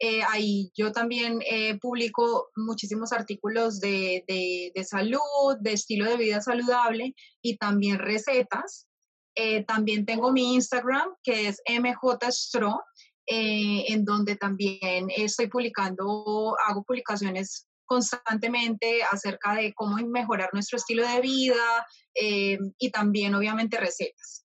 Eh, 0.00 0.22
ahí 0.30 0.70
yo 0.76 0.92
también 0.92 1.40
publico 1.80 2.50
muchísimos 2.56 3.12
artículos 3.12 3.80
de, 3.80 4.24
de, 4.28 4.84
salud, 4.84 5.56
de 5.60 5.72
estilo 5.72 6.04
de 6.04 6.16
vida 6.16 6.40
saludable 6.40 7.14
y 7.42 7.56
también 7.56 7.98
recetas. 7.98 8.86
Eh, 9.34 9.64
también 9.64 10.04
tengo 10.04 10.32
mi 10.32 10.54
Instagram 10.54 11.14
que 11.22 11.48
es 11.48 11.62
mjstro, 11.68 12.80
eh, 13.26 13.84
en 13.88 14.04
donde 14.04 14.36
también 14.36 15.08
estoy 15.16 15.48
publicando, 15.48 16.56
hago 16.66 16.82
publicaciones 16.82 17.68
constantemente 17.84 19.02
acerca 19.04 19.54
de 19.54 19.72
cómo 19.74 19.96
mejorar 20.08 20.50
nuestro 20.52 20.76
estilo 20.76 21.06
de 21.08 21.20
vida 21.20 21.86
y 22.14 22.90
también 22.90 23.34
obviamente 23.34 23.78
recetas. 23.78 24.44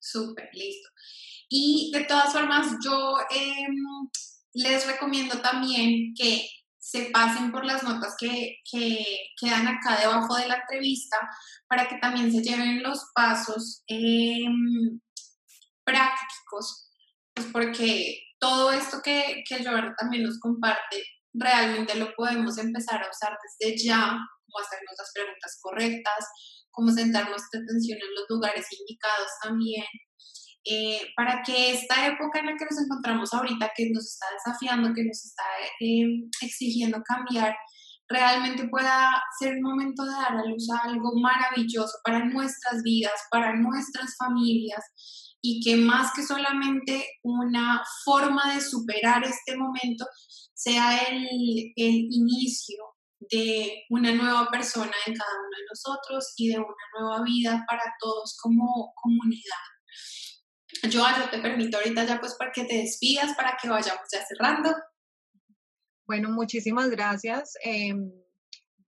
Súper, 0.00 0.48
listo. 0.52 0.88
Y 1.48 1.90
de 1.92 2.04
todas 2.04 2.32
formas, 2.32 2.76
yo 2.84 3.16
em, 3.30 3.74
les 4.54 4.86
recomiendo 4.86 5.40
también 5.40 6.12
que 6.14 6.48
se 6.78 7.10
pasen 7.10 7.52
por 7.52 7.64
las 7.64 7.82
notas 7.82 8.14
que, 8.18 8.56
quedan 9.40 9.68
acá 9.68 9.98
debajo 10.00 10.36
de 10.36 10.48
la 10.48 10.56
entrevista 10.56 11.16
para 11.68 11.86
que 11.88 11.96
también 11.98 12.32
se 12.32 12.42
lleven 12.42 12.82
los 12.82 13.10
pasos 13.14 13.82
em, 13.86 15.00
prácticos, 15.84 16.90
pues 17.34 17.46
porque 17.52 18.18
todo 18.38 18.72
esto 18.72 19.00
que, 19.02 19.42
que 19.48 19.64
también 19.98 20.24
nos 20.24 20.38
comparte, 20.40 21.02
realmente 21.34 21.94
lo 21.96 22.14
podemos 22.14 22.58
empezar 22.58 23.02
a 23.02 23.10
usar 23.10 23.36
desde 23.60 23.76
ya, 23.84 24.16
como 24.44 24.58
hacernos 24.64 24.94
las 24.98 25.12
preguntas 25.14 25.58
correctas, 25.60 26.26
como 26.70 26.90
sentar 26.92 27.28
nuestra 27.28 27.60
atención 27.60 27.98
en 27.98 28.14
los 28.14 28.24
lugares 28.28 28.66
indicados 28.78 29.28
también, 29.42 29.84
eh, 30.64 31.00
para 31.16 31.42
que 31.42 31.72
esta 31.72 32.06
época 32.06 32.40
en 32.40 32.46
la 32.46 32.56
que 32.56 32.64
nos 32.64 32.80
encontramos 32.82 33.32
ahorita, 33.32 33.72
que 33.76 33.90
nos 33.90 34.06
está 34.06 34.26
desafiando, 34.32 34.94
que 34.94 35.04
nos 35.04 35.24
está 35.24 35.44
em, 35.80 36.28
exigiendo 36.42 37.02
cambiar, 37.02 37.56
realmente 38.08 38.68
pueda 38.68 39.22
ser 39.38 39.54
un 39.56 39.62
momento 39.62 40.04
de 40.04 40.12
dar 40.12 40.36
a 40.36 40.44
luz 40.44 40.68
a 40.70 40.88
algo 40.88 41.12
maravilloso 41.20 41.92
para 42.04 42.24
nuestras 42.24 42.82
vidas, 42.82 43.14
para 43.30 43.54
nuestras 43.54 44.16
familias 44.16 44.82
y 45.40 45.60
que 45.60 45.76
más 45.76 46.12
que 46.14 46.22
solamente 46.22 47.06
una 47.22 47.82
forma 48.04 48.54
de 48.54 48.60
superar 48.60 49.24
este 49.24 49.56
momento 49.56 50.06
sea 50.54 50.98
el, 51.08 51.22
el 51.76 51.94
inicio 52.10 52.78
de 53.30 53.84
una 53.90 54.12
nueva 54.12 54.48
persona 54.50 54.92
en 55.06 55.14
cada 55.14 55.30
uno 55.38 55.56
de 55.56 55.64
nosotros 55.70 56.32
y 56.36 56.48
de 56.48 56.58
una 56.58 57.00
nueva 57.00 57.24
vida 57.24 57.64
para 57.68 57.82
todos 58.00 58.36
como 58.40 58.92
comunidad. 58.94 59.77
Yo, 60.84 61.00
yo 61.00 61.30
te 61.30 61.38
permito 61.38 61.78
ahorita 61.78 62.04
ya 62.04 62.20
pues 62.20 62.34
para 62.34 62.52
que 62.52 62.64
te 62.64 62.76
despidas, 62.76 63.34
para 63.36 63.56
que 63.60 63.68
vayamos 63.68 64.08
ya 64.12 64.24
cerrando. 64.24 64.74
Bueno, 66.06 66.30
muchísimas 66.30 66.88
gracias. 66.88 67.54
Em, 67.62 68.10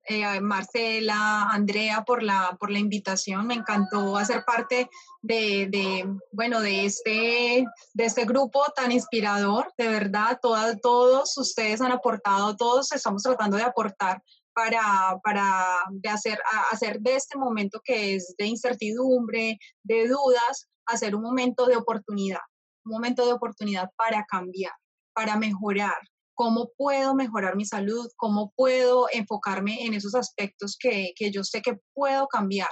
eh, 0.05 0.41
Marcela, 0.41 1.51
Andrea, 1.51 2.03
por 2.05 2.23
la, 2.23 2.57
por 2.59 2.71
la 2.71 2.79
invitación. 2.79 3.47
Me 3.47 3.55
encantó 3.55 4.17
hacer 4.17 4.45
parte 4.45 4.89
de, 5.21 5.69
de, 5.71 6.05
bueno, 6.33 6.61
de 6.61 6.87
este, 6.87 7.65
de 7.93 8.05
este 8.05 8.25
grupo 8.25 8.65
tan 8.75 8.91
inspirador. 8.91 9.73
De 9.77 9.89
verdad, 9.89 10.39
todas, 10.41 10.81
todos 10.81 11.37
ustedes 11.37 11.81
han 11.81 11.93
aportado, 11.93 12.57
todos 12.57 12.91
estamos 12.93 13.23
tratando 13.23 13.57
de 13.57 13.65
aportar 13.65 14.23
para, 14.55 15.19
para 15.23 15.79
de 15.91 16.09
hacer, 16.09 16.41
hacer 16.73 17.01
de 17.01 17.17
este 17.17 17.39
momento 17.39 17.81
que 17.85 18.15
es 18.15 18.35
de 18.37 18.47
incertidumbre, 18.47 19.59
de 19.83 20.09
dudas, 20.09 20.70
hacer 20.87 21.15
un 21.15 21.23
momento 21.23 21.67
de 21.67 21.77
oportunidad, 21.77 22.41
un 22.85 22.93
momento 22.93 23.27
de 23.27 23.33
oportunidad 23.33 23.91
para 23.97 24.25
cambiar, 24.29 24.73
para 25.15 25.37
mejorar, 25.37 25.97
cómo 26.35 26.71
puedo 26.77 27.15
mejorar 27.15 27.55
mi 27.55 27.67
salud, 27.67 28.09
cómo 28.17 28.53
puedo 28.57 29.09
enfocarme 29.13 29.85
en 29.85 29.93
esos 29.93 30.15
aspectos 30.15 30.77
que, 30.81 31.13
yo 31.31 31.45
sé 31.45 31.61
que 31.61 31.77
puedo 31.93 32.29
cambiar. 32.29 32.71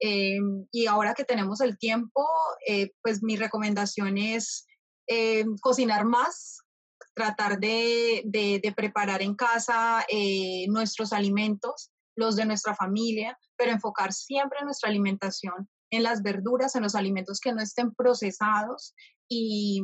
Em, 0.00 0.66
y 0.70 0.86
ahora 0.86 1.14
que 1.14 1.24
tenemos 1.24 1.62
el 1.62 1.78
tiempo, 1.78 2.26
eh, 2.66 2.90
pues 3.02 3.22
mi 3.22 3.36
recomendación 3.36 4.18
es 4.18 4.66
eh, 5.06 5.44
cocinar 5.62 6.04
más, 6.04 6.58
tratar 7.14 7.58
de, 7.58 8.22
preparar 8.76 9.22
en 9.22 9.34
casa 9.34 10.04
eh, 10.08 10.66
nuestros 10.68 11.14
alimentos, 11.14 11.90
los 12.14 12.36
de 12.36 12.44
nuestra 12.44 12.74
familia, 12.74 13.38
pero 13.56 13.72
enfocar 13.72 14.12
siempre 14.12 14.60
nuestra 14.64 14.90
alimentación 14.90 15.66
en 15.90 16.02
las 16.02 16.22
verduras, 16.22 16.74
en 16.74 16.82
los 16.82 16.94
alimentos 16.94 17.40
que 17.40 17.52
no 17.52 17.62
estén 17.62 17.94
procesados 17.94 18.94
y, 19.28 19.82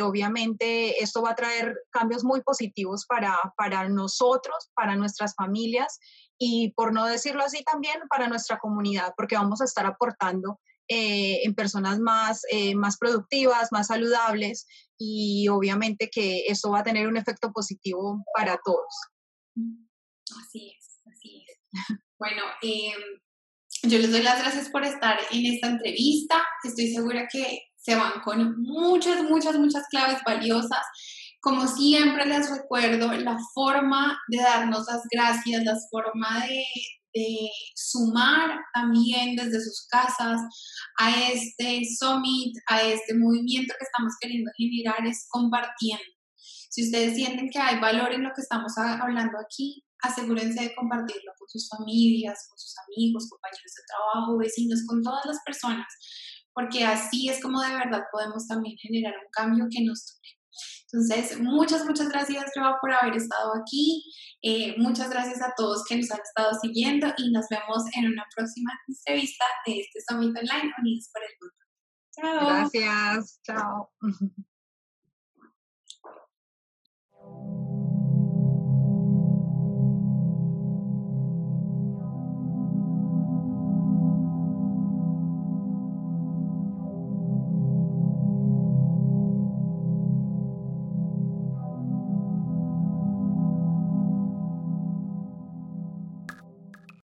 obviamente 0.00 1.02
esto 1.02 1.20
va 1.20 1.32
a 1.32 1.34
traer 1.34 1.76
cambios 1.90 2.24
muy 2.24 2.40
positivos 2.40 3.04
para, 3.06 3.38
para 3.58 3.90
nosotros, 3.90 4.70
para 4.74 4.96
nuestras 4.96 5.34
familias 5.34 5.98
y 6.38 6.72
por 6.74 6.94
no 6.94 7.04
decirlo 7.04 7.44
así 7.44 7.62
también 7.62 8.00
para 8.08 8.26
nuestra 8.26 8.58
comunidad, 8.58 9.12
porque 9.18 9.36
vamos 9.36 9.60
a 9.60 9.66
estar 9.66 9.84
aportando 9.84 10.58
eh, 10.88 11.44
en 11.44 11.54
personas 11.54 12.00
más, 12.00 12.42
eh, 12.50 12.74
más 12.74 12.96
productivas, 12.98 13.68
más 13.70 13.88
saludables 13.88 14.66
y 14.98 15.48
obviamente 15.48 16.10
que 16.10 16.46
esto 16.46 16.70
va 16.70 16.80
a 16.80 16.84
tener 16.84 17.06
un 17.06 17.16
efecto 17.16 17.52
positivo 17.52 18.24
para 18.34 18.58
todos. 18.64 18.94
Así 20.40 20.74
es, 20.76 21.00
así 21.06 21.44
es. 21.48 21.58
Bueno, 22.18 22.42
eh, 22.62 22.92
yo 23.82 23.98
les 23.98 24.12
doy 24.12 24.22
las 24.22 24.40
gracias 24.40 24.68
por 24.68 24.84
estar 24.84 25.18
en 25.30 25.46
esta 25.46 25.68
entrevista. 25.68 26.36
Estoy 26.62 26.92
segura 26.92 27.26
que 27.30 27.62
se 27.76 27.96
van 27.96 28.20
con 28.24 28.62
muchas, 28.62 29.24
muchas, 29.24 29.58
muchas 29.58 29.84
claves 29.90 30.20
valiosas. 30.24 30.86
Como 31.40 31.66
siempre 31.66 32.24
les 32.26 32.48
recuerdo, 32.48 33.12
la 33.12 33.36
forma 33.52 34.16
de 34.28 34.38
darnos 34.38 34.86
las 34.86 35.02
gracias, 35.10 35.64
la 35.64 35.76
forma 35.90 36.46
de, 36.46 36.64
sumar 37.74 38.58
también 38.72 39.36
desde 39.36 39.60
sus 39.60 39.86
casas 39.90 40.40
a 40.98 41.10
este 41.30 41.82
summit, 41.98 42.56
a 42.68 42.80
este 42.80 43.12
movimiento 43.14 43.74
que 43.78 43.84
estamos 43.84 44.14
queriendo 44.18 44.50
generar 44.56 45.06
es 45.06 45.26
compartiendo. 45.28 46.11
Si 46.72 46.84
ustedes 46.84 47.14
sienten 47.14 47.50
que 47.50 47.58
hay 47.58 47.78
valor 47.80 48.14
en 48.14 48.22
lo 48.22 48.30
que 48.34 48.40
estamos 48.40 48.72
hablando 48.78 49.36
aquí, 49.38 49.84
asegúrense 50.00 50.58
de 50.58 50.74
compartirlo 50.74 51.32
con 51.38 51.46
sus 51.46 51.68
familias, 51.68 52.46
con 52.48 52.58
sus 52.58 52.74
amigos, 52.88 53.28
compañeros 53.28 53.72
de 53.76 53.82
trabajo, 53.86 54.38
vecinos, 54.38 54.80
con 54.86 55.02
todas 55.02 55.26
las 55.26 55.36
personas, 55.44 55.86
porque 56.54 56.82
así 56.82 57.28
es 57.28 57.42
como 57.42 57.60
de 57.60 57.74
verdad 57.74 58.04
podemos 58.10 58.46
también 58.46 58.74
generar 58.78 59.12
un 59.12 59.30
cambio 59.30 59.66
que 59.70 59.84
nos 59.84 60.06
toque. 60.06 60.30
Entonces, 60.90 61.38
muchas, 61.40 61.84
muchas 61.84 62.08
gracias, 62.08 62.50
Joa, 62.54 62.78
por 62.80 62.90
haber 62.90 63.18
estado 63.18 63.52
aquí. 63.60 64.10
Eh, 64.40 64.74
muchas 64.78 65.10
gracias 65.10 65.42
a 65.42 65.52
todos 65.54 65.84
que 65.86 65.96
nos 65.96 66.10
han 66.10 66.20
estado 66.20 66.58
siguiendo 66.58 67.08
y 67.18 67.32
nos 67.32 67.48
vemos 67.50 67.82
en 67.94 68.06
una 68.06 68.24
próxima 68.34 68.72
entrevista 68.88 69.44
de 69.66 69.80
este 69.80 70.00
Summit 70.08 70.34
Online 70.38 70.72
Unidos 70.78 71.10
por 71.12 71.22
el 71.22 71.32
Mundo. 71.38 71.62
Chao. 72.16 72.46
Gracias. 72.48 73.40
Chao. 73.44 73.90
thank 77.40 77.66
you 77.66 77.71